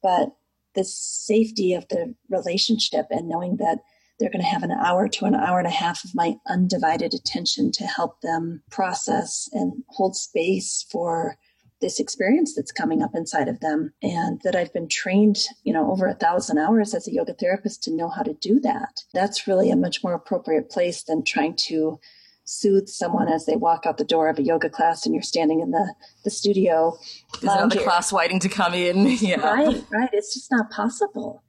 But 0.02 0.30
the 0.74 0.84
safety 0.84 1.74
of 1.74 1.86
the 1.88 2.14
relationship 2.30 3.08
and 3.10 3.28
knowing 3.28 3.58
that 3.58 3.80
they're 4.18 4.30
going 4.30 4.40
to 4.40 4.48
have 4.48 4.62
an 4.62 4.72
hour 4.72 5.08
to 5.08 5.26
an 5.26 5.34
hour 5.34 5.58
and 5.58 5.68
a 5.68 5.70
half 5.70 6.04
of 6.04 6.14
my 6.14 6.36
undivided 6.48 7.12
attention 7.12 7.70
to 7.72 7.84
help 7.84 8.22
them 8.22 8.62
process 8.70 9.50
and 9.52 9.84
hold 9.88 10.16
space 10.16 10.86
for 10.90 11.36
this 11.82 12.00
experience 12.00 12.54
that's 12.54 12.72
coming 12.72 13.02
up 13.02 13.10
inside 13.14 13.48
of 13.48 13.60
them 13.60 13.92
and 14.02 14.40
that 14.44 14.56
I've 14.56 14.72
been 14.72 14.88
trained, 14.88 15.36
you 15.64 15.74
know, 15.74 15.90
over 15.90 16.06
a 16.06 16.14
thousand 16.14 16.56
hours 16.56 16.94
as 16.94 17.06
a 17.06 17.12
yoga 17.12 17.34
therapist 17.34 17.82
to 17.82 17.94
know 17.94 18.08
how 18.08 18.22
to 18.22 18.32
do 18.32 18.58
that. 18.60 19.02
That's 19.12 19.46
really 19.46 19.70
a 19.70 19.76
much 19.76 20.02
more 20.02 20.14
appropriate 20.14 20.70
place 20.70 21.02
than 21.02 21.24
trying 21.24 21.56
to 21.66 22.00
soothe 22.44 22.88
someone 22.88 23.28
as 23.28 23.44
they 23.44 23.56
walk 23.56 23.84
out 23.84 23.98
the 23.98 24.04
door 24.04 24.28
of 24.28 24.38
a 24.38 24.42
yoga 24.42 24.70
class 24.70 25.04
and 25.04 25.14
you're 25.14 25.22
standing 25.22 25.60
in 25.60 25.70
the, 25.72 25.94
the 26.24 26.30
studio. 26.30 26.96
There's 27.40 27.52
another 27.52 27.82
class 27.82 28.12
waiting 28.12 28.40
to 28.40 28.48
come 28.48 28.72
in. 28.72 29.06
Yeah. 29.22 29.40
Right, 29.40 29.84
right. 29.90 30.10
It's 30.12 30.32
just 30.34 30.50
not 30.50 30.70
possible 30.70 31.44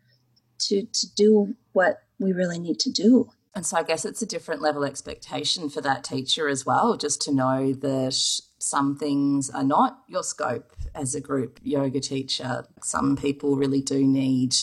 to 0.59 0.83
to 0.85 1.07
do 1.15 1.55
what 1.71 2.03
we 2.19 2.33
really 2.33 2.59
need 2.59 2.79
to 2.79 2.91
do. 2.91 3.29
And 3.55 3.65
so 3.65 3.77
I 3.77 3.83
guess 3.83 4.05
it's 4.05 4.21
a 4.21 4.25
different 4.25 4.61
level 4.61 4.83
expectation 4.83 5.69
for 5.69 5.81
that 5.81 6.03
teacher 6.03 6.47
as 6.47 6.65
well, 6.65 6.97
just 6.97 7.21
to 7.21 7.31
know 7.33 7.73
that 7.73 8.41
some 8.63 8.95
things 8.95 9.49
are 9.49 9.63
not 9.63 9.99
your 10.07 10.23
scope 10.23 10.73
as 10.95 11.13
a 11.13 11.21
group 11.21 11.59
yoga 11.63 11.99
teacher. 11.99 12.65
Some 12.81 13.17
people 13.17 13.57
really 13.57 13.81
do 13.81 14.05
need 14.05 14.55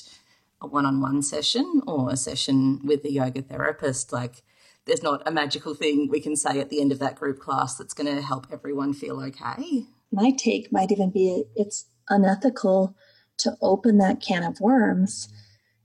a 0.60 0.66
one 0.66 0.86
on 0.86 1.00
one 1.00 1.22
session 1.22 1.82
or 1.86 2.10
a 2.10 2.16
session 2.16 2.80
with 2.82 3.04
a 3.04 3.12
yoga 3.12 3.42
therapist. 3.42 4.12
Like, 4.12 4.42
there's 4.86 5.02
not 5.02 5.22
a 5.26 5.30
magical 5.30 5.74
thing 5.74 6.08
we 6.08 6.20
can 6.20 6.34
say 6.34 6.60
at 6.60 6.70
the 6.70 6.80
end 6.80 6.92
of 6.92 6.98
that 7.00 7.16
group 7.16 7.38
class 7.38 7.76
that's 7.76 7.92
going 7.92 8.14
to 8.14 8.22
help 8.22 8.46
everyone 8.50 8.94
feel 8.94 9.20
okay. 9.20 9.84
My 10.10 10.30
take 10.30 10.72
might 10.72 10.90
even 10.90 11.10
be 11.10 11.44
it's 11.54 11.84
unethical 12.08 12.96
to 13.38 13.56
open 13.60 13.98
that 13.98 14.20
can 14.20 14.42
of 14.42 14.60
worms 14.60 15.28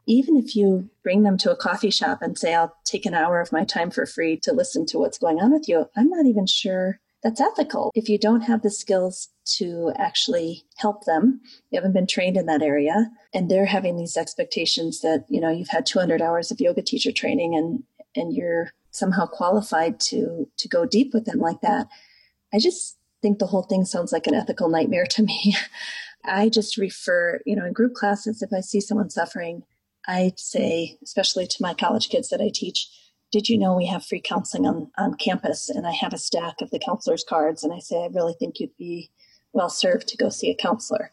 even 0.08 0.38
if 0.38 0.56
you 0.56 0.90
bring 1.04 1.24
them 1.24 1.38
to 1.40 1.52
a 1.52 1.56
coffee 1.56 1.90
shop 1.90 2.22
and 2.22 2.38
say, 2.38 2.54
I'll 2.54 2.76
take 2.84 3.06
an 3.06 3.14
hour 3.14 3.42
of 3.42 3.52
my 3.52 3.64
time 3.64 3.90
for 3.90 4.06
free 4.06 4.38
to 4.42 4.54
listen 4.54 4.86
to 4.88 5.00
what's 5.00 5.18
going 5.18 5.40
on 5.40 5.52
with 5.52 5.68
you, 5.68 5.90
I'm 5.96 6.10
not 6.10 6.26
even 6.26 6.46
sure 6.46 7.00
that's 7.26 7.42
ethical. 7.42 7.92
If 7.96 8.08
you 8.08 8.20
don't 8.20 8.42
have 8.42 8.62
the 8.62 8.70
skills 8.70 9.30
to 9.58 9.92
actually 9.98 10.64
help 10.78 11.06
them, 11.06 11.42
you 11.72 11.78
haven't 11.78 11.94
been 11.94 12.06
trained 12.06 12.38
in 12.38 12.46
that 12.46 12.62
area, 12.62 13.10
and 13.34 13.50
they're 13.50 13.66
having 13.66 13.98
these 13.98 14.16
expectations 14.16 15.02
that, 15.02 15.26
you 15.28 15.42
know, 15.42 15.50
you've 15.50 15.70
had 15.70 15.88
200 15.88 16.22
hours 16.22 16.52
of 16.52 16.62
yoga 16.62 16.84
teacher 16.84 17.12
training 17.12 17.56
and, 17.56 17.82
and 18.16 18.32
you're 18.32 18.74
somehow 18.92 19.26
qualified 19.26 20.00
to, 20.02 20.48
to 20.58 20.68
go 20.68 20.86
deep 20.86 21.16
with 21.16 21.26
them 21.26 21.40
like 21.40 21.62
that. 21.62 21.88
I 22.54 22.60
just 22.60 22.96
think 23.24 23.40
the 23.40 23.48
whole 23.48 23.64
thing 23.64 23.86
sounds 23.86 24.12
like 24.12 24.28
an 24.28 24.36
ethical 24.36 24.70
nightmare 24.70 25.08
to 25.08 25.24
me. 25.24 25.56
I 26.26 26.50
just 26.50 26.78
refer, 26.78 27.42
you 27.44 27.56
know, 27.56 27.66
in 27.66 27.74
group 27.74 27.96
classes, 27.96 28.44
if 28.44 28.54
I 28.54 28.62
see 28.62 28.80
someone 28.80 29.10
suffering, 29.10 29.64
I 30.08 30.34
say, 30.38 31.00
especially 31.04 31.48
to 31.48 31.58
my 31.60 31.74
college 31.74 32.10
kids 32.10 32.30
that 32.30 32.40
I 32.40 32.52
teach, 32.54 32.88
did 33.32 33.50
you 33.50 33.58
know 33.58 33.76
we 33.76 33.86
have 33.88 34.06
free 34.06 34.22
counseling 34.22 34.66
on, 34.66 34.92
on 34.98 35.16
campus? 35.16 35.70
And 35.70 35.86
I 35.86 35.92
have 35.92 36.14
a 36.14 36.18
stack 36.18 36.62
of 36.62 36.72
the 36.72 36.80
counselor's 36.80 37.26
cards. 37.28 37.64
And 37.64 37.74
I 37.74 37.80
say, 37.80 38.04
I 38.04 38.08
really 38.08 38.36
think 38.40 38.60
you'd 38.60 38.78
be 38.78 39.12
well 39.54 39.70
served 39.70 40.08
to 40.10 40.18
go 40.18 40.30
see 40.30 40.50
a 40.50 40.56
counselor. 40.56 41.12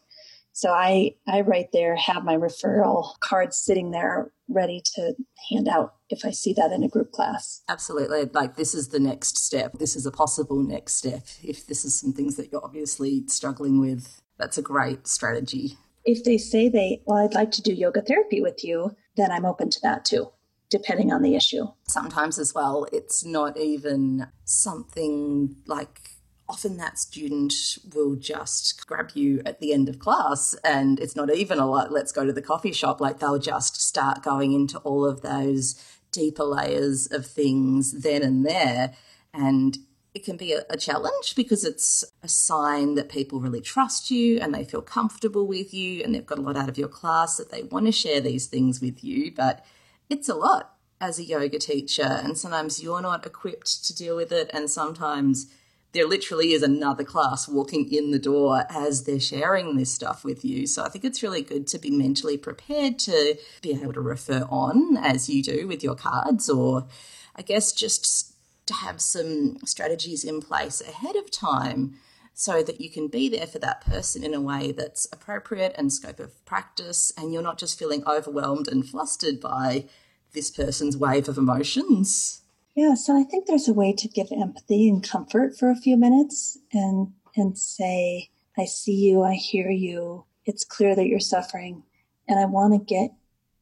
So 0.52 0.70
I, 0.70 1.14
I 1.26 1.40
right 1.40 1.68
there 1.72 1.96
have 1.96 2.24
my 2.24 2.36
referral 2.36 3.18
cards 3.20 3.56
sitting 3.56 3.90
there 3.90 4.30
ready 4.48 4.82
to 4.94 5.14
hand 5.50 5.66
out 5.66 5.94
if 6.10 6.26
I 6.26 6.30
see 6.30 6.52
that 6.54 6.72
in 6.72 6.82
a 6.82 6.88
group 6.88 7.10
class. 7.10 7.62
Absolutely. 7.68 8.26
Like 8.26 8.56
this 8.56 8.74
is 8.74 8.88
the 8.88 9.00
next 9.00 9.38
step. 9.38 9.78
This 9.78 9.96
is 9.96 10.04
a 10.04 10.10
possible 10.10 10.62
next 10.62 10.94
step. 10.94 11.24
If 11.42 11.66
this 11.66 11.86
is 11.86 11.98
some 11.98 12.12
things 12.12 12.36
that 12.36 12.52
you're 12.52 12.64
obviously 12.64 13.24
struggling 13.28 13.80
with, 13.80 14.20
that's 14.38 14.58
a 14.58 14.62
great 14.62 15.08
strategy. 15.08 15.78
If 16.04 16.24
they 16.24 16.36
say 16.36 16.68
they, 16.68 17.00
well, 17.06 17.24
I'd 17.24 17.34
like 17.34 17.52
to 17.52 17.62
do 17.62 17.72
yoga 17.72 18.02
therapy 18.02 18.42
with 18.42 18.62
you, 18.62 18.90
then 19.16 19.30
I'm 19.30 19.46
open 19.46 19.70
to 19.70 19.80
that 19.82 20.04
too 20.04 20.32
depending 20.72 21.12
on 21.12 21.20
the 21.20 21.36
issue. 21.36 21.66
Sometimes 21.86 22.38
as 22.38 22.54
well, 22.54 22.86
it's 22.92 23.26
not 23.26 23.58
even 23.58 24.26
something 24.44 25.54
like 25.66 26.12
often 26.48 26.78
that 26.78 26.98
student 26.98 27.52
will 27.94 28.16
just 28.16 28.86
grab 28.86 29.10
you 29.14 29.42
at 29.44 29.60
the 29.60 29.72
end 29.72 29.88
of 29.88 29.98
class 29.98 30.54
and 30.64 30.98
it's 30.98 31.14
not 31.14 31.32
even 31.34 31.58
a 31.58 31.66
lot 31.66 31.92
let's 31.92 32.10
go 32.10 32.24
to 32.24 32.32
the 32.32 32.40
coffee 32.40 32.72
shop. 32.72 33.02
Like 33.02 33.18
they'll 33.18 33.38
just 33.38 33.82
start 33.82 34.22
going 34.22 34.54
into 34.54 34.78
all 34.78 35.04
of 35.04 35.20
those 35.20 35.82
deeper 36.10 36.44
layers 36.44 37.06
of 37.12 37.26
things 37.26 38.02
then 38.02 38.22
and 38.22 38.46
there. 38.46 38.94
And 39.34 39.76
it 40.14 40.24
can 40.24 40.38
be 40.38 40.52
a, 40.52 40.62
a, 40.70 40.76
challenge 40.76 41.34
because 41.36 41.64
it's 41.64 42.04
a 42.22 42.28
sign 42.28 42.96
that 42.96 43.08
people 43.08 43.40
really 43.40 43.62
trust 43.62 44.10
you 44.10 44.38
and 44.40 44.54
they 44.54 44.64
feel 44.64 44.82
comfortable 44.82 45.46
with 45.46 45.72
you 45.72 46.02
and 46.02 46.14
they've 46.14 46.26
got 46.26 46.38
a 46.38 46.42
lot 46.42 46.56
out 46.56 46.68
of 46.68 46.76
your 46.76 46.88
class 46.88 47.36
that 47.36 47.50
they 47.50 47.62
want 47.62 47.86
to 47.86 47.92
share 47.92 48.20
these 48.20 48.46
things 48.46 48.80
with 48.80 49.02
you. 49.02 49.32
But 49.34 49.64
it's 50.12 50.28
a 50.28 50.34
lot 50.34 50.74
as 51.00 51.18
a 51.18 51.24
yoga 51.24 51.58
teacher, 51.58 52.20
and 52.22 52.36
sometimes 52.36 52.82
you're 52.82 53.00
not 53.00 53.26
equipped 53.26 53.84
to 53.86 53.94
deal 53.94 54.14
with 54.14 54.30
it, 54.30 54.50
and 54.52 54.70
sometimes 54.70 55.50
there 55.92 56.06
literally 56.06 56.52
is 56.52 56.62
another 56.62 57.02
class 57.02 57.48
walking 57.48 57.92
in 57.92 58.12
the 58.12 58.18
door 58.18 58.64
as 58.70 59.04
they're 59.04 59.18
sharing 59.18 59.76
this 59.76 59.92
stuff 59.92 60.24
with 60.24 60.44
you. 60.44 60.66
So 60.66 60.84
I 60.84 60.88
think 60.88 61.04
it's 61.04 61.22
really 61.22 61.42
good 61.42 61.66
to 61.68 61.78
be 61.78 61.90
mentally 61.90 62.36
prepared 62.36 62.98
to 63.00 63.36
be 63.62 63.72
able 63.72 63.92
to 63.94 64.00
refer 64.00 64.46
on 64.50 64.96
as 64.96 65.28
you 65.28 65.42
do 65.42 65.66
with 65.66 65.82
your 65.82 65.94
cards, 65.94 66.48
or 66.48 66.86
I 67.34 67.42
guess 67.42 67.72
just 67.72 68.34
to 68.66 68.74
have 68.74 69.00
some 69.00 69.58
strategies 69.64 70.24
in 70.24 70.40
place 70.40 70.80
ahead 70.80 71.16
of 71.16 71.30
time 71.30 71.94
so 72.34 72.62
that 72.62 72.80
you 72.80 72.88
can 72.88 73.08
be 73.08 73.28
there 73.28 73.46
for 73.46 73.58
that 73.58 73.84
person 73.84 74.24
in 74.24 74.34
a 74.34 74.40
way 74.40 74.72
that's 74.72 75.06
appropriate 75.12 75.74
and 75.76 75.92
scope 75.92 76.20
of 76.20 76.44
practice, 76.44 77.12
and 77.16 77.32
you're 77.32 77.42
not 77.42 77.58
just 77.58 77.78
feeling 77.78 78.02
overwhelmed 78.06 78.68
and 78.68 78.88
flustered 78.88 79.40
by 79.40 79.86
this 80.32 80.50
person's 80.50 80.96
wave 80.96 81.28
of 81.28 81.38
emotions. 81.38 82.42
Yeah, 82.74 82.94
so 82.94 83.18
I 83.18 83.24
think 83.24 83.46
there's 83.46 83.68
a 83.68 83.74
way 83.74 83.92
to 83.92 84.08
give 84.08 84.28
empathy 84.32 84.88
and 84.88 85.06
comfort 85.06 85.58
for 85.58 85.70
a 85.70 85.76
few 85.76 85.96
minutes 85.96 86.58
and 86.72 87.12
and 87.36 87.56
say, 87.56 88.30
I 88.58 88.66
see 88.66 88.94
you, 88.94 89.22
I 89.22 89.34
hear 89.34 89.70
you. 89.70 90.24
It's 90.44 90.64
clear 90.64 90.94
that 90.94 91.06
you're 91.06 91.20
suffering 91.20 91.82
and 92.28 92.38
I 92.38 92.44
want 92.44 92.74
to 92.74 92.94
get 92.94 93.12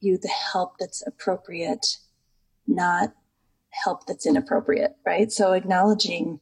you 0.01 0.19
the 0.19 0.29
help 0.29 0.79
that's 0.79 1.07
appropriate, 1.07 1.99
not 2.67 3.13
help 3.71 4.07
that's 4.07 4.27
inappropriate, 4.27 4.97
right? 5.07 5.31
So 5.31 5.53
acknowledging 5.53 6.41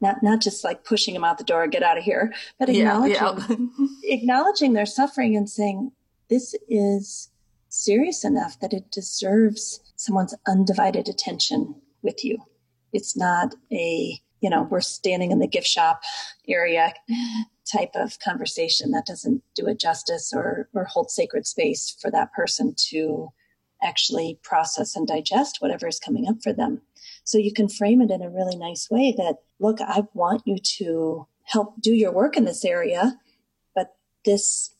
not 0.00 0.22
not 0.22 0.40
just 0.40 0.64
like 0.64 0.84
pushing 0.84 1.14
them 1.14 1.24
out 1.24 1.38
the 1.38 1.44
door, 1.44 1.66
get 1.66 1.82
out 1.82 1.98
of 1.98 2.04
here, 2.04 2.32
but 2.58 2.68
acknowledging 2.68 3.14
yeah, 3.14 3.46
yeah. 3.48 3.86
acknowledging 4.04 4.72
their 4.72 4.86
suffering 4.86 5.36
and 5.36 5.48
saying, 5.48 5.92
This 6.28 6.54
is 6.68 7.29
serious 7.80 8.24
enough 8.24 8.58
that 8.60 8.72
it 8.72 8.90
deserves 8.90 9.80
someone's 9.96 10.34
undivided 10.46 11.08
attention 11.08 11.74
with 12.02 12.24
you. 12.24 12.38
It's 12.92 13.16
not 13.16 13.54
a, 13.72 14.20
you 14.40 14.50
know, 14.50 14.66
we're 14.70 14.80
standing 14.80 15.30
in 15.30 15.38
the 15.38 15.46
gift 15.46 15.66
shop 15.66 16.02
area 16.48 16.92
type 17.70 17.90
of 17.94 18.18
conversation 18.20 18.90
that 18.90 19.06
doesn't 19.06 19.42
do 19.54 19.66
it 19.66 19.78
justice 19.78 20.32
or, 20.34 20.68
or 20.74 20.84
hold 20.84 21.10
sacred 21.10 21.46
space 21.46 21.96
for 22.00 22.10
that 22.10 22.32
person 22.32 22.74
to 22.90 23.28
actually 23.82 24.38
process 24.42 24.94
and 24.94 25.06
digest 25.06 25.58
whatever 25.60 25.86
is 25.86 25.98
coming 25.98 26.28
up 26.28 26.36
for 26.42 26.52
them. 26.52 26.82
So 27.24 27.38
you 27.38 27.52
can 27.52 27.68
frame 27.68 28.02
it 28.02 28.10
in 28.10 28.22
a 28.22 28.30
really 28.30 28.56
nice 28.56 28.88
way 28.90 29.14
that, 29.16 29.36
look, 29.58 29.80
I 29.80 30.02
want 30.12 30.42
you 30.44 30.58
to 30.78 31.26
help 31.44 31.80
do 31.80 31.92
your 31.94 32.12
work 32.12 32.36
in 32.36 32.44
this 32.44 32.64
area, 32.64 33.18
but 33.74 33.94
this 34.24 34.74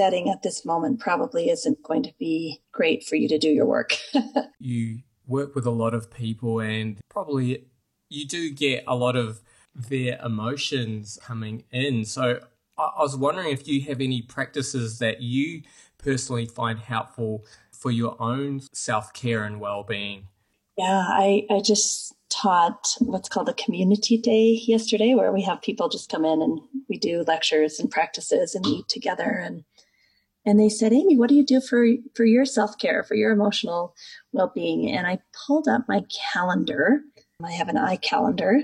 setting 0.00 0.30
at 0.30 0.42
this 0.42 0.64
moment 0.64 0.98
probably 0.98 1.50
isn't 1.50 1.82
going 1.82 2.02
to 2.02 2.10
be 2.18 2.62
great 2.72 3.04
for 3.04 3.16
you 3.16 3.28
to 3.28 3.36
do 3.36 3.50
your 3.50 3.66
work. 3.66 3.98
you 4.58 5.00
work 5.26 5.54
with 5.54 5.66
a 5.66 5.70
lot 5.70 5.92
of 5.92 6.10
people 6.10 6.58
and 6.58 6.98
probably 7.10 7.66
you 8.08 8.26
do 8.26 8.50
get 8.50 8.82
a 8.86 8.96
lot 8.96 9.14
of 9.14 9.42
their 9.74 10.18
emotions 10.24 11.18
coming 11.22 11.64
in. 11.70 12.06
So 12.06 12.40
I 12.78 13.02
was 13.02 13.14
wondering 13.14 13.52
if 13.52 13.68
you 13.68 13.82
have 13.82 14.00
any 14.00 14.22
practices 14.22 15.00
that 15.00 15.20
you 15.20 15.64
personally 15.98 16.46
find 16.46 16.78
helpful 16.78 17.44
for 17.70 17.90
your 17.90 18.16
own 18.22 18.62
self 18.72 19.12
care 19.12 19.44
and 19.44 19.60
well 19.60 19.82
being. 19.82 20.28
Yeah, 20.78 21.04
I, 21.06 21.44
I 21.50 21.60
just 21.60 22.14
taught 22.30 22.96
what's 23.00 23.28
called 23.28 23.50
a 23.50 23.54
community 23.54 24.16
day 24.16 24.62
yesterday, 24.66 25.14
where 25.14 25.30
we 25.30 25.42
have 25.42 25.60
people 25.60 25.90
just 25.90 26.10
come 26.10 26.24
in 26.24 26.40
and 26.40 26.58
we 26.88 26.96
do 26.96 27.22
lectures 27.26 27.78
and 27.78 27.90
practices 27.90 28.54
and 28.54 28.66
eat 28.66 28.88
together. 28.88 29.28
And 29.44 29.64
and 30.50 30.58
they 30.58 30.68
said, 30.68 30.92
Amy, 30.92 31.16
what 31.16 31.28
do 31.28 31.36
you 31.36 31.44
do 31.44 31.60
for 31.60 31.86
for 32.14 32.24
your 32.24 32.44
self 32.44 32.76
care, 32.76 33.04
for 33.04 33.14
your 33.14 33.30
emotional 33.30 33.94
well 34.32 34.50
being? 34.52 34.90
And 34.90 35.06
I 35.06 35.20
pulled 35.46 35.68
up 35.68 35.82
my 35.88 36.04
calendar. 36.32 37.02
I 37.44 37.52
have 37.52 37.68
an 37.68 37.76
iCalendar 37.76 38.62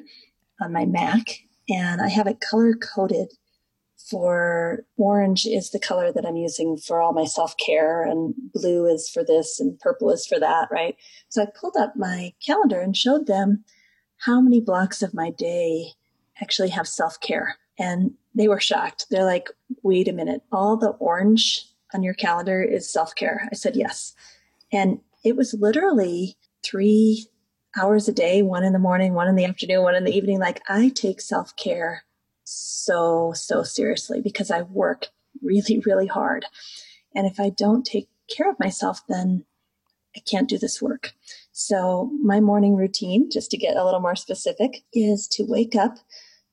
on 0.60 0.72
my 0.72 0.84
Mac, 0.84 1.44
and 1.68 2.02
I 2.02 2.08
have 2.08 2.26
it 2.26 2.40
color 2.40 2.74
coded 2.74 3.28
for 4.10 4.84
orange 4.96 5.46
is 5.46 5.70
the 5.70 5.78
color 5.78 6.12
that 6.12 6.26
I'm 6.26 6.36
using 6.36 6.76
for 6.76 7.00
all 7.00 7.12
my 7.12 7.24
self 7.24 7.56
care, 7.56 8.02
and 8.02 8.34
blue 8.52 8.86
is 8.86 9.08
for 9.08 9.24
this, 9.24 9.60
and 9.60 9.78
purple 9.78 10.10
is 10.10 10.26
for 10.26 10.40
that, 10.40 10.68
right? 10.70 10.96
So 11.28 11.42
I 11.42 11.46
pulled 11.58 11.76
up 11.76 11.94
my 11.96 12.32
calendar 12.44 12.80
and 12.80 12.96
showed 12.96 13.28
them 13.28 13.64
how 14.18 14.40
many 14.40 14.60
blocks 14.60 15.02
of 15.02 15.14
my 15.14 15.30
day 15.30 15.92
actually 16.42 16.70
have 16.70 16.88
self 16.88 17.20
care. 17.20 17.58
And 17.78 18.14
they 18.34 18.48
were 18.48 18.60
shocked. 18.60 19.06
They're 19.10 19.24
like, 19.24 19.48
wait 19.82 20.08
a 20.08 20.12
minute, 20.12 20.42
all 20.50 20.76
the 20.76 20.90
orange 20.90 21.66
on 21.96 22.02
your 22.02 22.14
calendar 22.14 22.62
is 22.62 22.92
self 22.92 23.14
care. 23.14 23.48
I 23.50 23.54
said, 23.54 23.74
yes. 23.74 24.14
And 24.70 25.00
it 25.24 25.34
was 25.34 25.54
literally 25.54 26.36
three 26.62 27.26
hours 27.78 28.06
a 28.06 28.12
day, 28.12 28.42
one 28.42 28.64
in 28.64 28.72
the 28.72 28.78
morning, 28.78 29.14
one 29.14 29.28
in 29.28 29.34
the 29.34 29.44
afternoon, 29.44 29.82
one 29.82 29.94
in 29.94 30.04
the 30.04 30.16
evening. 30.16 30.38
Like 30.38 30.60
I 30.68 30.90
take 30.90 31.20
self 31.20 31.56
care 31.56 32.04
so, 32.44 33.32
so 33.34 33.62
seriously 33.62 34.20
because 34.20 34.50
I 34.50 34.62
work 34.62 35.06
really, 35.42 35.82
really 35.84 36.06
hard. 36.06 36.44
And 37.14 37.26
if 37.26 37.40
I 37.40 37.48
don't 37.48 37.84
take 37.84 38.08
care 38.34 38.50
of 38.50 38.60
myself, 38.60 39.00
then 39.08 39.44
I 40.14 40.20
can't 40.20 40.48
do 40.48 40.58
this 40.58 40.80
work. 40.80 41.12
So 41.52 42.10
my 42.22 42.40
morning 42.40 42.76
routine, 42.76 43.30
just 43.30 43.50
to 43.50 43.56
get 43.56 43.76
a 43.76 43.84
little 43.84 44.00
more 44.00 44.16
specific, 44.16 44.84
is 44.92 45.26
to 45.28 45.44
wake 45.44 45.74
up, 45.74 45.96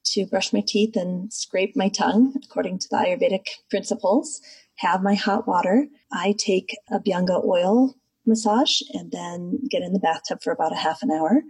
to 0.06 0.26
brush 0.26 0.54
my 0.54 0.64
teeth 0.66 0.96
and 0.96 1.32
scrape 1.32 1.76
my 1.76 1.89
tongue 1.89 2.34
according 2.44 2.80
to 2.80 2.88
the 2.89 2.98
Ayurvedic 2.98 3.48
principles, 3.70 4.41
have 4.78 5.03
my 5.03 5.15
hot 5.15 5.47
water. 5.47 5.88
I 6.11 6.36
take 6.38 6.76
Abhyanga 6.91 7.43
oil 7.43 7.95
massage 8.26 8.82
and 8.93 9.11
then 9.11 9.59
get 9.69 9.82
in 9.82 9.93
the 9.93 9.99
bathtub 9.99 10.41
for 10.41 10.51
about 10.51 10.74
a 10.74 10.78
half 10.78 11.01
an 11.01 11.11
hour. 11.11 11.41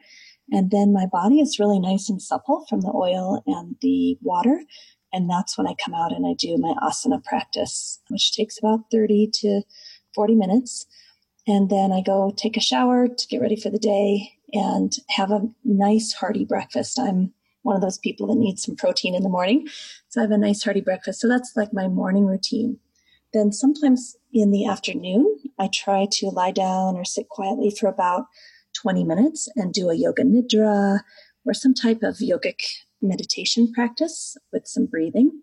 And 0.51 0.71
then 0.71 0.93
my 0.93 1.05
body 1.05 1.39
is 1.39 1.59
really 1.59 1.79
nice 1.79 2.09
and 2.09 2.21
supple 2.21 2.65
from 2.67 2.81
the 2.81 2.91
oil 2.93 3.43
and 3.45 3.75
the 3.81 4.17
water. 4.21 4.61
And 5.11 5.29
that's 5.29 5.57
when 5.57 5.67
I 5.67 5.75
come 5.83 5.93
out 5.93 6.11
and 6.11 6.25
I 6.25 6.33
do 6.33 6.57
my 6.57 6.73
asana 6.83 7.23
practice, 7.23 8.01
which 8.09 8.33
takes 8.33 8.57
about 8.57 8.91
30 8.91 9.29
to 9.35 9.61
40 10.15 10.35
minutes. 10.35 10.85
And 11.47 11.69
then 11.69 11.91
I 11.91 12.01
go 12.01 12.33
take 12.35 12.57
a 12.57 12.61
shower 12.61 13.07
to 13.07 13.27
get 13.27 13.41
ready 13.41 13.55
for 13.55 13.69
the 13.69 13.79
day 13.79 14.33
and 14.53 14.93
have 15.09 15.31
a 15.31 15.47
nice 15.63 16.13
hearty 16.13 16.45
breakfast. 16.45 16.99
I'm 16.99 17.33
one 17.61 17.75
of 17.75 17.81
those 17.81 17.97
people 17.97 18.27
that 18.27 18.39
needs 18.39 18.63
some 18.63 18.75
protein 18.75 19.15
in 19.15 19.23
the 19.23 19.29
morning. 19.29 19.67
So 20.09 20.21
I 20.21 20.23
have 20.23 20.31
a 20.31 20.37
nice 20.37 20.63
hearty 20.63 20.81
breakfast. 20.81 21.21
So 21.21 21.27
that's 21.27 21.53
like 21.55 21.73
my 21.73 21.87
morning 21.87 22.25
routine. 22.25 22.79
Then 23.33 23.51
sometimes 23.51 24.15
in 24.31 24.51
the 24.51 24.65
afternoon, 24.65 25.37
I 25.57 25.67
try 25.73 26.07
to 26.11 26.29
lie 26.29 26.51
down 26.51 26.95
or 26.95 27.03
sit 27.03 27.29
quietly 27.29 27.71
for 27.71 27.87
about 27.87 28.25
20 28.81 29.03
minutes 29.03 29.49
and 29.55 29.73
do 29.73 29.89
a 29.89 29.95
yoga 29.95 30.23
nidra 30.23 30.99
or 31.45 31.53
some 31.53 31.73
type 31.73 32.03
of 32.03 32.17
yogic 32.17 32.59
meditation 33.01 33.71
practice 33.73 34.37
with 34.51 34.67
some 34.67 34.85
breathing. 34.85 35.41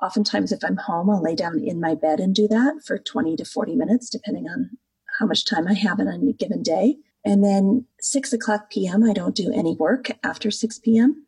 Oftentimes, 0.00 0.52
if 0.52 0.60
I'm 0.64 0.76
home, 0.76 1.10
I'll 1.10 1.22
lay 1.22 1.34
down 1.34 1.58
in 1.58 1.80
my 1.80 1.94
bed 1.94 2.20
and 2.20 2.34
do 2.34 2.46
that 2.48 2.80
for 2.84 2.98
20 2.98 3.36
to 3.36 3.44
40 3.44 3.76
minutes, 3.76 4.08
depending 4.10 4.46
on 4.48 4.70
how 5.18 5.26
much 5.26 5.44
time 5.44 5.66
I 5.66 5.74
have 5.74 5.98
in 6.00 6.08
a 6.08 6.32
given 6.32 6.62
day. 6.62 6.96
And 7.24 7.42
then 7.42 7.86
6 8.00 8.32
o'clock 8.32 8.70
p.m., 8.70 9.02
I 9.02 9.12
don't 9.12 9.34
do 9.34 9.52
any 9.52 9.76
work 9.76 10.10
after 10.22 10.50
6 10.50 10.78
p.m. 10.80 11.26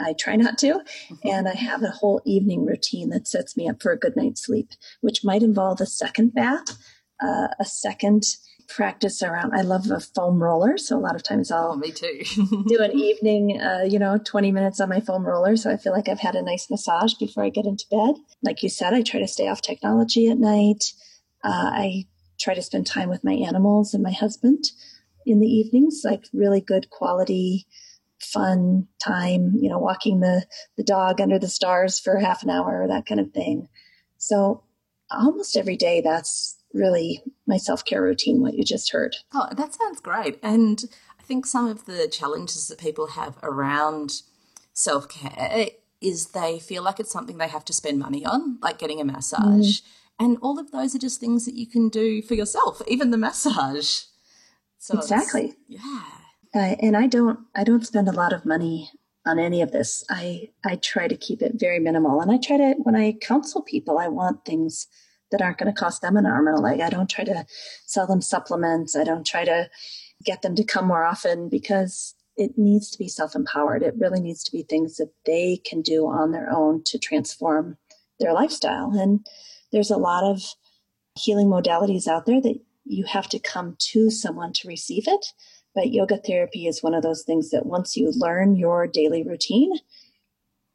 I 0.00 0.14
try 0.14 0.36
not 0.36 0.58
to. 0.58 0.74
Mm-hmm. 0.74 1.28
And 1.28 1.48
I 1.48 1.54
have 1.54 1.82
a 1.82 1.90
whole 1.90 2.20
evening 2.24 2.64
routine 2.64 3.10
that 3.10 3.28
sets 3.28 3.56
me 3.56 3.68
up 3.68 3.82
for 3.82 3.92
a 3.92 3.98
good 3.98 4.16
night's 4.16 4.44
sleep, 4.44 4.70
which 5.00 5.24
might 5.24 5.42
involve 5.42 5.80
a 5.80 5.86
second 5.86 6.34
bath, 6.34 6.76
uh, 7.22 7.48
a 7.58 7.64
second 7.64 8.24
practice 8.68 9.22
around. 9.22 9.52
I 9.52 9.62
love 9.62 9.90
a 9.90 10.00
foam 10.00 10.42
roller, 10.42 10.78
so 10.78 10.96
a 10.96 11.00
lot 11.00 11.16
of 11.16 11.22
times 11.22 11.50
I'll 11.50 11.72
oh, 11.72 11.76
me 11.76 11.90
too 11.90 12.22
do 12.68 12.80
an 12.80 12.92
evening, 12.94 13.60
uh, 13.60 13.84
you 13.86 13.98
know, 13.98 14.18
twenty 14.18 14.52
minutes 14.52 14.80
on 14.80 14.88
my 14.88 15.00
foam 15.00 15.24
roller, 15.24 15.56
so 15.56 15.70
I 15.70 15.76
feel 15.76 15.92
like 15.92 16.08
I've 16.08 16.20
had 16.20 16.36
a 16.36 16.42
nice 16.42 16.70
massage 16.70 17.14
before 17.14 17.44
I 17.44 17.50
get 17.50 17.66
into 17.66 17.84
bed. 17.90 18.14
Like 18.42 18.62
you 18.62 18.68
said, 18.68 18.94
I 18.94 19.02
try 19.02 19.20
to 19.20 19.28
stay 19.28 19.48
off 19.48 19.60
technology 19.60 20.28
at 20.28 20.38
night. 20.38 20.92
Uh, 21.42 21.70
I 21.72 22.06
try 22.38 22.54
to 22.54 22.62
spend 22.62 22.86
time 22.86 23.08
with 23.08 23.24
my 23.24 23.32
animals 23.32 23.92
and 23.92 24.02
my 24.02 24.12
husband 24.12 24.70
in 25.26 25.40
the 25.40 25.46
evenings, 25.46 26.02
like 26.04 26.24
really 26.32 26.60
good 26.60 26.90
quality, 26.90 27.66
fun 28.20 28.86
time. 29.02 29.54
You 29.56 29.70
know, 29.70 29.78
walking 29.78 30.20
the 30.20 30.46
the 30.76 30.84
dog 30.84 31.20
under 31.20 31.38
the 31.38 31.48
stars 31.48 31.98
for 31.98 32.18
half 32.18 32.42
an 32.42 32.50
hour, 32.50 32.86
that 32.88 33.06
kind 33.06 33.20
of 33.20 33.32
thing. 33.32 33.68
So 34.18 34.64
almost 35.10 35.56
every 35.56 35.76
day, 35.76 36.00
that's 36.00 36.56
really 36.72 37.22
my 37.46 37.56
self 37.56 37.84
care 37.84 38.02
routine, 38.02 38.40
what 38.40 38.54
you 38.54 38.64
just 38.64 38.92
heard. 38.92 39.16
Oh, 39.32 39.48
that 39.56 39.74
sounds 39.74 40.00
great. 40.00 40.38
And 40.42 40.82
I 41.18 41.22
think 41.22 41.46
some 41.46 41.66
of 41.66 41.86
the 41.86 42.08
challenges 42.08 42.68
that 42.68 42.78
people 42.78 43.08
have 43.08 43.38
around 43.42 44.22
self 44.72 45.08
care 45.08 45.68
is 46.00 46.28
they 46.28 46.58
feel 46.58 46.82
like 46.82 46.98
it's 46.98 47.12
something 47.12 47.38
they 47.38 47.48
have 47.48 47.64
to 47.66 47.72
spend 47.72 47.98
money 47.98 48.24
on, 48.24 48.58
like 48.62 48.78
getting 48.78 49.00
a 49.00 49.04
massage. 49.04 49.80
Mm. 49.80 49.82
And 50.18 50.38
all 50.42 50.58
of 50.58 50.70
those 50.70 50.94
are 50.94 50.98
just 50.98 51.20
things 51.20 51.46
that 51.46 51.54
you 51.54 51.66
can 51.66 51.88
do 51.88 52.22
for 52.22 52.34
yourself, 52.34 52.82
even 52.86 53.10
the 53.10 53.18
massage. 53.18 54.02
So 54.78 54.98
exactly. 54.98 55.54
Yeah. 55.68 56.02
Uh, 56.54 56.76
and 56.80 56.96
I 56.96 57.06
don't, 57.06 57.40
I 57.54 57.64
don't 57.64 57.86
spend 57.86 58.08
a 58.08 58.12
lot 58.12 58.32
of 58.32 58.44
money 58.44 58.90
on 59.26 59.38
any 59.38 59.62
of 59.62 59.72
this. 59.72 60.04
I, 60.10 60.50
I 60.64 60.76
try 60.76 61.06
to 61.06 61.16
keep 61.16 61.42
it 61.42 61.52
very 61.54 61.78
minimal. 61.78 62.20
And 62.20 62.32
I 62.32 62.38
try 62.38 62.56
to, 62.56 62.74
when 62.82 62.96
I 62.96 63.12
counsel 63.20 63.62
people, 63.62 63.98
I 63.98 64.08
want 64.08 64.44
things 64.44 64.86
that 65.30 65.42
aren't 65.42 65.58
going 65.58 65.72
to 65.72 65.78
cost 65.78 66.02
them 66.02 66.16
an 66.16 66.26
arm 66.26 66.48
and 66.48 66.58
a 66.58 66.60
leg. 66.60 66.80
I 66.80 66.90
don't 66.90 67.08
try 67.08 67.24
to 67.24 67.46
sell 67.86 68.06
them 68.06 68.20
supplements. 68.20 68.96
I 68.96 69.04
don't 69.04 69.26
try 69.26 69.44
to 69.44 69.70
get 70.24 70.42
them 70.42 70.56
to 70.56 70.64
come 70.64 70.86
more 70.86 71.04
often 71.04 71.48
because 71.48 72.14
it 72.36 72.56
needs 72.56 72.90
to 72.90 72.98
be 72.98 73.08
self 73.08 73.34
empowered. 73.34 73.82
It 73.82 73.94
really 73.98 74.20
needs 74.20 74.42
to 74.44 74.52
be 74.52 74.62
things 74.62 74.96
that 74.96 75.12
they 75.26 75.60
can 75.64 75.82
do 75.82 76.06
on 76.06 76.32
their 76.32 76.50
own 76.50 76.82
to 76.86 76.98
transform 76.98 77.76
their 78.18 78.32
lifestyle. 78.32 78.90
And 78.92 79.24
there's 79.72 79.90
a 79.90 79.96
lot 79.96 80.24
of 80.24 80.42
healing 81.18 81.48
modalities 81.48 82.06
out 82.08 82.26
there 82.26 82.40
that 82.40 82.58
you 82.84 83.04
have 83.04 83.28
to 83.28 83.38
come 83.38 83.76
to 83.78 84.10
someone 84.10 84.52
to 84.54 84.68
receive 84.68 85.04
it. 85.06 85.26
But 85.74 85.92
yoga 85.92 86.16
therapy 86.16 86.66
is 86.66 86.82
one 86.82 86.94
of 86.94 87.02
those 87.02 87.22
things 87.22 87.50
that 87.50 87.66
once 87.66 87.96
you 87.96 88.12
learn 88.14 88.56
your 88.56 88.86
daily 88.86 89.22
routine, 89.22 89.72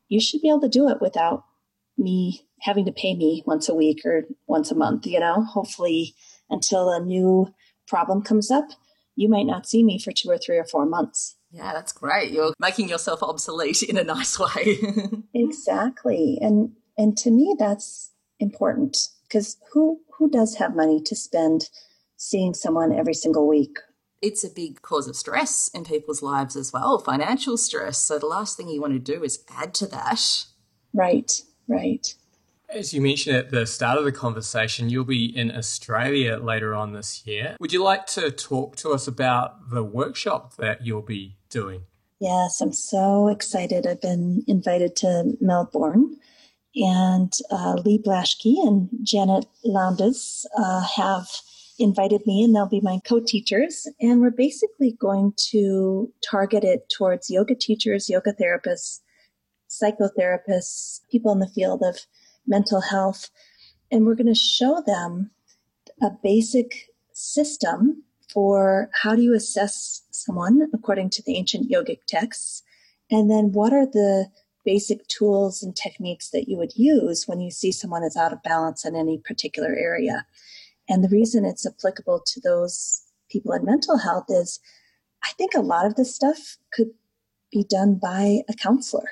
you 0.07 0.21
should 0.21 0.41
be 0.41 0.49
able 0.49 0.61
to 0.61 0.69
do 0.69 0.87
it 0.89 1.01
without 1.01 1.43
me 1.97 2.45
having 2.61 2.85
to 2.85 2.91
pay 2.91 3.15
me 3.15 3.43
once 3.45 3.69
a 3.69 3.75
week 3.75 4.01
or 4.05 4.23
once 4.47 4.71
a 4.71 4.75
month, 4.75 5.05
you 5.05 5.19
know, 5.19 5.43
hopefully 5.43 6.15
until 6.49 6.89
a 6.89 6.99
new 6.99 7.47
problem 7.87 8.21
comes 8.21 8.51
up, 8.51 8.65
you 9.15 9.29
might 9.29 9.45
not 9.45 9.67
see 9.67 9.83
me 9.83 9.99
for 9.99 10.11
two 10.11 10.29
or 10.29 10.37
three 10.37 10.57
or 10.57 10.65
four 10.65 10.85
months. 10.85 11.35
Yeah, 11.51 11.73
that's 11.73 11.93
great. 11.93 12.31
You're 12.31 12.53
making 12.59 12.89
yourself 12.89 13.23
obsolete 13.23 13.83
in 13.83 13.97
a 13.97 14.03
nice 14.03 14.37
way. 14.37 14.77
exactly. 15.33 16.37
And 16.41 16.71
and 16.97 17.17
to 17.19 17.31
me 17.31 17.55
that's 17.57 18.11
important 18.39 18.97
because 19.23 19.57
who 19.71 20.01
who 20.17 20.29
does 20.29 20.55
have 20.55 20.75
money 20.75 21.01
to 21.05 21.15
spend 21.15 21.69
seeing 22.17 22.53
someone 22.53 22.91
every 22.91 23.13
single 23.13 23.47
week? 23.47 23.77
It's 24.21 24.43
a 24.43 24.49
big 24.49 24.81
cause 24.81 25.07
of 25.07 25.15
stress 25.15 25.69
in 25.73 25.83
people's 25.83 26.21
lives 26.21 26.55
as 26.55 26.73
well, 26.73 26.99
financial 26.99 27.57
stress. 27.57 27.99
So 27.99 28.17
the 28.17 28.25
last 28.25 28.57
thing 28.57 28.69
you 28.69 28.81
want 28.81 28.93
to 28.93 28.99
do 28.99 29.23
is 29.23 29.43
add 29.49 29.73
to 29.75 29.87
that. 29.87 30.45
Right. 30.93 31.41
Right. 31.67 32.15
As 32.69 32.93
you 32.93 33.01
mentioned 33.01 33.35
at 33.35 33.51
the 33.51 33.65
start 33.65 33.97
of 33.97 34.05
the 34.05 34.11
conversation, 34.11 34.89
you'll 34.89 35.05
be 35.05 35.25
in 35.25 35.51
Australia 35.51 36.37
later 36.37 36.73
on 36.73 36.93
this 36.93 37.25
year. 37.25 37.55
Would 37.59 37.71
you 37.71 37.83
like 37.83 38.07
to 38.07 38.31
talk 38.31 38.75
to 38.77 38.91
us 38.91 39.07
about 39.07 39.69
the 39.69 39.83
workshop 39.83 40.55
that 40.57 40.85
you'll 40.85 41.01
be 41.01 41.37
doing? 41.49 41.83
Yes, 42.19 42.61
I'm 42.61 42.73
so 42.73 43.27
excited. 43.27 43.85
I've 43.85 44.01
been 44.01 44.43
invited 44.47 44.95
to 44.97 45.33
Melbourne 45.39 46.17
and 46.75 47.31
uh, 47.51 47.73
Lee 47.73 48.01
Blaschke 48.01 48.65
and 48.65 48.89
Janet 49.03 49.45
Lowndes 49.63 50.45
uh, 50.57 50.81
have 50.81 51.27
invited 51.79 52.25
me, 52.25 52.43
and 52.43 52.55
they'll 52.55 52.67
be 52.67 52.81
my 52.81 52.99
co 53.05 53.19
teachers. 53.19 53.87
And 53.99 54.21
we're 54.21 54.31
basically 54.31 54.93
going 54.99 55.33
to 55.49 56.11
target 56.27 56.63
it 56.63 56.89
towards 56.95 57.29
yoga 57.29 57.55
teachers, 57.55 58.09
yoga 58.09 58.33
therapists, 58.33 58.99
psychotherapists, 59.69 61.01
people 61.11 61.31
in 61.31 61.39
the 61.39 61.47
field 61.47 61.81
of 61.83 61.99
mental 62.47 62.81
health. 62.81 63.29
And 63.91 64.05
we're 64.05 64.15
going 64.15 64.33
to 64.33 64.35
show 64.35 64.81
them 64.85 65.31
a 66.01 66.09
basic 66.23 66.89
system 67.13 68.03
for 68.31 68.89
how 68.93 69.15
do 69.15 69.21
you 69.21 69.33
assess 69.33 70.01
someone 70.11 70.67
according 70.73 71.09
to 71.11 71.23
the 71.23 71.37
ancient 71.37 71.69
yogic 71.69 71.99
texts. 72.07 72.63
And 73.09 73.29
then 73.29 73.51
what 73.51 73.71
are 73.71 73.85
the 73.85 74.27
basic 74.65 75.07
tools 75.07 75.63
and 75.63 75.75
techniques 75.75 76.31
that 76.31 76.49
you 76.49 76.57
would 76.57 76.75
use 76.75 77.27
when 77.27 77.39
you 77.39 77.51
see 77.51 77.71
someone 77.71 78.03
is 78.03 78.17
out 78.17 78.33
of 78.33 78.43
balance 78.43 78.83
in 78.83 78.95
any 78.95 79.19
particular 79.19 79.69
area. 79.69 80.25
And 80.87 81.03
the 81.03 81.09
reason 81.09 81.45
it's 81.45 81.65
applicable 81.65 82.21
to 82.25 82.41
those 82.41 83.03
people 83.29 83.53
in 83.53 83.65
mental 83.65 83.97
health 83.97 84.25
is 84.29 84.59
I 85.23 85.31
think 85.37 85.53
a 85.53 85.61
lot 85.61 85.85
of 85.85 85.95
this 85.95 86.13
stuff 86.13 86.57
could 86.71 86.91
be 87.51 87.65
done 87.67 87.99
by 88.01 88.41
a 88.49 88.53
counselor, 88.53 89.09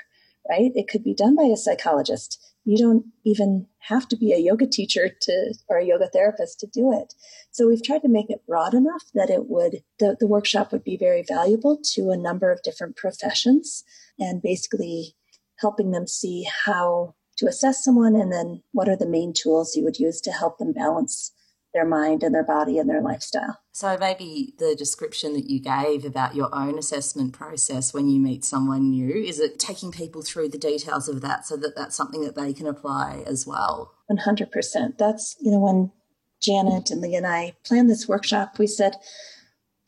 right? 0.49 0.71
It 0.75 0.87
could 0.87 1.03
be 1.03 1.15
done 1.15 1.35
by 1.35 1.43
a 1.43 1.57
psychologist. 1.57 2.39
You 2.65 2.77
don't 2.77 3.05
even 3.25 3.67
have 3.79 4.07
to 4.09 4.15
be 4.15 4.31
a 4.31 4.37
yoga 4.37 4.67
teacher 4.67 5.09
to 5.21 5.53
or 5.67 5.77
a 5.77 5.85
yoga 5.85 6.07
therapist 6.07 6.59
to 6.59 6.67
do 6.67 6.93
it. 6.93 7.13
So 7.51 7.67
we've 7.67 7.83
tried 7.83 8.03
to 8.03 8.07
make 8.09 8.29
it 8.29 8.45
broad 8.47 8.73
enough 8.73 9.03
that 9.13 9.29
it 9.29 9.49
would 9.49 9.83
the, 9.99 10.15
the 10.19 10.27
workshop 10.27 10.71
would 10.71 10.83
be 10.83 10.97
very 10.97 11.23
valuable 11.27 11.79
to 11.93 12.11
a 12.11 12.17
number 12.17 12.51
of 12.51 12.63
different 12.63 12.95
professions 12.95 13.83
and 14.19 14.41
basically 14.41 15.15
helping 15.59 15.91
them 15.91 16.07
see 16.07 16.47
how 16.65 17.15
to 17.37 17.47
assess 17.47 17.83
someone 17.83 18.15
and 18.15 18.31
then 18.31 18.61
what 18.71 18.87
are 18.87 18.95
the 18.95 19.07
main 19.07 19.33
tools 19.33 19.75
you 19.75 19.83
would 19.83 19.99
use 19.99 20.21
to 20.21 20.31
help 20.31 20.57
them 20.57 20.71
balance 20.71 21.31
their 21.73 21.85
mind 21.85 22.23
and 22.23 22.33
their 22.33 22.43
body 22.43 22.77
and 22.77 22.89
their 22.89 23.01
lifestyle. 23.01 23.59
So, 23.71 23.97
maybe 23.97 24.53
the 24.59 24.75
description 24.75 25.33
that 25.33 25.49
you 25.49 25.59
gave 25.59 26.05
about 26.05 26.35
your 26.35 26.53
own 26.53 26.77
assessment 26.77 27.33
process 27.33 27.93
when 27.93 28.07
you 28.07 28.19
meet 28.19 28.45
someone 28.45 28.91
new 28.91 29.15
is 29.15 29.39
it 29.39 29.59
taking 29.59 29.91
people 29.91 30.21
through 30.21 30.49
the 30.49 30.57
details 30.57 31.09
of 31.09 31.21
that 31.21 31.45
so 31.45 31.57
that 31.57 31.75
that's 31.75 31.95
something 31.95 32.21
that 32.21 32.35
they 32.35 32.53
can 32.53 32.67
apply 32.67 33.23
as 33.25 33.47
well? 33.47 33.93
100%. 34.11 34.97
That's, 34.97 35.35
you 35.39 35.51
know, 35.51 35.59
when 35.59 35.91
Janet 36.39 36.91
and 36.91 37.01
Lee 37.01 37.15
and 37.15 37.25
I 37.25 37.53
planned 37.65 37.89
this 37.89 38.07
workshop, 38.07 38.59
we 38.59 38.67
said 38.67 38.95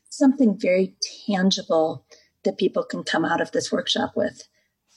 something 0.10 0.58
very 0.60 0.96
tangible 1.28 2.06
that 2.44 2.58
people 2.58 2.84
can 2.84 3.04
come 3.04 3.26
out 3.26 3.42
of 3.42 3.52
this 3.52 3.72
workshop 3.72 4.14
with 4.16 4.48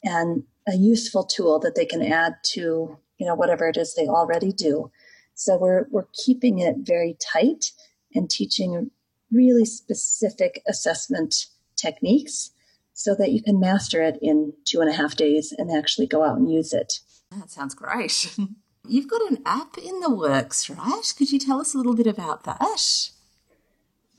and 0.05 0.45
a 0.67 0.77
useful 0.77 1.25
tool 1.25 1.59
that 1.59 1.75
they 1.75 1.85
can 1.85 2.03
add 2.03 2.35
to, 2.45 2.99
you 3.19 3.27
know, 3.27 3.35
whatever 3.35 3.69
it 3.69 3.77
is 3.77 3.95
they 3.95 4.07
already 4.07 4.53
do 4.53 4.91
so 5.39 5.57
we're, 5.57 5.87
we're 5.91 6.09
keeping 6.13 6.59
it 6.59 6.79
very 6.81 7.17
tight 7.21 7.71
and 8.13 8.29
teaching 8.29 8.91
really 9.31 9.65
specific 9.65 10.63
assessment 10.67 11.47
techniques 11.77 12.51
so 12.93 13.15
that 13.15 13.31
you 13.31 13.41
can 13.41 13.61
master 13.61 14.03
it 14.03 14.19
in 14.21 14.53
two 14.65 14.81
and 14.81 14.91
a 14.91 14.93
half 14.93 15.15
days 15.15 15.55
and 15.57 15.71
actually 15.71 16.09
go 16.09 16.25
out 16.25 16.39
and 16.39 16.51
use 16.51 16.73
it. 16.73 16.99
That 17.31 17.53
sounds 17.53 17.77
great. 17.77 18.37
You've 18.89 19.07
got 19.07 19.31
an 19.31 19.39
app 19.47 19.79
in 19.79 20.01
the 20.01 20.13
works, 20.13 20.69
right? 20.69 21.15
Could 21.17 21.31
you 21.31 21.39
tell 21.39 21.61
us 21.61 21.73
a 21.73 21.77
little 21.77 21.95
bit 21.95 22.09
about 22.09 22.43
that? 22.43 23.11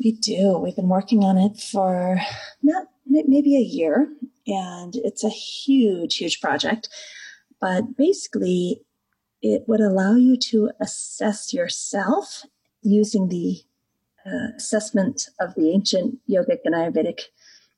We 0.01 0.13
do. 0.13 0.57
We've 0.57 0.75
been 0.75 0.87
working 0.87 1.25
on 1.25 1.37
it 1.37 1.59
for 1.59 2.21
not 2.63 2.87
maybe 3.05 3.57
a 3.57 3.59
year, 3.59 4.07
and 4.47 4.95
it's 4.95 5.25
a 5.25 5.29
huge, 5.29 6.15
huge 6.15 6.39
project. 6.39 6.87
But 7.59 7.97
basically, 7.97 8.83
it 9.41 9.63
would 9.67 9.81
allow 9.81 10.15
you 10.15 10.37
to 10.37 10.71
assess 10.79 11.53
yourself 11.53 12.45
using 12.81 13.29
the 13.29 13.61
uh, 14.25 14.53
assessment 14.57 15.29
of 15.39 15.55
the 15.55 15.71
ancient 15.71 16.19
yogic 16.29 16.59
and 16.65 16.75
Ayurvedic 16.75 17.21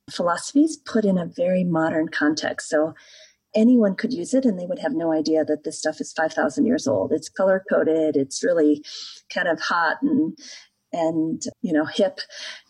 philosophies 0.09 0.78
put 0.78 1.05
in 1.05 1.18
a 1.18 1.26
very 1.26 1.64
modern 1.64 2.07
context. 2.07 2.70
So 2.70 2.93
anyone 3.55 3.95
could 3.95 4.14
use 4.14 4.34
it 4.34 4.45
and 4.45 4.59
they 4.59 4.66
would 4.66 4.80
have 4.80 4.93
no 4.93 5.12
idea 5.12 5.45
that 5.45 5.64
this 5.64 5.78
stuff 5.78 6.01
is 6.01 6.14
5,000 6.14 6.66
years 6.66 6.88
old. 6.88 7.12
It's 7.12 7.30
color 7.30 7.64
coded. 7.70 8.16
It's 8.16 8.43
really 8.43 8.84
kind 9.34 9.47
of 9.47 9.59
hot 9.59 9.97
and, 10.01 10.38
and, 10.91 11.41
you 11.62 11.74
know, 11.74 11.86
hip 11.86 12.20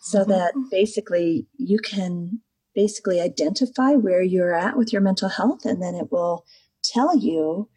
so 0.00 0.20
mm-hmm. 0.20 0.30
that 0.30 0.52
basically 0.70 1.46
you 1.56 1.78
can 1.78 2.40
basically 2.74 3.20
identify 3.20 3.92
where 3.92 4.22
you're 4.22 4.54
at 4.54 4.76
with 4.76 4.92
your 4.92 5.02
mental 5.02 5.28
health 5.28 5.64
and 5.64 5.82
then 5.82 5.94
it 5.94 6.10
will 6.10 6.44
tell 6.82 7.16
you 7.16 7.68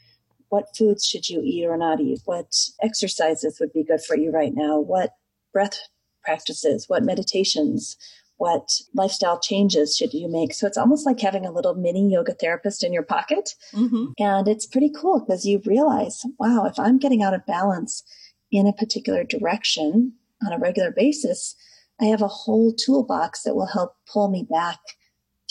what 0.50 0.76
foods 0.78 1.06
should 1.06 1.30
you 1.30 1.42
eat 1.44 1.66
or 1.66 1.78
not 1.78 2.00
eat? 2.00 2.22
What 2.26 2.54
exercises 2.82 3.60
would 3.60 3.74
be 3.74 3.84
good 3.84 4.02
for 4.02 4.18
you 4.18 4.32
right 4.32 4.54
now? 4.54 4.80
What 4.80 5.12
breath 5.54 5.80
practices? 6.24 6.86
What 6.88 7.04
meditations? 7.04 7.98
What 8.38 8.70
lifestyle 8.94 9.40
changes 9.40 9.96
should 9.96 10.14
you 10.14 10.30
make? 10.30 10.54
So 10.54 10.68
it's 10.68 10.78
almost 10.78 11.06
like 11.06 11.20
having 11.22 11.46
a 11.46 11.52
little 11.52 11.74
mini 11.74 12.12
yoga 12.12 12.34
therapist 12.34 12.84
in 12.84 12.92
your 12.92 13.04
pocket. 13.04 13.56
Mm-hmm. 13.74 14.08
And 14.20 14.48
it's 14.48 14.66
pretty 14.66 14.90
cool 14.90 15.22
because 15.22 15.46
you 15.46 15.62
realize, 15.66 16.24
wow, 16.38 16.66
if 16.66 16.78
I'm 16.78 17.00
getting 17.00 17.24
out 17.24 17.34
of 17.34 17.46
balance 17.46 18.04
in 18.52 18.68
a 18.68 18.74
particular 18.74 19.24
direction 19.24 20.14
on 20.46 20.52
a 20.52 20.60
regular 20.60 20.92
basis, 20.92 21.56
I 22.02 22.06
have 22.06 22.22
a 22.22 22.28
whole 22.28 22.74
toolbox 22.74 23.44
that 23.44 23.56
will 23.56 23.68
help 23.68 23.96
pull 24.12 24.30
me 24.30 24.46
back 24.50 24.80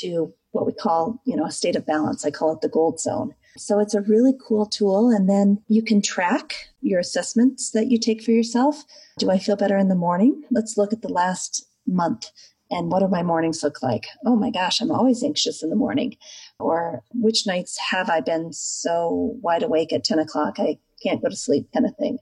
to 0.01 0.34
what 0.51 0.66
we 0.66 0.72
call, 0.72 1.22
you 1.24 1.36
know, 1.36 1.47
a 1.47 1.51
state 1.51 1.76
of 1.76 1.86
balance. 1.86 2.24
I 2.24 2.30
call 2.30 2.53
it 2.53 2.61
the 2.61 2.68
gold 2.68 3.01
zone. 3.01 3.34
So 3.57 3.78
it's 3.78 3.94
a 3.94 4.02
really 4.02 4.32
cool 4.46 4.66
tool. 4.66 5.11
And 5.11 5.28
then 5.28 5.62
you 5.68 5.82
can 5.82 6.02
track 6.02 6.55
your 6.80 7.00
assessments 7.00 7.70
that 7.70 7.90
you 7.90 7.98
take 7.98 8.22
for 8.22 8.32
yourself. 8.32 8.84
Do 9.18 9.30
I 9.30 9.38
feel 9.38 9.57
better 9.57 9.78
in 9.78 9.88
the 9.88 9.94
morning? 9.94 10.42
Let's 10.50 10.76
look 10.76 10.92
at 10.92 11.02
the 11.02 11.12
last 11.12 11.66
month 11.86 12.30
and 12.70 12.90
what 12.90 13.00
do 13.00 13.09
my 13.09 13.22
mornings 13.22 13.62
look 13.62 13.82
like? 13.82 14.07
Oh 14.26 14.36
my 14.36 14.50
gosh, 14.50 14.80
I'm 14.80 14.90
always 14.90 15.22
anxious 15.22 15.62
in 15.62 15.70
the 15.70 15.76
morning. 15.76 16.16
Or 16.59 17.02
which 17.12 17.46
nights 17.46 17.78
have 17.90 18.09
I 18.09 18.20
been 18.20 18.52
so 18.52 19.36
wide 19.42 19.62
awake 19.62 19.92
at 19.92 20.05
10 20.05 20.18
o'clock 20.18 20.55
I 20.59 20.78
can't 21.02 21.22
go 21.22 21.28
to 21.28 21.36
sleep 21.36 21.68
kind 21.72 21.86
of 21.86 21.94
thing. 21.96 22.18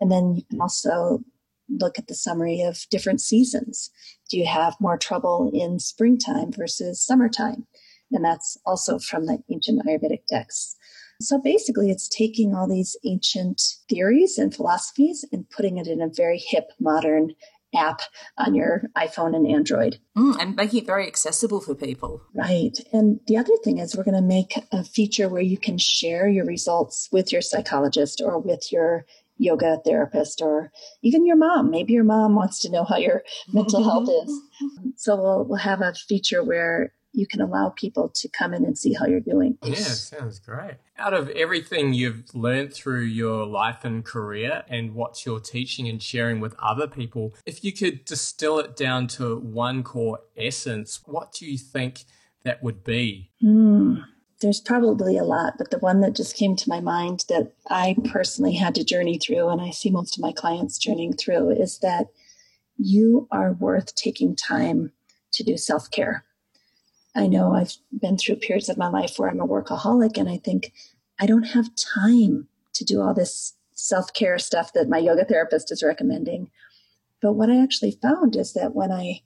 And 0.00 0.10
then 0.10 0.36
you 0.36 0.42
can 0.48 0.60
also 0.60 1.20
look 1.68 1.98
at 1.98 2.06
the 2.06 2.14
summary 2.14 2.62
of 2.62 2.86
different 2.90 3.20
seasons. 3.20 3.90
Do 4.30 4.38
you 4.38 4.46
have 4.46 4.76
more 4.80 4.96
trouble 4.96 5.50
in 5.52 5.78
springtime 5.78 6.52
versus 6.52 7.04
summertime? 7.04 7.66
And 8.12 8.24
that's 8.24 8.58
also 8.66 8.98
from 8.98 9.26
the 9.26 9.38
ancient 9.50 9.84
Ayurvedic 9.86 10.26
texts. 10.28 10.76
So 11.20 11.38
basically, 11.38 11.90
it's 11.90 12.08
taking 12.08 12.54
all 12.54 12.66
these 12.66 12.96
ancient 13.04 13.60
theories 13.88 14.38
and 14.38 14.54
philosophies 14.54 15.24
and 15.30 15.48
putting 15.50 15.76
it 15.76 15.86
in 15.86 16.00
a 16.00 16.08
very 16.08 16.38
hip, 16.38 16.70
modern 16.80 17.34
app 17.74 18.00
on 18.38 18.54
your 18.54 18.84
iPhone 18.96 19.36
and 19.36 19.46
Android. 19.46 19.98
Mm, 20.16 20.40
and 20.40 20.56
making 20.56 20.80
it 20.80 20.86
very 20.86 21.06
accessible 21.06 21.60
for 21.60 21.74
people. 21.74 22.22
Right. 22.34 22.76
And 22.92 23.20
the 23.26 23.36
other 23.36 23.56
thing 23.62 23.78
is, 23.78 23.96
we're 23.96 24.04
going 24.04 24.16
to 24.16 24.22
make 24.22 24.54
a 24.72 24.82
feature 24.82 25.28
where 25.28 25.42
you 25.42 25.58
can 25.58 25.78
share 25.78 26.28
your 26.28 26.46
results 26.46 27.08
with 27.12 27.32
your 27.32 27.42
psychologist 27.42 28.20
or 28.24 28.38
with 28.38 28.72
your 28.72 29.04
yoga 29.36 29.78
therapist 29.84 30.42
or 30.42 30.70
even 31.02 31.26
your 31.26 31.36
mom. 31.36 31.70
Maybe 31.70 31.92
your 31.92 32.04
mom 32.04 32.34
wants 32.34 32.60
to 32.60 32.70
know 32.70 32.84
how 32.84 32.96
your 32.96 33.22
mental 33.52 33.82
health 33.82 34.08
is. 34.08 34.40
So 34.96 35.16
we'll, 35.16 35.44
we'll 35.44 35.58
have 35.58 35.80
a 35.80 35.94
feature 35.94 36.44
where 36.44 36.92
you 37.12 37.26
can 37.26 37.40
allow 37.40 37.70
people 37.70 38.08
to 38.08 38.28
come 38.28 38.54
in 38.54 38.64
and 38.64 38.78
see 38.78 38.92
how 38.92 39.06
you're 39.06 39.20
doing. 39.20 39.58
Yeah, 39.62 39.74
sounds 39.74 40.38
great. 40.38 40.74
Out 40.98 41.12
of 41.12 41.28
everything 41.30 41.92
you've 41.92 42.34
learned 42.34 42.72
through 42.72 43.02
your 43.02 43.46
life 43.46 43.84
and 43.84 44.04
career 44.04 44.64
and 44.68 44.94
what 44.94 45.26
you're 45.26 45.40
teaching 45.40 45.88
and 45.88 46.02
sharing 46.02 46.40
with 46.40 46.54
other 46.58 46.86
people, 46.86 47.34
if 47.46 47.64
you 47.64 47.72
could 47.72 48.04
distill 48.04 48.58
it 48.58 48.76
down 48.76 49.06
to 49.08 49.38
one 49.38 49.82
core 49.82 50.20
essence, 50.36 51.00
what 51.04 51.32
do 51.32 51.46
you 51.46 51.58
think 51.58 52.04
that 52.44 52.62
would 52.62 52.84
be? 52.84 53.30
Mm, 53.42 54.04
there's 54.40 54.60
probably 54.60 55.18
a 55.18 55.24
lot, 55.24 55.54
but 55.58 55.70
the 55.70 55.78
one 55.78 56.00
that 56.00 56.14
just 56.14 56.36
came 56.36 56.56
to 56.56 56.68
my 56.68 56.80
mind 56.80 57.24
that 57.28 57.52
I 57.68 57.96
personally 58.04 58.54
had 58.54 58.74
to 58.76 58.84
journey 58.84 59.18
through, 59.18 59.48
and 59.48 59.60
I 59.60 59.70
see 59.70 59.90
most 59.90 60.16
of 60.16 60.22
my 60.22 60.32
clients 60.32 60.78
journeying 60.78 61.14
through, 61.14 61.50
is 61.50 61.78
that 61.80 62.06
you 62.78 63.28
are 63.30 63.52
worth 63.52 63.94
taking 63.94 64.36
time 64.36 64.92
to 65.32 65.44
do 65.44 65.56
self 65.56 65.90
care 65.90 66.24
I 67.14 67.26
know 67.26 67.54
I've 67.54 67.76
been 67.92 68.16
through 68.16 68.36
periods 68.36 68.68
of 68.68 68.76
my 68.76 68.88
life 68.88 69.14
where 69.16 69.28
I'm 69.28 69.40
a 69.40 69.46
workaholic 69.46 70.16
and 70.16 70.28
I 70.28 70.36
think 70.36 70.72
I 71.18 71.26
don't 71.26 71.42
have 71.42 71.74
time 71.74 72.48
to 72.74 72.84
do 72.84 73.00
all 73.00 73.14
this 73.14 73.54
self 73.72 74.12
care 74.12 74.38
stuff 74.38 74.72
that 74.74 74.88
my 74.88 74.98
yoga 74.98 75.24
therapist 75.24 75.72
is 75.72 75.82
recommending. 75.82 76.50
But 77.20 77.34
what 77.34 77.50
I 77.50 77.62
actually 77.62 77.98
found 78.02 78.36
is 78.36 78.52
that 78.54 78.74
when 78.74 78.92
I 78.92 79.22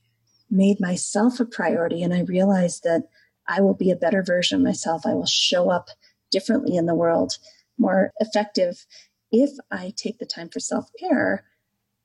made 0.51 0.81
myself 0.81 1.41
a 1.41 1.45
priority 1.45 2.03
and 2.03 2.15
I 2.15 2.23
realized 2.23 2.85
that 2.85 3.09
I 3.47 3.61
will 3.61 3.75
be 3.75 3.91
a 3.91 3.97
better 3.97 4.23
version 4.23 4.57
of 4.57 4.65
myself, 4.65 5.03
I 5.05 5.15
will 5.15 5.27
show 5.27 5.71
up 5.71 5.91
differently 6.31 6.77
in 6.77 6.87
the 6.87 6.95
world, 6.95 7.39
more 7.79 8.13
effective 8.19 8.87
if 9.31 9.51
I 9.71 9.93
take 9.97 10.19
the 10.19 10.27
time 10.27 10.49
for 10.49 10.61
self 10.61 10.91
care. 10.99 11.45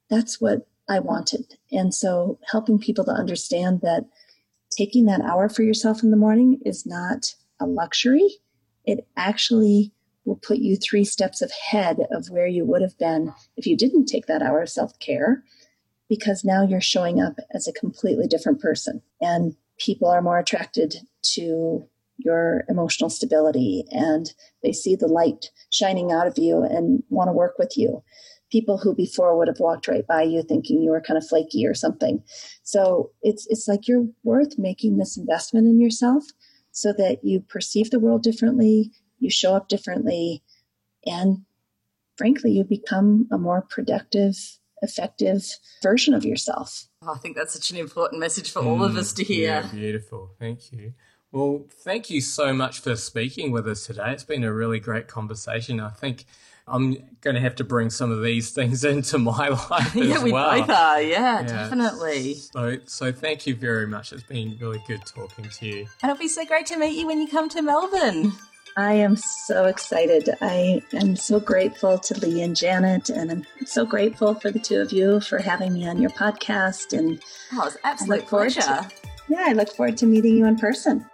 That's 0.09 0.41
what 0.41 0.67
I 0.89 0.99
wanted. 0.99 1.57
And 1.71 1.93
so 1.93 2.39
helping 2.51 2.79
people 2.79 3.05
to 3.05 3.11
understand 3.11 3.81
that 3.81 4.05
taking 4.69 5.05
that 5.05 5.21
hour 5.21 5.49
for 5.49 5.63
yourself 5.63 6.03
in 6.03 6.11
the 6.11 6.17
morning 6.17 6.59
is 6.65 6.85
not 6.85 7.33
a 7.59 7.65
luxury. 7.65 8.27
It 8.85 9.07
actually 9.17 9.91
will 10.25 10.37
put 10.37 10.57
you 10.57 10.77
three 10.77 11.05
steps 11.05 11.41
ahead 11.41 11.99
of 12.11 12.29
where 12.29 12.47
you 12.47 12.65
would 12.65 12.81
have 12.81 12.97
been 12.97 13.33
if 13.57 13.65
you 13.65 13.75
didn't 13.75 14.05
take 14.05 14.27
that 14.27 14.41
hour 14.41 14.61
of 14.61 14.69
self 14.69 14.97
care, 14.99 15.43
because 16.07 16.43
now 16.43 16.63
you're 16.63 16.81
showing 16.81 17.21
up 17.21 17.35
as 17.53 17.67
a 17.67 17.73
completely 17.73 18.27
different 18.27 18.61
person. 18.61 19.01
And 19.21 19.55
people 19.77 20.07
are 20.09 20.21
more 20.21 20.39
attracted 20.39 20.95
to 21.35 21.87
your 22.17 22.65
emotional 22.67 23.09
stability 23.09 23.85
and 23.91 24.33
they 24.61 24.73
see 24.73 24.95
the 24.95 25.07
light 25.07 25.51
shining 25.69 26.11
out 26.11 26.27
of 26.27 26.37
you 26.37 26.63
and 26.63 27.01
want 27.09 27.29
to 27.29 27.33
work 27.33 27.57
with 27.57 27.77
you. 27.77 28.03
People 28.51 28.77
who 28.77 28.95
before 28.95 29.37
would 29.37 29.47
have 29.47 29.59
walked 29.59 29.87
right 29.87 30.05
by 30.07 30.23
you 30.23 30.41
thinking 30.41 30.81
you 30.81 30.91
were 30.91 31.01
kind 31.01 31.17
of 31.17 31.27
flaky 31.27 31.65
or 31.65 31.73
something. 31.73 32.23
So 32.63 33.11
it's 33.21 33.45
it's 33.49 33.67
like 33.67 33.87
you're 33.87 34.07
worth 34.23 34.57
making 34.57 34.97
this 34.97 35.17
investment 35.17 35.67
in 35.67 35.79
yourself 35.79 36.25
so 36.71 36.93
that 36.93 37.23
you 37.23 37.41
perceive 37.41 37.91
the 37.91 37.99
world 37.99 38.23
differently, 38.23 38.91
you 39.19 39.29
show 39.29 39.55
up 39.55 39.67
differently, 39.67 40.43
and 41.05 41.45
frankly, 42.17 42.51
you 42.51 42.63
become 42.63 43.27
a 43.31 43.37
more 43.37 43.61
productive, 43.61 44.35
effective 44.81 45.43
version 45.81 46.13
of 46.13 46.25
yourself. 46.25 46.87
Oh, 47.01 47.13
I 47.13 47.17
think 47.17 47.35
that's 47.35 47.53
such 47.53 47.71
an 47.71 47.77
important 47.77 48.19
message 48.19 48.51
for 48.51 48.61
mm, 48.61 48.67
all 48.67 48.83
of 48.83 48.95
us 48.97 49.13
to 49.13 49.23
hear. 49.23 49.47
Yeah, 49.47 49.67
beautiful. 49.71 50.31
Thank 50.39 50.71
you. 50.71 50.93
Well, 51.31 51.65
thank 51.69 52.09
you 52.09 52.21
so 52.21 52.53
much 52.53 52.79
for 52.79 52.95
speaking 52.95 53.51
with 53.51 53.67
us 53.67 53.85
today. 53.85 54.11
It's 54.13 54.23
been 54.23 54.43
a 54.43 54.51
really 54.51 54.79
great 54.79 55.07
conversation. 55.07 55.79
I 55.79 55.89
think 55.89 56.25
I'm 56.67 56.97
going 57.21 57.35
to 57.35 57.41
have 57.41 57.55
to 57.57 57.63
bring 57.63 57.91
some 57.91 58.11
of 58.11 58.23
these 58.23 58.49
things 58.55 58.83
into 58.83 59.19
my 59.19 59.49
life 59.69 59.95
yeah, 59.95 60.15
as 60.15 60.23
we 60.23 60.31
well. 60.31 60.59
both 60.59 60.69
are. 60.69 61.01
Yeah, 61.01 61.41
yeah, 61.41 61.43
definitely. 61.43 62.33
So, 62.35 62.77
so 62.85 63.11
thank 63.11 63.45
you 63.45 63.55
very 63.55 63.85
much. 63.85 64.11
It's 64.11 64.23
been 64.23 64.57
really 64.59 64.83
good 64.87 65.05
talking 65.05 65.45
to 65.49 65.65
you. 65.65 65.87
And 66.01 66.11
it'll 66.11 66.19
be 66.19 66.27
so 66.27 66.45
great 66.45 66.65
to 66.67 66.77
meet 66.77 66.97
you 66.97 67.05
when 67.05 67.21
you 67.21 67.27
come 67.27 67.47
to 67.49 67.61
Melbourne. 67.61 68.31
I 68.75 68.93
am 68.93 69.15
so 69.15 69.65
excited. 69.65 70.29
I 70.41 70.81
am 70.93 71.15
so 71.15 71.39
grateful 71.39 71.97
to 71.99 72.19
Lee 72.19 72.41
and 72.43 72.55
Janet, 72.55 73.09
and 73.09 73.29
I'm 73.29 73.45
so 73.65 73.85
grateful 73.85 74.35
for 74.35 74.51
the 74.51 74.59
two 74.59 74.79
of 74.79 74.91
you 74.91 75.19
for 75.19 75.37
having 75.39 75.73
me 75.73 75.87
on 75.87 75.99
your 76.01 76.11
podcast. 76.11 76.97
And 76.97 77.21
oh, 77.53 77.67
it's 77.67 77.77
absolute 77.83 78.25
pleasure. 78.25 78.61
To, 78.61 78.89
yeah, 79.27 79.45
I 79.47 79.53
look 79.53 79.69
forward 79.69 79.97
to 79.97 80.05
meeting 80.05 80.37
you 80.37 80.45
in 80.45 80.55
person. 80.55 81.05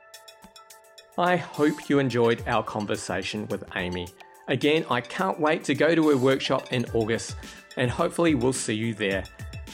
I 1.18 1.38
hope 1.38 1.90
you 1.90 2.00
enjoyed 2.00 2.44
our 2.46 2.62
conversation 2.62 3.48
with 3.48 3.64
Amy. 3.76 4.10
Again, 4.50 4.86
I 4.90 5.00
can't 5.00 5.40
wait 5.40 5.64
to 5.64 5.74
go 5.74 5.96
to 5.96 6.10
her 6.10 6.18
workshop 6.18 6.74
in 6.74 6.86
August, 6.94 7.38
and 7.78 7.90
hopefully, 7.90 8.36
we'll 8.36 8.52
see 8.52 8.74
you 8.74 8.94
there. 8.94 9.24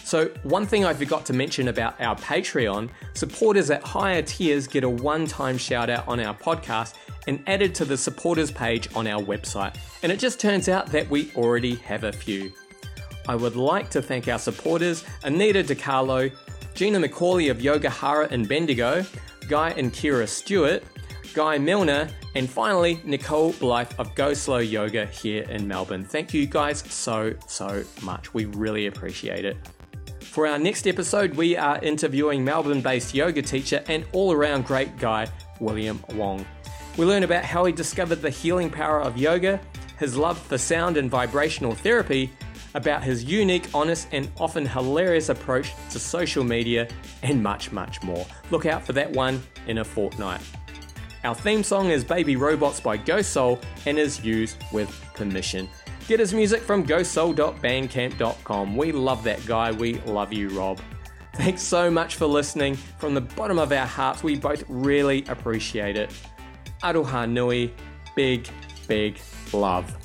So, 0.03 0.27
one 0.43 0.67
thing 0.67 0.85
I 0.85 0.93
forgot 0.93 1.25
to 1.25 1.33
mention 1.33 1.67
about 1.69 1.99
our 1.99 2.15
Patreon 2.15 2.89
supporters 3.15 3.71
at 3.71 3.81
higher 3.81 4.21
tiers 4.21 4.67
get 4.67 4.83
a 4.83 4.89
one 4.89 5.25
time 5.25 5.57
shout 5.57 5.89
out 5.89 6.07
on 6.07 6.19
our 6.19 6.35
podcast 6.35 6.93
and 7.27 7.43
added 7.47 7.73
to 7.75 7.85
the 7.85 7.97
supporters 7.97 8.51
page 8.51 8.87
on 8.95 9.07
our 9.07 9.21
website. 9.21 9.75
And 10.03 10.11
it 10.11 10.19
just 10.19 10.39
turns 10.39 10.69
out 10.69 10.87
that 10.87 11.09
we 11.09 11.31
already 11.35 11.75
have 11.75 12.03
a 12.03 12.11
few. 12.11 12.51
I 13.27 13.35
would 13.35 13.55
like 13.55 13.89
to 13.91 14.01
thank 14.01 14.27
our 14.27 14.39
supporters 14.39 15.03
Anita 15.23 15.63
DiCarlo, 15.63 16.31
Gina 16.75 16.99
McCauley 16.99 17.49
of 17.49 17.57
Yogahara 17.57 18.31
in 18.31 18.45
Bendigo, 18.45 19.03
Guy 19.47 19.71
and 19.71 19.91
Kira 19.91 20.27
Stewart, 20.27 20.83
Guy 21.33 21.57
Milner, 21.57 22.09
and 22.35 22.49
finally 22.49 23.01
Nicole 23.03 23.53
Blythe 23.53 23.91
of 23.97 24.13
Go 24.15 24.33
Slow 24.33 24.57
Yoga 24.59 25.05
here 25.05 25.43
in 25.43 25.67
Melbourne. 25.67 26.03
Thank 26.03 26.33
you 26.33 26.45
guys 26.45 26.83
so, 26.89 27.33
so 27.47 27.83
much. 28.01 28.33
We 28.33 28.45
really 28.45 28.87
appreciate 28.87 29.45
it. 29.45 29.57
For 30.21 30.47
our 30.47 30.57
next 30.57 30.87
episode, 30.87 31.33
we 31.35 31.57
are 31.57 31.77
interviewing 31.83 32.43
Melbourne 32.43 32.81
based 32.81 33.13
yoga 33.13 33.41
teacher 33.41 33.83
and 33.87 34.05
all 34.13 34.31
around 34.31 34.65
great 34.65 34.97
guy, 34.97 35.27
William 35.59 36.01
Wong. 36.13 36.45
We 36.97 37.05
learn 37.05 37.23
about 37.23 37.43
how 37.43 37.65
he 37.65 37.73
discovered 37.73 38.21
the 38.21 38.29
healing 38.29 38.69
power 38.69 39.01
of 39.01 39.17
yoga, 39.17 39.59
his 39.99 40.15
love 40.15 40.37
for 40.37 40.57
sound 40.57 40.97
and 40.97 41.09
vibrational 41.09 41.73
therapy, 41.73 42.31
about 42.73 43.03
his 43.03 43.23
unique, 43.23 43.67
honest, 43.73 44.07
and 44.11 44.29
often 44.39 44.65
hilarious 44.65 45.29
approach 45.29 45.73
to 45.89 45.99
social 45.99 46.43
media, 46.43 46.87
and 47.23 47.41
much, 47.43 47.71
much 47.71 48.01
more. 48.01 48.25
Look 48.49 48.65
out 48.65 48.85
for 48.85 48.93
that 48.93 49.11
one 49.11 49.43
in 49.67 49.79
a 49.79 49.83
fortnight. 49.83 50.41
Our 51.23 51.35
theme 51.35 51.63
song 51.63 51.91
is 51.91 52.03
Baby 52.03 52.35
Robots 52.35 52.79
by 52.79 52.97
Ghost 52.97 53.31
Soul 53.31 53.59
and 53.85 53.99
is 53.99 54.23
used 54.25 54.57
with 54.71 54.89
permission. 55.13 55.69
Get 56.07 56.19
his 56.19 56.33
music 56.33 56.63
from 56.63 56.83
ghostsoul.bandcamp.com. 56.85 58.75
We 58.75 58.91
love 58.91 59.23
that 59.23 59.45
guy. 59.45 59.71
We 59.71 59.95
love 59.99 60.33
you, 60.33 60.49
Rob. 60.49 60.79
Thanks 61.35 61.61
so 61.61 61.91
much 61.91 62.15
for 62.15 62.25
listening. 62.25 62.75
From 62.75 63.13
the 63.13 63.21
bottom 63.21 63.59
of 63.59 63.71
our 63.71 63.85
hearts, 63.85 64.23
we 64.23 64.35
both 64.35 64.63
really 64.67 65.23
appreciate 65.27 65.95
it. 65.95 66.11
Aroha 66.81 67.29
Nui, 67.29 67.71
big, 68.15 68.49
big 68.87 69.19
love. 69.53 69.95